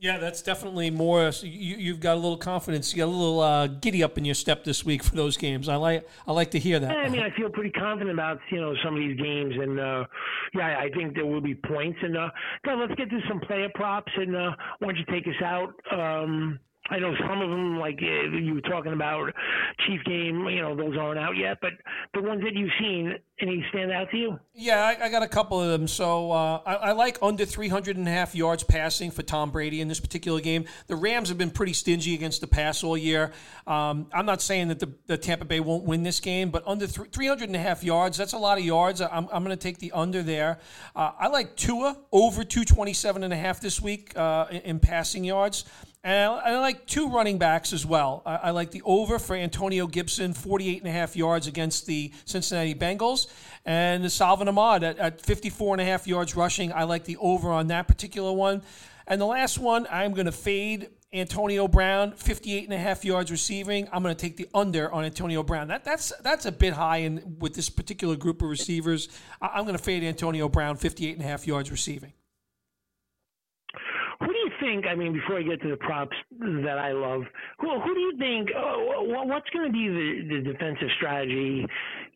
Yeah, 0.00 0.18
that's 0.18 0.42
definitely 0.42 0.90
more. 0.90 1.32
You, 1.42 1.92
have 1.92 2.00
got 2.00 2.14
a 2.14 2.20
little 2.20 2.36
confidence. 2.36 2.92
You 2.92 2.98
got 2.98 3.06
a 3.06 3.10
little 3.10 3.40
uh, 3.40 3.66
giddy 3.66 4.04
up 4.04 4.16
in 4.16 4.24
your 4.24 4.36
step 4.36 4.62
this 4.62 4.84
week 4.84 5.02
for 5.02 5.16
those 5.16 5.36
games. 5.36 5.68
I 5.68 5.74
like. 5.74 6.08
I 6.24 6.30
like 6.32 6.52
to 6.52 6.60
hear 6.60 6.78
that. 6.78 6.96
I 6.96 7.08
mean, 7.08 7.20
I 7.20 7.30
feel 7.36 7.50
pretty 7.50 7.72
confident 7.72 8.12
about 8.12 8.38
you 8.52 8.60
know 8.60 8.74
some 8.84 8.94
of 8.94 9.00
these 9.00 9.18
games, 9.20 9.54
and 9.60 9.80
uh, 9.80 10.04
yeah, 10.54 10.78
I 10.78 10.88
think 10.90 11.16
there 11.16 11.26
will 11.26 11.40
be 11.40 11.56
points. 11.56 11.98
And 12.00 12.16
uh, 12.16 12.28
God, 12.64 12.78
let's 12.78 12.94
get 12.94 13.10
to 13.10 13.18
some 13.28 13.40
player 13.40 13.68
props. 13.74 14.12
And 14.16 14.36
uh, 14.36 14.52
why 14.78 14.92
don't 14.92 14.96
you 14.98 15.04
take 15.10 15.26
us 15.26 15.42
out? 15.42 15.74
Um, 15.90 16.60
I 16.90 16.98
know 16.98 17.14
some 17.26 17.42
of 17.42 17.50
them, 17.50 17.78
like 17.78 17.98
uh, 18.02 18.36
you 18.36 18.54
were 18.54 18.60
talking 18.62 18.92
about 18.92 19.32
Chief 19.86 20.02
Game, 20.04 20.46
you 20.48 20.62
know, 20.62 20.74
those 20.74 20.96
aren't 20.96 21.18
out 21.18 21.36
yet, 21.36 21.58
but 21.60 21.72
the 22.14 22.22
ones 22.22 22.42
that 22.42 22.54
you've 22.54 22.70
seen, 22.80 23.14
any 23.40 23.64
stand 23.68 23.92
out 23.92 24.10
to 24.10 24.16
you? 24.16 24.40
Yeah, 24.54 24.84
I, 24.84 25.04
I 25.04 25.08
got 25.10 25.22
a 25.22 25.28
couple 25.28 25.60
of 25.60 25.68
them. 25.68 25.86
So 25.86 26.32
uh, 26.32 26.60
I, 26.66 26.74
I, 26.74 26.92
like 26.92 27.18
under 27.22 27.44
300 27.44 27.96
and 27.96 28.08
a 28.08 28.10
half 28.10 28.34
yards 28.34 28.64
passing 28.64 29.10
for 29.10 29.22
Tom 29.22 29.50
Brady 29.50 29.80
in 29.80 29.86
this 29.86 30.00
particular 30.00 30.40
game. 30.40 30.64
The 30.88 30.96
Rams 30.96 31.28
have 31.28 31.38
been 31.38 31.50
pretty 31.50 31.72
stingy 31.72 32.14
against 32.14 32.40
the 32.40 32.46
pass 32.46 32.82
all 32.82 32.96
year. 32.96 33.32
Um, 33.66 34.08
I'm 34.12 34.26
not 34.26 34.42
saying 34.42 34.68
that 34.68 34.80
the, 34.80 34.92
the, 35.06 35.18
Tampa 35.18 35.44
Bay 35.44 35.60
won't 35.60 35.84
win 35.84 36.02
this 36.02 36.20
game, 36.20 36.50
but 36.50 36.66
under 36.66 36.86
th- 36.86 37.10
300 37.10 37.48
and 37.48 37.56
a 37.56 37.60
half 37.60 37.84
yards, 37.84 38.16
that's 38.16 38.32
a 38.32 38.38
lot 38.38 38.58
of 38.58 38.64
yards. 38.64 39.00
I'm, 39.00 39.28
I'm 39.30 39.44
going 39.44 39.56
to 39.56 39.62
take 39.62 39.78
the 39.78 39.92
under 39.92 40.22
there. 40.22 40.58
Uh, 40.96 41.12
I 41.18 41.28
like 41.28 41.54
Tua 41.54 41.96
over 42.10 42.44
227 42.44 43.22
and 43.22 43.32
a 43.32 43.36
half 43.36 43.60
this 43.60 43.80
week 43.80 44.16
uh, 44.16 44.46
in, 44.50 44.60
in 44.62 44.80
passing 44.80 45.24
yards. 45.24 45.64
And 46.08 46.40
I, 46.40 46.58
like 46.60 46.86
two 46.86 47.10
running 47.10 47.36
backs 47.36 47.74
as 47.74 47.84
well. 47.84 48.22
I, 48.24 48.36
I, 48.36 48.50
like 48.52 48.70
the 48.70 48.80
over 48.86 49.18
for 49.18 49.36
Antonio 49.36 49.86
Gibson, 49.86 50.32
48 50.32 50.78
and 50.78 50.88
a 50.88 50.90
half 50.90 51.14
yards 51.14 51.46
against 51.46 51.84
the 51.84 52.12
Cincinnati 52.24 52.74
Bengals. 52.74 53.26
And 53.66 54.02
the 54.02 54.08
Salvon 54.08 54.48
Ahmed 54.48 54.84
at, 54.84 54.98
at 54.98 55.20
54 55.20 55.74
and 55.74 55.82
a 55.82 55.84
half 55.84 56.06
yards 56.06 56.34
rushing. 56.34 56.72
I 56.72 56.84
like 56.84 57.04
the 57.04 57.18
over 57.18 57.52
on 57.52 57.66
that 57.66 57.88
particular 57.88 58.32
one. 58.32 58.62
And 59.06 59.20
the 59.20 59.26
last 59.26 59.58
one, 59.58 59.86
I'm 59.90 60.14
going 60.14 60.24
to 60.24 60.32
fade 60.32 60.88
Antonio 61.12 61.68
Brown, 61.68 62.12
58 62.12 62.64
and 62.64 62.72
a 62.72 62.78
half 62.78 63.04
yards 63.04 63.30
receiving. 63.30 63.86
I'm 63.92 64.02
going 64.02 64.16
to 64.16 64.20
take 64.20 64.38
the 64.38 64.48
under 64.54 64.90
on 64.90 65.04
Antonio 65.04 65.42
Brown. 65.42 65.68
That, 65.68 65.84
that's 65.84 66.14
that's 66.22 66.46
a 66.46 66.52
bit 66.52 66.72
high 66.72 66.98
in 66.98 67.36
with 67.38 67.52
this 67.52 67.68
particular 67.68 68.16
group 68.16 68.40
of 68.40 68.48
receivers. 68.48 69.10
I, 69.42 69.48
I'm 69.48 69.64
going 69.64 69.76
to 69.76 69.84
fade 69.84 70.02
Antonio 70.02 70.48
Brown, 70.48 70.76
58 70.76 71.18
and 71.18 71.22
a 71.22 71.28
half 71.28 71.46
yards 71.46 71.70
receiving 71.70 72.14
think, 74.68 74.86
I 74.86 74.94
mean, 74.94 75.12
before 75.12 75.38
I 75.38 75.42
get 75.42 75.62
to 75.62 75.70
the 75.70 75.76
props 75.76 76.16
that 76.38 76.78
I 76.78 76.92
love, 76.92 77.22
who, 77.58 77.80
who 77.80 77.94
do 77.94 78.00
you 78.00 78.16
think, 78.18 78.50
uh, 78.54 79.24
what's 79.24 79.48
going 79.50 79.66
to 79.66 79.72
be 79.72 79.88
the, 79.88 80.36
the 80.36 80.52
defensive 80.52 80.88
strategy? 80.96 81.66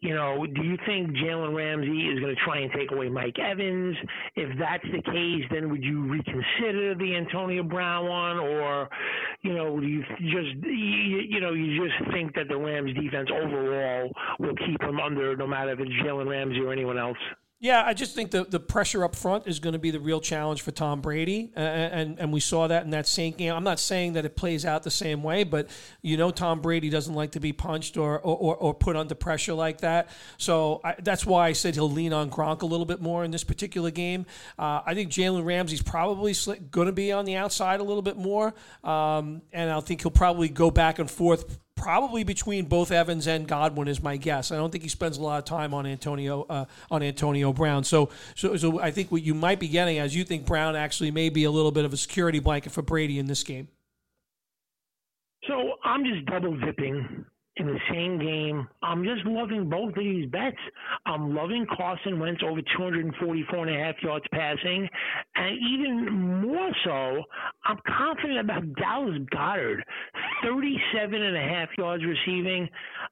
You 0.00 0.14
know, 0.14 0.46
do 0.46 0.62
you 0.62 0.76
think 0.84 1.10
Jalen 1.12 1.54
Ramsey 1.56 2.08
is 2.08 2.20
going 2.20 2.34
to 2.34 2.40
try 2.44 2.58
and 2.58 2.70
take 2.72 2.90
away 2.90 3.08
Mike 3.08 3.38
Evans? 3.38 3.96
If 4.36 4.58
that's 4.58 4.84
the 4.84 5.02
case, 5.02 5.44
then 5.50 5.70
would 5.70 5.82
you 5.82 6.02
reconsider 6.10 6.94
the 6.94 7.16
Antonio 7.16 7.62
Brown 7.62 8.08
one? 8.08 8.38
Or, 8.38 8.88
you 9.42 9.54
know, 9.54 9.78
do 9.78 9.86
you 9.86 10.02
just, 10.20 10.66
you, 10.66 11.22
you 11.28 11.40
know, 11.40 11.52
you 11.52 11.88
just 11.88 12.12
think 12.12 12.34
that 12.34 12.48
the 12.48 12.56
Rams 12.56 12.92
defense 12.94 13.28
overall 13.32 14.10
will 14.38 14.56
keep 14.66 14.80
them 14.80 15.00
under 15.00 15.36
no 15.36 15.46
matter 15.46 15.72
if 15.72 15.80
it's 15.80 15.90
Jalen 16.04 16.28
Ramsey 16.28 16.60
or 16.60 16.72
anyone 16.72 16.98
else? 16.98 17.18
Yeah, 17.62 17.84
I 17.86 17.94
just 17.94 18.16
think 18.16 18.32
the, 18.32 18.42
the 18.42 18.58
pressure 18.58 19.04
up 19.04 19.14
front 19.14 19.46
is 19.46 19.60
going 19.60 19.74
to 19.74 19.78
be 19.78 19.92
the 19.92 20.00
real 20.00 20.20
challenge 20.20 20.62
for 20.62 20.72
Tom 20.72 21.00
Brady, 21.00 21.52
uh, 21.56 21.60
and 21.60 22.18
and 22.18 22.32
we 22.32 22.40
saw 22.40 22.66
that 22.66 22.82
in 22.82 22.90
that 22.90 23.06
same 23.06 23.34
game. 23.34 23.54
I'm 23.54 23.62
not 23.62 23.78
saying 23.78 24.14
that 24.14 24.24
it 24.24 24.34
plays 24.34 24.66
out 24.66 24.82
the 24.82 24.90
same 24.90 25.22
way, 25.22 25.44
but 25.44 25.68
you 26.02 26.16
know 26.16 26.32
Tom 26.32 26.60
Brady 26.60 26.90
doesn't 26.90 27.14
like 27.14 27.30
to 27.30 27.40
be 27.40 27.52
punched 27.52 27.96
or 27.96 28.18
or, 28.18 28.56
or 28.56 28.74
put 28.74 28.96
under 28.96 29.14
pressure 29.14 29.54
like 29.54 29.82
that. 29.82 30.08
So 30.38 30.80
I, 30.82 30.96
that's 31.04 31.24
why 31.24 31.46
I 31.46 31.52
said 31.52 31.76
he'll 31.76 31.88
lean 31.88 32.12
on 32.12 32.30
Gronk 32.30 32.62
a 32.62 32.66
little 32.66 32.84
bit 32.84 33.00
more 33.00 33.22
in 33.22 33.30
this 33.30 33.44
particular 33.44 33.92
game. 33.92 34.26
Uh, 34.58 34.80
I 34.84 34.94
think 34.94 35.12
Jalen 35.12 35.44
Ramsey's 35.44 35.82
probably 35.82 36.34
going 36.72 36.86
to 36.86 36.92
be 36.92 37.12
on 37.12 37.26
the 37.26 37.36
outside 37.36 37.78
a 37.78 37.84
little 37.84 38.02
bit 38.02 38.16
more, 38.16 38.54
um, 38.82 39.40
and 39.52 39.70
I 39.70 39.78
think 39.78 40.02
he'll 40.02 40.10
probably 40.10 40.48
go 40.48 40.72
back 40.72 40.98
and 40.98 41.08
forth 41.08 41.60
probably 41.82 42.22
between 42.22 42.66
both 42.66 42.92
Evans 42.92 43.26
and 43.26 43.46
Godwin 43.46 43.88
is 43.88 44.00
my 44.00 44.16
guess. 44.16 44.52
I 44.52 44.56
don't 44.56 44.70
think 44.70 44.84
he 44.84 44.88
spends 44.88 45.18
a 45.18 45.20
lot 45.20 45.38
of 45.38 45.44
time 45.44 45.74
on 45.74 45.84
Antonio 45.84 46.46
uh, 46.48 46.66
on 46.92 47.02
Antonio 47.02 47.52
Brown. 47.52 47.82
So, 47.82 48.08
so, 48.36 48.56
so 48.56 48.80
I 48.80 48.92
think 48.92 49.10
what 49.10 49.22
you 49.22 49.34
might 49.34 49.58
be 49.58 49.66
getting 49.66 49.98
as 49.98 50.14
you 50.14 50.22
think 50.22 50.46
Brown 50.46 50.76
actually 50.76 51.10
may 51.10 51.28
be 51.28 51.42
a 51.42 51.50
little 51.50 51.72
bit 51.72 51.84
of 51.84 51.92
a 51.92 51.96
security 51.96 52.38
blanket 52.38 52.70
for 52.70 52.82
Brady 52.82 53.18
in 53.18 53.26
this 53.26 53.42
game. 53.42 53.66
So 55.48 55.72
I'm 55.82 56.04
just 56.04 56.24
double 56.26 56.56
dipping 56.60 57.24
in 57.56 57.66
the 57.66 57.78
same 57.90 58.18
game. 58.18 58.66
I'm 58.82 59.04
just 59.04 59.26
loving 59.26 59.68
both 59.68 59.90
of 59.90 59.94
these 59.96 60.28
bets. 60.30 60.56
I'm 61.04 61.34
loving 61.34 61.66
Carson 61.76 62.18
Wentz 62.18 62.42
over 62.42 62.60
244 62.76 63.66
and 63.66 63.76
a 63.76 63.84
half 63.84 63.94
yards 64.02 64.24
passing. 64.32 64.88
And 65.34 65.58
even 65.70 66.42
more 66.42 66.70
so, 66.84 67.22
I'm 67.64 67.78
confident 67.86 68.40
about 68.40 68.72
Dallas 68.74 69.18
Goedert, 69.30 69.82
37 70.42 71.22
and 71.22 71.36
a 71.36 71.40
half 71.40 71.68
yards 71.76 72.02
receiving. 72.04 72.68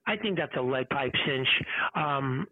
I 0.07 0.16
think 0.16 0.38
that's 0.38 0.57
a 0.57 0.62
lead 0.62 0.88
pipe 0.88 1.12
cinch. 1.26 1.48
Um, 1.94 2.46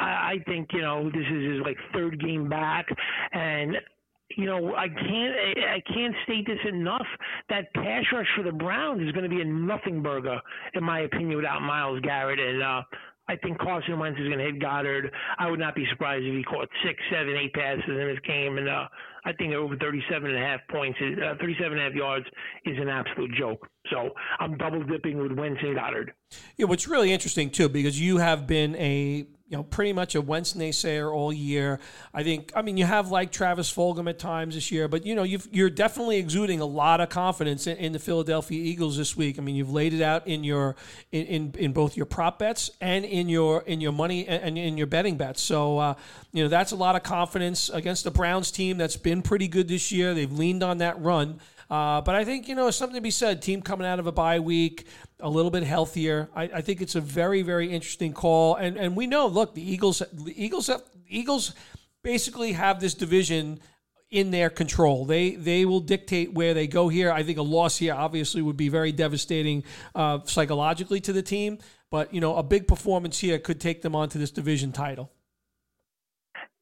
I, 0.00 0.04
I 0.04 0.34
think, 0.46 0.68
you 0.72 0.80
know, 0.80 1.04
this 1.04 1.26
is 1.30 1.52
his 1.52 1.60
like 1.62 1.76
third 1.92 2.20
game 2.20 2.48
back. 2.48 2.86
And 3.32 3.76
you 4.36 4.46
know, 4.46 4.74
I 4.74 4.88
can't 4.88 5.34
I 5.68 5.82
can't 5.92 6.14
state 6.24 6.46
this 6.46 6.58
enough. 6.68 7.06
That 7.48 7.72
pass 7.74 8.04
rush 8.12 8.26
for 8.36 8.42
the 8.42 8.52
Browns 8.52 9.02
is 9.02 9.12
going 9.12 9.28
to 9.28 9.34
be 9.34 9.40
a 9.40 9.44
nothing 9.44 10.02
burger, 10.02 10.40
in 10.74 10.82
my 10.82 11.00
opinion, 11.00 11.36
without 11.36 11.62
Myles 11.62 12.00
Garrett. 12.00 12.40
And 12.40 12.62
uh, 12.62 12.82
I 13.28 13.36
think 13.36 13.58
Carson 13.58 13.98
Wentz 13.98 14.18
is 14.20 14.26
going 14.26 14.38
to 14.38 14.44
hit 14.44 14.60
Goedert. 14.60 15.10
I 15.38 15.50
would 15.50 15.60
not 15.60 15.74
be 15.74 15.86
surprised 15.90 16.24
if 16.24 16.34
he 16.34 16.42
caught 16.42 16.68
six, 16.84 17.00
seven, 17.10 17.36
eight 17.36 17.54
passes 17.54 17.84
in 17.86 17.96
this 17.96 18.18
game. 18.26 18.58
And 18.58 18.68
uh, 18.68 18.86
I 19.24 19.32
think 19.32 19.54
over 19.54 19.76
37 19.76 20.28
and 20.28 20.36
a 20.36 20.46
half 20.46 20.60
points, 20.70 20.98
uh, 21.00 21.34
37 21.40 21.72
and 21.72 21.80
a 21.80 21.84
half 21.84 21.94
yards 21.94 22.26
is 22.66 22.76
an 22.78 22.88
absolute 22.88 23.32
joke. 23.38 23.66
So 23.90 24.10
I'm 24.40 24.56
double 24.58 24.82
dipping 24.84 25.18
with 25.18 25.32
Wentz 25.32 25.60
and 25.62 25.76
Goedert. 25.76 26.10
Yeah, 26.56 26.66
what's 26.66 26.86
really 26.86 27.12
interesting 27.12 27.50
too, 27.50 27.68
because 27.68 27.98
you 27.98 28.18
have 28.18 28.46
been 28.46 28.76
a 28.76 29.26
you 29.54 29.58
know, 29.58 29.62
pretty 29.62 29.92
much 29.92 30.16
a 30.16 30.20
Wentz 30.20 30.54
naysayer 30.54 31.14
all 31.14 31.32
year. 31.32 31.78
I 32.12 32.24
think, 32.24 32.50
I 32.56 32.62
mean, 32.62 32.76
you 32.76 32.86
have 32.86 33.12
like 33.12 33.30
Travis 33.30 33.72
Fulgham 33.72 34.10
at 34.10 34.18
times 34.18 34.56
this 34.56 34.72
year, 34.72 34.88
but 34.88 35.06
you 35.06 35.14
know, 35.14 35.22
you 35.22 35.64
are 35.64 35.70
definitely 35.70 36.16
exuding 36.16 36.58
a 36.58 36.64
lot 36.64 37.00
of 37.00 37.08
confidence 37.08 37.68
in, 37.68 37.76
in, 37.76 37.92
the 37.92 38.00
Philadelphia 38.00 38.60
Eagles 38.60 38.96
this 38.96 39.16
week. 39.16 39.38
I 39.38 39.42
mean, 39.42 39.54
you've 39.54 39.70
laid 39.70 39.94
it 39.94 40.02
out 40.02 40.26
in 40.26 40.42
your 40.42 40.74
in, 41.12 41.26
in, 41.26 41.54
in 41.56 41.72
both 41.72 41.96
your 41.96 42.04
prop 42.04 42.40
bets 42.40 42.72
and 42.80 43.04
in 43.04 43.28
your 43.28 43.62
in 43.62 43.80
your 43.80 43.92
money 43.92 44.26
and 44.26 44.58
in 44.58 44.76
your 44.76 44.88
betting 44.88 45.16
bets. 45.16 45.40
So, 45.40 45.78
uh, 45.78 45.94
you 46.32 46.42
know, 46.42 46.48
that's 46.48 46.72
a 46.72 46.76
lot 46.76 46.96
of 46.96 47.04
confidence 47.04 47.68
against 47.68 48.02
the 48.02 48.10
Browns 48.10 48.50
team 48.50 48.76
that's 48.76 48.96
been 48.96 49.22
pretty 49.22 49.46
good 49.46 49.68
this 49.68 49.92
year. 49.92 50.14
They've 50.14 50.32
leaned 50.32 50.64
on 50.64 50.78
that 50.78 51.00
run. 51.00 51.38
Uh, 51.70 52.00
but 52.00 52.14
I 52.14 52.24
think 52.24 52.48
you 52.48 52.54
know 52.54 52.70
something 52.70 52.96
to 52.96 53.00
be 53.00 53.10
said. 53.10 53.42
Team 53.42 53.62
coming 53.62 53.86
out 53.86 53.98
of 53.98 54.06
a 54.06 54.12
bye 54.12 54.40
week, 54.40 54.86
a 55.20 55.28
little 55.28 55.50
bit 55.50 55.62
healthier. 55.62 56.28
I, 56.34 56.44
I, 56.44 56.60
think 56.60 56.82
it's 56.82 56.94
a 56.94 57.00
very 57.00 57.42
very 57.42 57.70
interesting 57.70 58.12
call. 58.12 58.56
And 58.56 58.76
and 58.76 58.94
we 58.96 59.06
know, 59.06 59.26
look, 59.26 59.54
the 59.54 59.62
Eagles, 59.62 60.02
the 60.12 60.34
Eagles, 60.36 60.66
have, 60.66 60.82
Eagles 61.08 61.54
basically 62.02 62.52
have 62.52 62.80
this 62.80 62.94
division 62.94 63.60
in 64.10 64.30
their 64.30 64.50
control. 64.50 65.06
They 65.06 65.34
they 65.34 65.64
will 65.64 65.80
dictate 65.80 66.32
where 66.32 66.54
they 66.54 66.66
go 66.66 66.88
here. 66.88 67.10
I 67.10 67.22
think 67.22 67.38
a 67.38 67.42
loss 67.42 67.78
here 67.78 67.94
obviously 67.94 68.42
would 68.42 68.56
be 68.56 68.68
very 68.68 68.92
devastating 68.92 69.64
uh, 69.94 70.20
psychologically 70.24 71.00
to 71.00 71.12
the 71.12 71.22
team. 71.22 71.58
But 71.90 72.12
you 72.12 72.20
know, 72.20 72.36
a 72.36 72.42
big 72.42 72.68
performance 72.68 73.18
here 73.18 73.38
could 73.38 73.60
take 73.60 73.82
them 73.82 73.96
onto 73.96 74.18
this 74.18 74.30
division 74.30 74.72
title. 74.72 75.10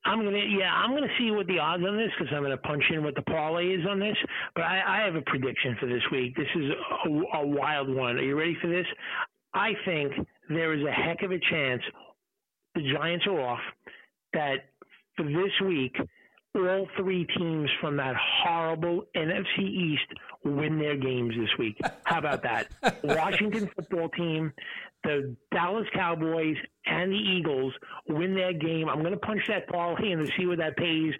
I'm 0.04 0.24
gonna 0.24 0.38
yeah 0.38 0.72
I'm 0.72 0.94
gonna 0.94 1.12
see 1.18 1.30
what 1.30 1.46
the 1.46 1.58
odds 1.58 1.82
on 1.86 1.96
this 1.96 2.10
because 2.18 2.32
I'm 2.34 2.42
gonna 2.42 2.56
punch 2.56 2.82
in 2.90 3.04
what 3.04 3.14
the 3.14 3.22
parlay 3.22 3.68
is 3.68 3.86
on 3.88 4.00
this. 4.00 4.16
But 4.54 4.64
I, 4.64 5.00
I 5.00 5.04
have 5.04 5.14
a 5.14 5.22
prediction 5.22 5.76
for 5.78 5.86
this 5.86 6.02
week. 6.10 6.36
This 6.36 6.48
is 6.56 6.70
a, 7.06 7.08
a 7.38 7.46
wild 7.46 7.94
one. 7.94 8.16
Are 8.16 8.22
you 8.22 8.38
ready 8.38 8.56
for 8.60 8.68
this? 8.68 8.86
I 9.54 9.72
think 9.84 10.12
there 10.48 10.72
is 10.74 10.84
a 10.84 10.90
heck 10.90 11.22
of 11.22 11.30
a 11.30 11.38
chance 11.50 11.82
the 12.74 12.82
Giants 12.92 13.26
are 13.26 13.40
off. 13.40 13.60
That 14.32 14.70
for 15.16 15.24
this 15.24 15.52
week, 15.66 15.94
all 16.54 16.86
three 16.96 17.26
teams 17.36 17.68
from 17.80 17.96
that 17.96 18.14
horrible 18.16 19.04
NFC 19.16 19.60
East 19.60 20.06
win 20.44 20.78
their 20.78 20.96
games 20.96 21.34
this 21.38 21.50
week. 21.58 21.78
How 22.04 22.18
about 22.18 22.42
that? 22.42 22.68
Washington 23.04 23.70
football 23.74 24.08
team, 24.10 24.52
the 25.04 25.36
Dallas 25.52 25.86
Cowboys, 25.94 26.56
and 26.86 27.12
the 27.12 27.16
Eagles 27.16 27.72
win 28.08 28.34
their 28.34 28.52
game. 28.52 28.88
I'm 28.88 29.00
going 29.00 29.12
to 29.12 29.18
punch 29.18 29.42
that 29.48 29.68
parlay 29.68 30.12
and 30.12 30.30
see 30.36 30.46
what 30.46 30.58
that 30.58 30.76
pays. 30.76 31.14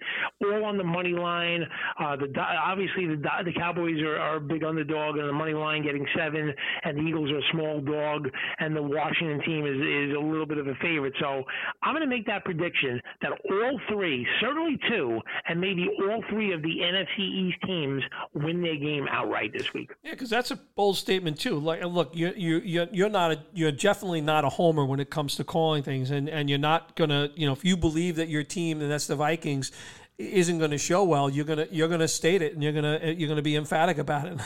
All 0.44 0.64
on 0.64 0.76
the 0.76 0.84
money 0.84 1.12
line. 1.12 1.64
Uh, 2.00 2.16
the 2.16 2.28
obviously 2.40 3.06
the 3.06 3.22
the 3.44 3.52
Cowboys 3.52 4.00
are, 4.02 4.18
are 4.18 4.36
a 4.36 4.40
big 4.40 4.64
underdog 4.64 5.18
and 5.18 5.28
the 5.28 5.32
money 5.32 5.54
line 5.54 5.82
getting 5.82 6.06
seven, 6.16 6.52
and 6.84 6.98
the 6.98 7.02
Eagles 7.02 7.30
are 7.30 7.38
a 7.38 7.52
small 7.52 7.80
dog, 7.80 8.28
and 8.58 8.74
the 8.74 8.82
Washington 8.82 9.40
team 9.44 9.66
is 9.66 9.76
is 9.76 10.16
a 10.16 10.20
little 10.20 10.46
bit 10.46 10.58
of 10.58 10.66
a 10.66 10.74
favorite. 10.76 11.14
So 11.20 11.44
I'm 11.82 11.94
going 11.94 12.02
to 12.02 12.08
make 12.08 12.26
that 12.26 12.44
prediction 12.44 13.00
that 13.22 13.32
all 13.32 13.80
three, 13.88 14.26
certainly 14.40 14.78
two, 14.88 15.20
and 15.48 15.60
maybe 15.60 15.88
all 16.00 16.22
three 16.28 16.52
of 16.52 16.62
the 16.62 16.78
NFC 16.80 17.20
East 17.20 17.58
teams 17.64 18.02
win 18.34 18.62
their 18.62 18.76
game 18.76 19.06
outright 19.10 19.52
this 19.52 19.72
week. 19.72 19.90
Yeah, 20.02 20.12
because 20.12 20.30
that's 20.30 20.50
a 20.50 20.56
bold 20.56 20.96
statement 20.96 21.38
too. 21.38 21.58
Like, 21.58 21.84
look, 21.84 22.10
you 22.14 22.32
you 22.36 22.88
you're 22.90 23.08
not 23.08 23.32
a 23.32 23.42
you're 23.52 23.71
definitely 23.72 24.20
not 24.20 24.44
a 24.44 24.48
homer 24.48 24.84
when 24.84 25.00
it 25.00 25.10
comes 25.10 25.36
to 25.36 25.44
calling 25.44 25.82
things, 25.82 26.10
and 26.10 26.28
and 26.28 26.48
you're 26.48 26.58
not 26.58 26.96
gonna, 26.96 27.30
you 27.34 27.46
know, 27.46 27.52
if 27.52 27.64
you 27.64 27.76
believe 27.76 28.16
that 28.16 28.28
your 28.28 28.44
team 28.44 28.80
and 28.80 28.90
that's 28.90 29.06
the 29.06 29.16
Vikings 29.16 29.72
isn't 30.18 30.58
going 30.58 30.70
to 30.70 30.78
show 30.78 31.04
well, 31.04 31.28
you're 31.28 31.44
gonna 31.44 31.66
you're 31.70 31.88
gonna 31.88 32.08
state 32.08 32.42
it 32.42 32.54
and 32.54 32.62
you're 32.62 32.72
gonna 32.72 33.00
uh, 33.02 33.06
you're 33.08 33.28
gonna 33.28 33.42
be 33.42 33.56
emphatic 33.56 33.98
about 33.98 34.26
it. 34.26 34.40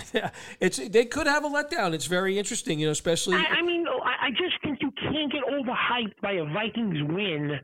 it's 0.60 0.76
they 0.88 1.04
could 1.04 1.26
have 1.26 1.44
a 1.44 1.48
letdown. 1.48 1.92
It's 1.92 2.06
very 2.06 2.38
interesting, 2.38 2.78
you 2.78 2.86
know, 2.86 2.92
especially. 2.92 3.36
I, 3.36 3.58
I 3.58 3.62
mean, 3.62 3.84
oh, 3.88 4.00
I 4.02 4.30
just 4.30 4.60
think 4.62 4.78
you 4.80 4.90
can't 4.92 5.32
get 5.32 5.42
overhyped 5.44 6.20
by 6.22 6.32
a 6.32 6.44
Vikings 6.44 6.98
win 7.08 7.60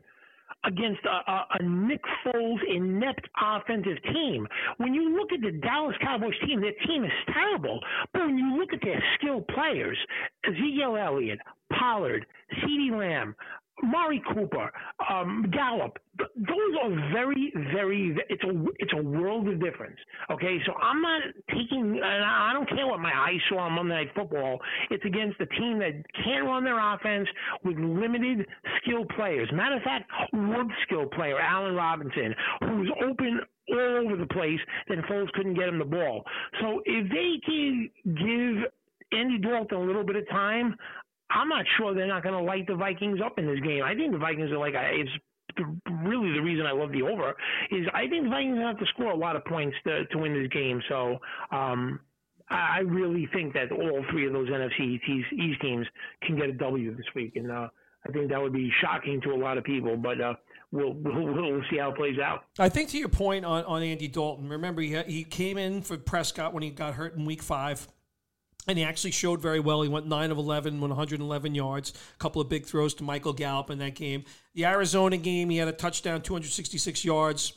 against 0.65 1.01
a, 1.05 1.31
a, 1.31 1.45
a, 1.59 1.63
Nick 1.63 2.01
Foles 2.25 2.59
inept 2.73 3.27
offensive 3.41 4.01
team. 4.13 4.47
When 4.77 4.93
you 4.93 5.17
look 5.17 5.31
at 5.33 5.41
the 5.41 5.51
Dallas 5.59 5.95
Cowboys 6.01 6.39
team, 6.45 6.61
their 6.61 6.73
team 6.87 7.03
is 7.03 7.11
terrible. 7.33 7.79
But 8.13 8.25
when 8.25 8.37
you 8.37 8.57
look 8.57 8.71
at 8.71 8.79
their 8.81 9.03
skilled 9.15 9.47
players, 9.49 9.97
Ezekiel 10.47 10.97
Elliott, 10.97 11.39
Pollard, 11.79 12.25
CeeDee 12.59 12.97
Lamb, 12.97 13.35
Mari 13.81 14.21
Cooper, 14.33 14.71
um, 15.09 15.45
Gallup, 15.51 15.97
those 16.17 16.73
are 16.83 17.11
very, 17.11 17.51
very. 17.73 18.15
It's 18.29 18.43
a 18.43 18.65
it's 18.77 18.93
a 18.93 19.01
world 19.01 19.47
of 19.47 19.59
difference. 19.59 19.97
Okay, 20.31 20.57
so 20.65 20.73
I'm 20.73 21.01
not 21.01 21.21
taking. 21.49 21.99
And 22.03 22.23
I 22.23 22.51
don't 22.53 22.69
care 22.69 22.85
what 22.85 22.99
my 22.99 23.11
eyes 23.11 23.39
saw 23.49 23.59
on 23.59 23.73
Monday 23.73 23.95
Night 23.95 24.09
Football. 24.15 24.59
It's 24.91 25.03
against 25.05 25.41
a 25.41 25.47
team 25.47 25.79
that 25.79 25.93
can't 26.23 26.45
run 26.45 26.63
their 26.63 26.79
offense 26.79 27.27
with 27.63 27.77
limited 27.77 28.45
skill 28.81 29.05
players. 29.15 29.49
Matter 29.51 29.77
of 29.77 29.81
fact, 29.81 30.09
one 30.31 30.69
skill 30.85 31.07
player, 31.07 31.39
Allen 31.39 31.75
Robinson, 31.75 32.35
who's 32.61 32.91
open 33.03 33.41
all 33.69 34.05
over 34.05 34.15
the 34.15 34.27
place. 34.27 34.59
Then 34.87 35.01
Foles 35.09 35.31
couldn't 35.33 35.55
get 35.55 35.67
him 35.67 35.79
the 35.79 35.85
ball. 35.85 36.23
So 36.61 36.81
if 36.85 37.09
they 37.09 37.39
can 37.45 37.89
give 38.05 38.71
Andy 39.17 39.39
Dalton 39.39 39.77
a 39.77 39.81
little 39.81 40.03
bit 40.03 40.15
of 40.15 40.27
time, 40.29 40.75
I'm 41.29 41.49
not 41.49 41.65
sure 41.77 41.93
they're 41.93 42.07
not 42.07 42.23
going 42.23 42.35
to 42.35 42.43
light 42.43 42.67
the 42.67 42.75
Vikings 42.75 43.19
up 43.23 43.39
in 43.39 43.47
this 43.47 43.59
game. 43.59 43.83
I 43.83 43.95
think 43.95 44.11
the 44.11 44.17
Vikings 44.17 44.51
are 44.51 44.57
like 44.57 44.73
it's 44.75 45.09
really 46.03 46.33
the 46.33 46.41
reason 46.41 46.65
I 46.65 46.71
love 46.71 46.91
the 46.91 47.01
over 47.01 47.35
is 47.71 47.85
I 47.93 48.07
think 48.07 48.23
the 48.23 48.29
Vikings 48.29 48.59
have 48.59 48.79
to 48.79 48.85
score 48.93 49.11
a 49.11 49.17
lot 49.17 49.35
of 49.35 49.45
points 49.45 49.75
to 49.85 50.05
to 50.05 50.17
win 50.17 50.33
this 50.33 50.51
game. 50.51 50.81
So 50.89 51.17
um, 51.51 51.99
I 52.49 52.79
really 52.79 53.27
think 53.33 53.53
that 53.53 53.71
all 53.71 54.03
three 54.11 54.27
of 54.27 54.33
those 54.33 54.49
NFC 54.49 54.99
East 55.07 55.61
teams 55.61 55.87
can 56.23 56.37
get 56.37 56.49
a 56.49 56.53
W 56.53 56.95
this 56.95 57.05
week, 57.15 57.35
and 57.35 57.51
uh, 57.51 57.67
I 58.07 58.11
think 58.11 58.29
that 58.29 58.41
would 58.41 58.53
be 58.53 58.71
shocking 58.81 59.21
to 59.21 59.31
a 59.31 59.37
lot 59.37 59.57
of 59.57 59.63
people. 59.63 59.97
But 59.97 60.21
uh, 60.21 60.33
We'll, 60.73 60.93
we'll, 60.93 61.33
we'll, 61.35 61.61
see 61.69 61.77
how 61.77 61.91
it 61.91 61.95
plays 61.95 62.17
out. 62.17 62.45
I 62.57 62.67
think 62.67 62.89
to 62.89 62.97
your 62.97 63.07
point 63.07 63.45
on, 63.45 63.63
on 63.65 63.83
Andy 63.83 64.07
Dalton, 64.07 64.49
remember 64.49 64.81
he, 64.81 64.99
he 65.03 65.23
came 65.23 65.59
in 65.59 65.83
for 65.83 65.95
Prescott 65.99 66.51
when 66.51 66.63
he 66.63 66.71
got 66.71 66.95
hurt 66.95 67.15
in 67.15 67.25
week 67.25 67.43
five 67.43 67.87
and 68.67 68.77
he 68.77 68.83
actually 68.83 69.11
showed 69.11 69.41
very 69.41 69.59
well. 69.59 69.81
He 69.81 69.89
went 69.89 70.07
9 70.07 70.31
of 70.31 70.37
11, 70.37 70.79
111 70.79 71.55
yards, 71.55 71.93
a 72.13 72.17
couple 72.17 72.41
of 72.41 72.49
big 72.49 72.65
throws 72.65 72.93
to 72.95 73.03
Michael 73.03 73.33
Gallup 73.33 73.69
in 73.69 73.79
that 73.79 73.95
game. 73.95 74.23
The 74.53 74.65
Arizona 74.65 75.17
game, 75.17 75.49
he 75.49 75.57
had 75.57 75.67
a 75.67 75.73
touchdown, 75.73 76.21
266 76.21 77.03
yards. 77.03 77.53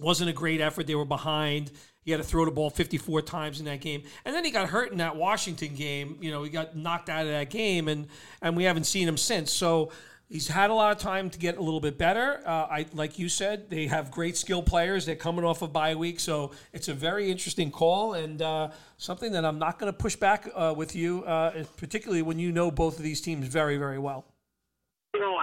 Wasn't 0.00 0.28
a 0.28 0.32
great 0.32 0.60
effort. 0.60 0.86
They 0.86 0.96
were 0.96 1.04
behind. 1.04 1.70
He 2.02 2.10
had 2.10 2.18
to 2.18 2.24
throw 2.24 2.44
the 2.44 2.50
ball 2.50 2.68
54 2.68 3.22
times 3.22 3.60
in 3.60 3.66
that 3.66 3.80
game. 3.80 4.02
And 4.24 4.34
then 4.34 4.44
he 4.44 4.50
got 4.50 4.68
hurt 4.68 4.90
in 4.90 4.98
that 4.98 5.16
Washington 5.16 5.74
game. 5.74 6.18
You 6.20 6.32
know, 6.32 6.42
he 6.42 6.50
got 6.50 6.76
knocked 6.76 7.08
out 7.08 7.22
of 7.22 7.28
that 7.28 7.48
game, 7.50 7.88
and, 7.88 8.08
and 8.42 8.56
we 8.56 8.64
haven't 8.64 8.84
seen 8.84 9.06
him 9.06 9.16
since. 9.16 9.52
So 9.52 9.90
He's 10.28 10.48
had 10.48 10.70
a 10.70 10.74
lot 10.74 10.90
of 10.90 10.98
time 10.98 11.28
to 11.30 11.38
get 11.38 11.58
a 11.58 11.62
little 11.62 11.80
bit 11.80 11.98
better. 11.98 12.40
Uh, 12.46 12.66
I 12.70 12.86
like 12.94 13.18
you 13.18 13.28
said, 13.28 13.68
they 13.68 13.86
have 13.86 14.10
great 14.10 14.36
skill 14.36 14.62
players. 14.62 15.04
They're 15.04 15.16
coming 15.16 15.44
off 15.44 15.60
a 15.60 15.66
of 15.66 15.72
bye 15.72 15.94
week, 15.94 16.18
so 16.18 16.52
it's 16.72 16.88
a 16.88 16.94
very 16.94 17.30
interesting 17.30 17.70
call 17.70 18.14
and 18.14 18.40
uh, 18.40 18.70
something 18.96 19.32
that 19.32 19.44
I'm 19.44 19.58
not 19.58 19.78
going 19.78 19.92
to 19.92 19.96
push 19.96 20.16
back 20.16 20.48
uh, 20.54 20.74
with 20.76 20.96
you, 20.96 21.24
uh, 21.24 21.64
particularly 21.76 22.22
when 22.22 22.38
you 22.38 22.52
know 22.52 22.70
both 22.70 22.96
of 22.96 23.04
these 23.04 23.20
teams 23.20 23.46
very, 23.46 23.76
very 23.76 23.98
well. 23.98 24.24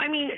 I 0.01 0.07
mean, 0.07 0.31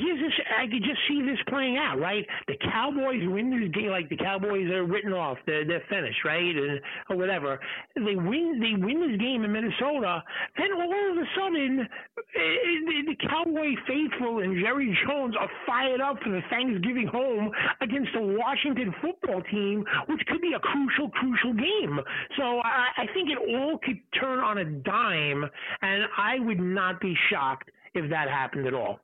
here's 0.00 0.20
this. 0.20 0.32
I 0.56 0.66
could 0.66 0.82
just 0.82 1.00
see 1.08 1.22
this 1.22 1.38
playing 1.48 1.76
out, 1.76 1.98
right? 1.98 2.24
The 2.46 2.54
Cowboys 2.70 3.26
win 3.26 3.50
this 3.50 3.68
game, 3.74 3.90
like 3.90 4.08
the 4.08 4.16
Cowboys 4.16 4.70
are 4.70 4.84
written 4.84 5.12
off. 5.12 5.38
They're 5.44 5.66
they're 5.66 5.82
finished, 5.90 6.24
right, 6.24 6.54
and 6.54 6.80
or 7.10 7.16
whatever. 7.16 7.58
They 7.96 8.14
win. 8.14 8.60
They 8.62 8.78
win 8.78 9.02
this 9.02 9.18
game 9.18 9.42
in 9.42 9.50
Minnesota. 9.50 10.22
Then 10.56 10.70
all 10.72 11.10
of 11.10 11.18
a 11.18 11.26
sudden, 11.34 11.80
eh, 11.82 13.02
the 13.10 13.16
Cowboy 13.28 13.74
faithful 13.88 14.38
and 14.38 14.54
Jerry 14.62 14.96
Jones 15.04 15.34
are 15.34 15.50
fired 15.66 16.00
up 16.00 16.22
for 16.22 16.30
the 16.30 16.42
Thanksgiving 16.48 17.08
home 17.08 17.50
against 17.80 18.10
the 18.14 18.22
Washington 18.22 18.94
football 19.02 19.42
team, 19.50 19.84
which 20.06 20.24
could 20.26 20.40
be 20.40 20.52
a 20.54 20.60
crucial, 20.60 21.10
crucial 21.10 21.54
game. 21.54 21.98
So 22.36 22.60
I, 22.60 23.02
I 23.02 23.06
think 23.14 23.30
it 23.30 23.38
all 23.38 23.78
could 23.78 23.98
turn 24.20 24.38
on 24.38 24.58
a 24.58 24.64
dime, 24.64 25.44
and 25.82 26.04
I 26.16 26.38
would 26.38 26.60
not 26.60 27.00
be 27.00 27.16
shocked 27.30 27.70
if 27.94 28.08
that 28.10 28.28
happened 28.28 28.66
at 28.66 28.74
all. 28.74 29.00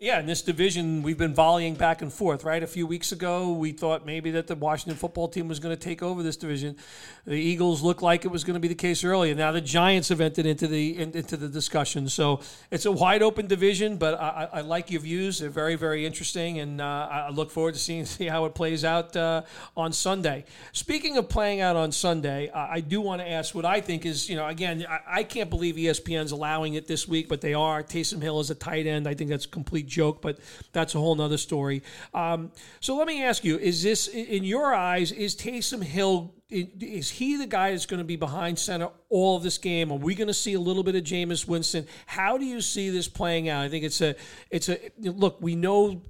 Yeah, 0.00 0.20
in 0.20 0.26
this 0.26 0.42
division, 0.42 1.02
we've 1.02 1.18
been 1.18 1.34
volleying 1.34 1.74
back 1.74 2.02
and 2.02 2.12
forth, 2.12 2.44
right? 2.44 2.62
A 2.62 2.68
few 2.68 2.86
weeks 2.86 3.10
ago, 3.10 3.50
we 3.50 3.72
thought 3.72 4.06
maybe 4.06 4.30
that 4.30 4.46
the 4.46 4.54
Washington 4.54 4.96
football 4.96 5.26
team 5.26 5.48
was 5.48 5.58
going 5.58 5.76
to 5.76 5.80
take 5.80 6.04
over 6.04 6.22
this 6.22 6.36
division. 6.36 6.76
The 7.24 7.34
Eagles 7.34 7.82
looked 7.82 8.00
like 8.00 8.24
it 8.24 8.28
was 8.28 8.44
going 8.44 8.54
to 8.54 8.60
be 8.60 8.68
the 8.68 8.76
case 8.76 9.02
earlier. 9.02 9.34
Now 9.34 9.50
the 9.50 9.60
Giants 9.60 10.10
have 10.10 10.20
entered 10.20 10.46
into 10.46 10.68
the 10.68 10.96
into 10.98 11.36
the 11.36 11.48
discussion. 11.48 12.08
So 12.08 12.42
it's 12.70 12.86
a 12.86 12.92
wide 12.92 13.22
open 13.22 13.48
division, 13.48 13.96
but 13.96 14.14
I, 14.14 14.48
I 14.52 14.60
like 14.60 14.92
your 14.92 15.00
views. 15.00 15.40
They're 15.40 15.50
very, 15.50 15.74
very 15.74 16.06
interesting, 16.06 16.60
and 16.60 16.80
uh, 16.80 17.08
I 17.10 17.30
look 17.30 17.50
forward 17.50 17.74
to 17.74 17.80
seeing 17.80 18.04
see 18.06 18.26
how 18.26 18.44
it 18.44 18.54
plays 18.54 18.84
out 18.84 19.16
uh, 19.16 19.42
on 19.76 19.92
Sunday. 19.92 20.44
Speaking 20.70 21.16
of 21.16 21.28
playing 21.28 21.60
out 21.60 21.74
on 21.74 21.90
Sunday, 21.90 22.50
uh, 22.50 22.68
I 22.70 22.78
do 22.78 23.00
want 23.00 23.20
to 23.20 23.28
ask 23.28 23.52
what 23.52 23.64
I 23.64 23.80
think 23.80 24.06
is, 24.06 24.30
you 24.30 24.36
know, 24.36 24.46
again, 24.46 24.86
I, 24.88 25.00
I 25.08 25.22
can't 25.24 25.50
believe 25.50 25.74
ESPN's 25.74 26.30
allowing 26.30 26.74
it 26.74 26.86
this 26.86 27.08
week, 27.08 27.28
but 27.28 27.40
they 27.40 27.54
are. 27.54 27.82
Taysom 27.82 28.22
Hill 28.22 28.38
is 28.38 28.50
a 28.50 28.54
tight 28.54 28.86
end. 28.86 29.08
I 29.08 29.14
think 29.14 29.28
that's 29.28 29.44
complete 29.44 29.87
joke, 29.88 30.22
but 30.22 30.38
that's 30.72 30.94
a 30.94 30.98
whole 30.98 31.14
nother 31.14 31.38
story. 31.38 31.82
Um, 32.14 32.52
so 32.80 32.96
let 32.96 33.06
me 33.06 33.24
ask 33.24 33.44
you: 33.44 33.58
Is 33.58 33.82
this, 33.82 34.08
in 34.08 34.44
your 34.44 34.74
eyes, 34.74 35.12
is 35.12 35.34
Taysom 35.34 35.82
Hill? 35.82 36.34
Is 36.50 37.10
he 37.10 37.36
the 37.36 37.46
guy 37.46 37.72
that's 37.72 37.86
going 37.86 37.98
to 37.98 38.04
be 38.04 38.16
behind 38.16 38.58
center 38.58 38.88
all 39.10 39.36
of 39.36 39.42
this 39.42 39.58
game? 39.58 39.92
Are 39.92 39.98
we 39.98 40.14
going 40.14 40.28
to 40.28 40.34
see 40.34 40.54
a 40.54 40.60
little 40.60 40.82
bit 40.82 40.94
of 40.94 41.02
Jameis 41.02 41.46
Winston? 41.46 41.86
How 42.06 42.38
do 42.38 42.46
you 42.46 42.62
see 42.62 42.88
this 42.88 43.06
playing 43.06 43.50
out? 43.50 43.64
I 43.64 43.68
think 43.68 43.84
it's 43.84 44.00
a, 44.00 44.14
it's 44.50 44.70
a 44.70 44.78
look. 44.98 45.36
We 45.42 45.56
know 45.56 46.02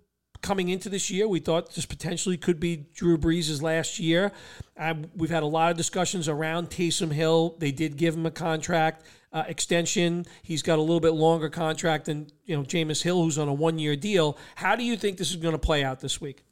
coming 0.42 0.68
into 0.68 0.88
this 0.88 1.10
year, 1.10 1.28
we 1.28 1.40
thought 1.40 1.74
this 1.74 1.86
potentially 1.86 2.36
could 2.36 2.60
be 2.60 2.86
Drew 2.94 3.18
Brees' 3.18 3.62
last 3.62 3.98
year. 3.98 4.32
Um, 4.76 5.06
we've 5.16 5.30
had 5.30 5.42
a 5.42 5.46
lot 5.46 5.70
of 5.70 5.76
discussions 5.76 6.28
around 6.28 6.70
Taysom 6.70 7.12
Hill. 7.12 7.56
They 7.58 7.72
did 7.72 7.96
give 7.96 8.14
him 8.14 8.26
a 8.26 8.30
contract 8.30 9.04
uh, 9.32 9.44
extension. 9.46 10.24
He's 10.42 10.62
got 10.62 10.78
a 10.78 10.82
little 10.82 11.00
bit 11.00 11.12
longer 11.12 11.48
contract 11.48 12.06
than 12.06 12.28
you 12.44 12.56
know 12.56 12.62
Jameis 12.62 13.02
Hill, 13.02 13.22
who's 13.22 13.38
on 13.38 13.48
a 13.48 13.54
one-year 13.54 13.96
deal. 13.96 14.38
How 14.56 14.76
do 14.76 14.84
you 14.84 14.96
think 14.96 15.18
this 15.18 15.30
is 15.30 15.36
going 15.36 15.52
to 15.52 15.58
play 15.58 15.84
out 15.84 16.00
this 16.00 16.20
week? 16.20 16.44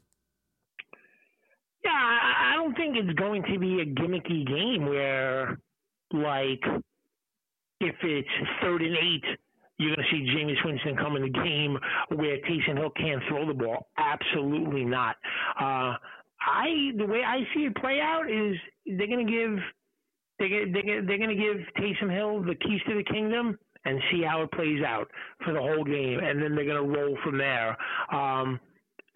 Yeah, 1.85 1.93
I 1.93 2.55
don't 2.57 2.75
think 2.77 2.97
it's 2.97 3.19
going 3.19 3.43
to 3.45 3.59
be 3.59 3.81
a 3.81 3.87
gimmicky 3.87 4.47
game 4.47 4.87
where, 4.89 5.59
like, 6.13 6.83
if 7.81 7.95
it's 8.03 8.29
third 8.61 8.83
and 8.83 8.97
eight, 8.97 9.25
you're 9.79 9.95
going 9.95 10.07
to 10.09 10.17
see 10.17 10.27
Jameis 10.35 10.65
Winston 10.65 10.97
come 10.97 11.17
in 11.17 11.23
the 11.23 11.29
game 11.29 11.79
where 12.15 12.39
Taysom 12.39 12.79
Hill 12.79 12.91
can't 12.97 13.23
throw 13.29 13.47
the 13.47 13.55
ball. 13.55 13.89
Absolutely 13.99 14.85
not. 14.85 15.17
Uh, 15.61 15.95
I 16.41 16.93
the 16.97 17.07
way 17.07 17.23
I 17.27 17.41
see 17.55 17.65
it 17.65 17.77
play 17.77 18.01
out 18.01 18.31
is 18.31 18.57
they're 18.87 19.07
going 19.07 19.27
to 19.27 19.33
give 19.33 19.59
they 20.39 20.49
they're, 20.73 21.05
they're 21.05 21.19
going 21.19 21.31
to 21.31 21.35
give 21.35 21.57
Taysom 21.79 22.13
Hill 22.15 22.43
the 22.43 22.55
keys 22.55 22.81
to 22.89 22.95
the 22.95 23.05
kingdom 23.05 23.59
and 23.85 24.01
see 24.11 24.23
how 24.23 24.43
it 24.43 24.53
plays 24.53 24.83
out 24.85 25.09
for 25.45 25.53
the 25.53 25.61
whole 25.61 25.85
game, 25.85 26.19
and 26.19 26.43
then 26.43 26.55
they're 26.55 26.67
going 26.67 26.83
to 26.83 26.99
roll 26.99 27.17
from 27.23 27.39
there. 27.39 27.77
Um, 28.13 28.59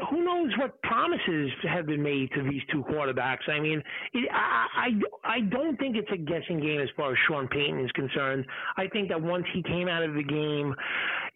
who 0.09 0.25
knows 0.25 0.51
what 0.59 0.81
promises 0.83 1.51
have 1.69 1.87
been 1.87 2.03
made 2.03 2.31
to 2.33 2.43
these 2.43 2.63
two 2.71 2.83
quarterbacks? 2.85 3.49
I 3.49 3.61
mean, 3.61 3.83
it, 4.13 4.29
I, 4.33 4.67
I 5.25 5.37
I 5.37 5.41
don't 5.41 5.77
think 5.79 5.97
it's 5.97 6.11
a 6.13 6.17
guessing 6.17 6.61
game 6.61 6.81
as 6.81 6.89
far 6.97 7.13
as 7.13 7.19
Sean 7.29 7.49
Payton 7.49 7.85
is 7.85 7.91
concerned. 7.93 8.45
I 8.77 8.87
think 8.89 9.09
that 9.09 9.21
once 9.21 9.45
he 9.53 9.63
came 9.63 9.89
out 9.89 10.03
of 10.03 10.15
the 10.15 10.23
game, 10.23 10.75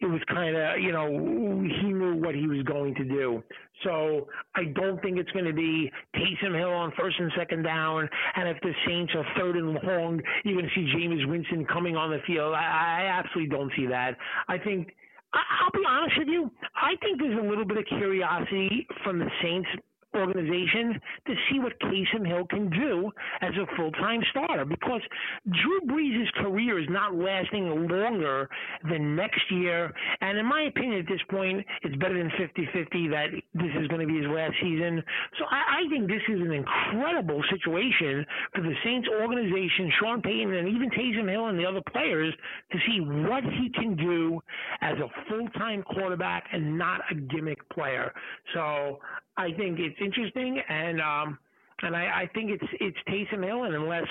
it 0.01 0.07
was 0.07 0.21
kind 0.27 0.55
of 0.55 0.79
you 0.79 0.91
know 0.91 1.07
he 1.09 1.91
knew 1.91 2.15
what 2.15 2.35
he 2.35 2.47
was 2.47 2.63
going 2.63 2.95
to 2.95 3.03
do. 3.03 3.43
So 3.83 4.27
I 4.55 4.65
don't 4.75 5.01
think 5.01 5.17
it's 5.17 5.31
going 5.31 5.45
to 5.45 5.53
be 5.53 5.91
Taysom 6.15 6.57
Hill 6.57 6.71
on 6.71 6.93
first 6.97 7.19
and 7.19 7.31
second 7.37 7.63
down, 7.63 8.09
and 8.35 8.47
if 8.47 8.57
the 8.61 8.71
Saints 8.87 9.13
are 9.15 9.25
third 9.37 9.57
and 9.57 9.73
long, 9.83 10.21
you're 10.43 10.55
going 10.55 10.65
to 10.65 10.75
see 10.75 10.91
Jameis 10.95 11.27
Winston 11.27 11.65
coming 11.65 11.95
on 11.95 12.09
the 12.09 12.19
field. 12.25 12.53
I, 12.55 13.01
I 13.01 13.19
absolutely 13.19 13.55
don't 13.55 13.71
see 13.75 13.85
that. 13.87 14.17
I 14.47 14.57
think 14.57 14.95
I'll 15.35 15.71
be 15.71 15.85
honest 15.87 16.17
with 16.17 16.27
you. 16.27 16.51
I 16.75 16.95
think 17.01 17.19
there's 17.19 17.37
a 17.37 17.47
little 17.47 17.65
bit 17.65 17.77
of 17.77 17.85
curiosity 17.85 18.87
from 19.03 19.19
the 19.19 19.29
Saints 19.41 19.69
organization 20.15 20.99
to 21.27 21.33
see 21.49 21.59
what 21.59 21.73
Taysom 21.81 22.25
Hill 22.25 22.45
can 22.49 22.69
do 22.69 23.11
as 23.41 23.51
a 23.55 23.75
full 23.75 23.91
time 23.91 24.21
starter 24.31 24.65
because 24.65 25.01
Drew 25.45 25.81
Brees' 25.87 26.31
career 26.35 26.79
is 26.79 26.87
not 26.89 27.15
lasting 27.15 27.87
longer 27.89 28.49
than 28.89 29.15
next 29.15 29.41
year. 29.51 29.93
And 30.21 30.37
in 30.37 30.45
my 30.45 30.63
opinion, 30.63 30.99
at 30.99 31.07
this 31.07 31.21
point, 31.29 31.65
it's 31.83 31.95
better 31.97 32.17
than 32.17 32.31
50 32.37 32.69
50 32.73 33.07
that 33.09 33.27
this 33.53 33.71
is 33.79 33.87
going 33.87 34.01
to 34.01 34.07
be 34.07 34.17
his 34.17 34.27
last 34.27 34.53
season. 34.61 35.03
So 35.39 35.45
I, 35.49 35.81
I 35.85 35.89
think 35.89 36.07
this 36.07 36.23
is 36.29 36.41
an 36.41 36.51
incredible 36.51 37.41
situation 37.49 38.25
for 38.53 38.61
the 38.61 38.73
Saints 38.83 39.07
organization, 39.21 39.91
Sean 39.99 40.21
Payton, 40.21 40.53
and 40.53 40.67
even 40.67 40.89
Taysom 40.89 41.29
Hill 41.29 41.47
and 41.47 41.59
the 41.59 41.65
other 41.65 41.81
players 41.91 42.33
to 42.71 42.77
see 42.87 42.99
what 43.01 43.43
he 43.43 43.69
can 43.73 43.95
do 43.95 44.41
as 44.81 44.95
a 44.97 45.09
full 45.29 45.47
time 45.49 45.83
quarterback 45.83 46.45
and 46.51 46.77
not 46.77 47.01
a 47.11 47.15
gimmick 47.15 47.67
player. 47.69 48.13
So 48.53 48.99
I 49.37 49.51
think 49.51 49.79
it's 49.79 49.97
interesting, 49.99 50.61
and 50.69 51.01
um, 51.01 51.37
and 51.81 51.95
I, 51.95 52.21
I 52.21 52.29
think 52.33 52.51
it's 52.51 52.63
it's 52.79 52.97
Taysom 53.09 53.43
Hill, 53.43 53.63
and 53.63 53.75
unless 53.75 54.07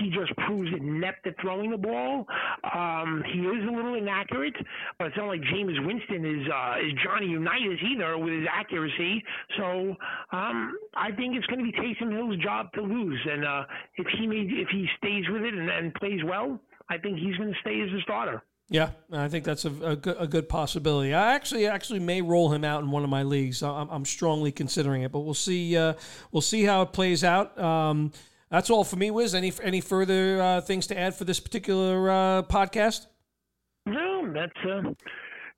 he 0.00 0.10
just 0.10 0.34
proves 0.38 0.70
inept 0.74 1.26
at 1.26 1.34
throwing 1.40 1.70
the 1.70 1.76
ball, 1.76 2.26
um, 2.72 3.22
he 3.32 3.40
is 3.40 3.68
a 3.68 3.70
little 3.70 3.94
inaccurate. 3.94 4.54
But 4.98 5.08
it's 5.08 5.16
not 5.16 5.26
like 5.26 5.42
Jameis 5.42 5.84
Winston 5.84 6.24
is 6.24 6.48
uh, 6.48 6.76
is 6.82 6.92
Johnny 7.04 7.26
Unitas 7.26 7.78
either 7.92 8.16
with 8.16 8.32
his 8.32 8.46
accuracy. 8.50 9.22
So 9.58 9.96
um, 10.32 10.76
I 10.94 11.12
think 11.12 11.36
it's 11.36 11.46
going 11.46 11.64
to 11.64 11.70
be 11.70 11.72
Taysom 11.72 12.10
Hill's 12.10 12.38
job 12.42 12.72
to 12.72 12.80
lose, 12.80 13.20
and 13.30 13.44
uh, 13.44 13.64
if 13.96 14.06
he 14.18 14.26
made, 14.26 14.48
if 14.50 14.68
he 14.70 14.88
stays 14.98 15.24
with 15.28 15.42
it 15.42 15.52
and, 15.52 15.68
and 15.68 15.94
plays 15.94 16.20
well, 16.24 16.58
I 16.88 16.96
think 16.96 17.18
he's 17.18 17.36
going 17.36 17.52
to 17.52 17.60
stay 17.60 17.80
as 17.82 17.90
a 17.90 18.00
starter. 18.02 18.42
Yeah, 18.70 18.90
I 19.12 19.28
think 19.28 19.44
that's 19.44 19.66
a, 19.66 19.72
a, 19.82 19.96
good, 19.96 20.16
a 20.18 20.26
good 20.26 20.48
possibility. 20.48 21.12
I 21.12 21.34
actually 21.34 21.66
actually 21.66 22.00
may 22.00 22.22
roll 22.22 22.52
him 22.52 22.64
out 22.64 22.82
in 22.82 22.90
one 22.90 23.04
of 23.04 23.10
my 23.10 23.22
leagues. 23.22 23.62
I'm, 23.62 23.88
I'm 23.90 24.04
strongly 24.04 24.52
considering 24.52 25.02
it, 25.02 25.12
but 25.12 25.20
we'll 25.20 25.34
see. 25.34 25.76
Uh, 25.76 25.94
we'll 26.32 26.40
see 26.40 26.64
how 26.64 26.82
it 26.82 26.92
plays 26.92 27.24
out. 27.24 27.58
Um, 27.58 28.12
that's 28.50 28.70
all 28.70 28.84
for 28.84 28.96
me. 28.96 29.10
Wiz, 29.10 29.34
any 29.34 29.52
any 29.62 29.80
further 29.80 30.40
uh, 30.40 30.60
things 30.62 30.86
to 30.88 30.98
add 30.98 31.14
for 31.14 31.24
this 31.24 31.40
particular 31.40 32.10
uh, 32.10 32.42
podcast? 32.44 33.06
No, 33.84 34.32
that's 34.32 34.52
uh, 34.64 34.92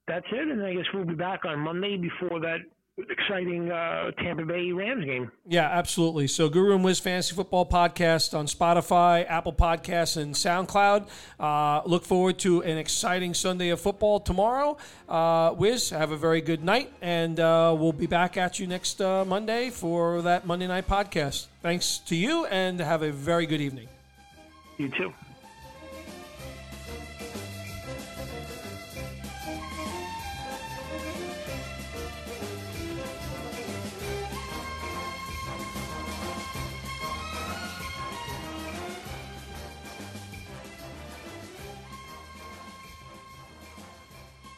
that's 0.09 0.27
it. 0.33 0.49
And 0.49 0.65
I 0.65 0.75
guess 0.75 0.87
we'll 0.93 1.05
be 1.05 1.15
back 1.15 1.45
on 1.45 1.61
Monday 1.61 1.97
before 1.97 2.41
that 2.41 2.59
exciting 2.99 3.71
uh, 3.71 4.11
Tampa 4.13 4.45
Bay 4.45 4.73
Rams 4.73 5.05
game. 5.05 5.31
Yeah, 5.47 5.69
absolutely. 5.69 6.27
So, 6.27 6.49
Guru 6.49 6.75
and 6.75 6.85
Wiz 6.85 6.99
Fantasy 6.99 7.35
Football 7.35 7.67
Podcast 7.67 8.37
on 8.37 8.47
Spotify, 8.47 9.29
Apple 9.29 9.53
Podcasts, 9.53 10.17
and 10.17 10.35
SoundCloud. 10.35 11.09
Uh, 11.39 11.83
look 11.87 12.05
forward 12.05 12.39
to 12.41 12.63
an 12.63 12.79
exciting 12.79 13.35
Sunday 13.35 13.69
of 13.69 13.81
football 13.81 14.21
tomorrow. 14.21 14.77
Uh, 15.09 15.55
Wiz, 15.57 15.91
have 15.91 16.11
a 16.11 16.17
very 16.17 16.41
good 16.41 16.65
night, 16.65 16.93
and 17.03 17.39
uh, 17.39 17.75
we'll 17.79 17.93
be 17.93 18.07
back 18.07 18.37
at 18.37 18.59
you 18.59 18.67
next 18.67 19.01
uh, 19.01 19.25
Monday 19.25 19.71
for 19.71 20.23
that 20.23 20.47
Monday 20.47 20.67
night 20.67 20.89
podcast. 20.89 21.47
Thanks 21.63 21.99
to 21.99 22.17
you, 22.17 22.47
and 22.47 22.81
have 22.81 23.03
a 23.03 23.13
very 23.13 23.47
good 23.47 23.61
evening. 23.61 23.89
You 24.79 24.89
too. 24.91 25.13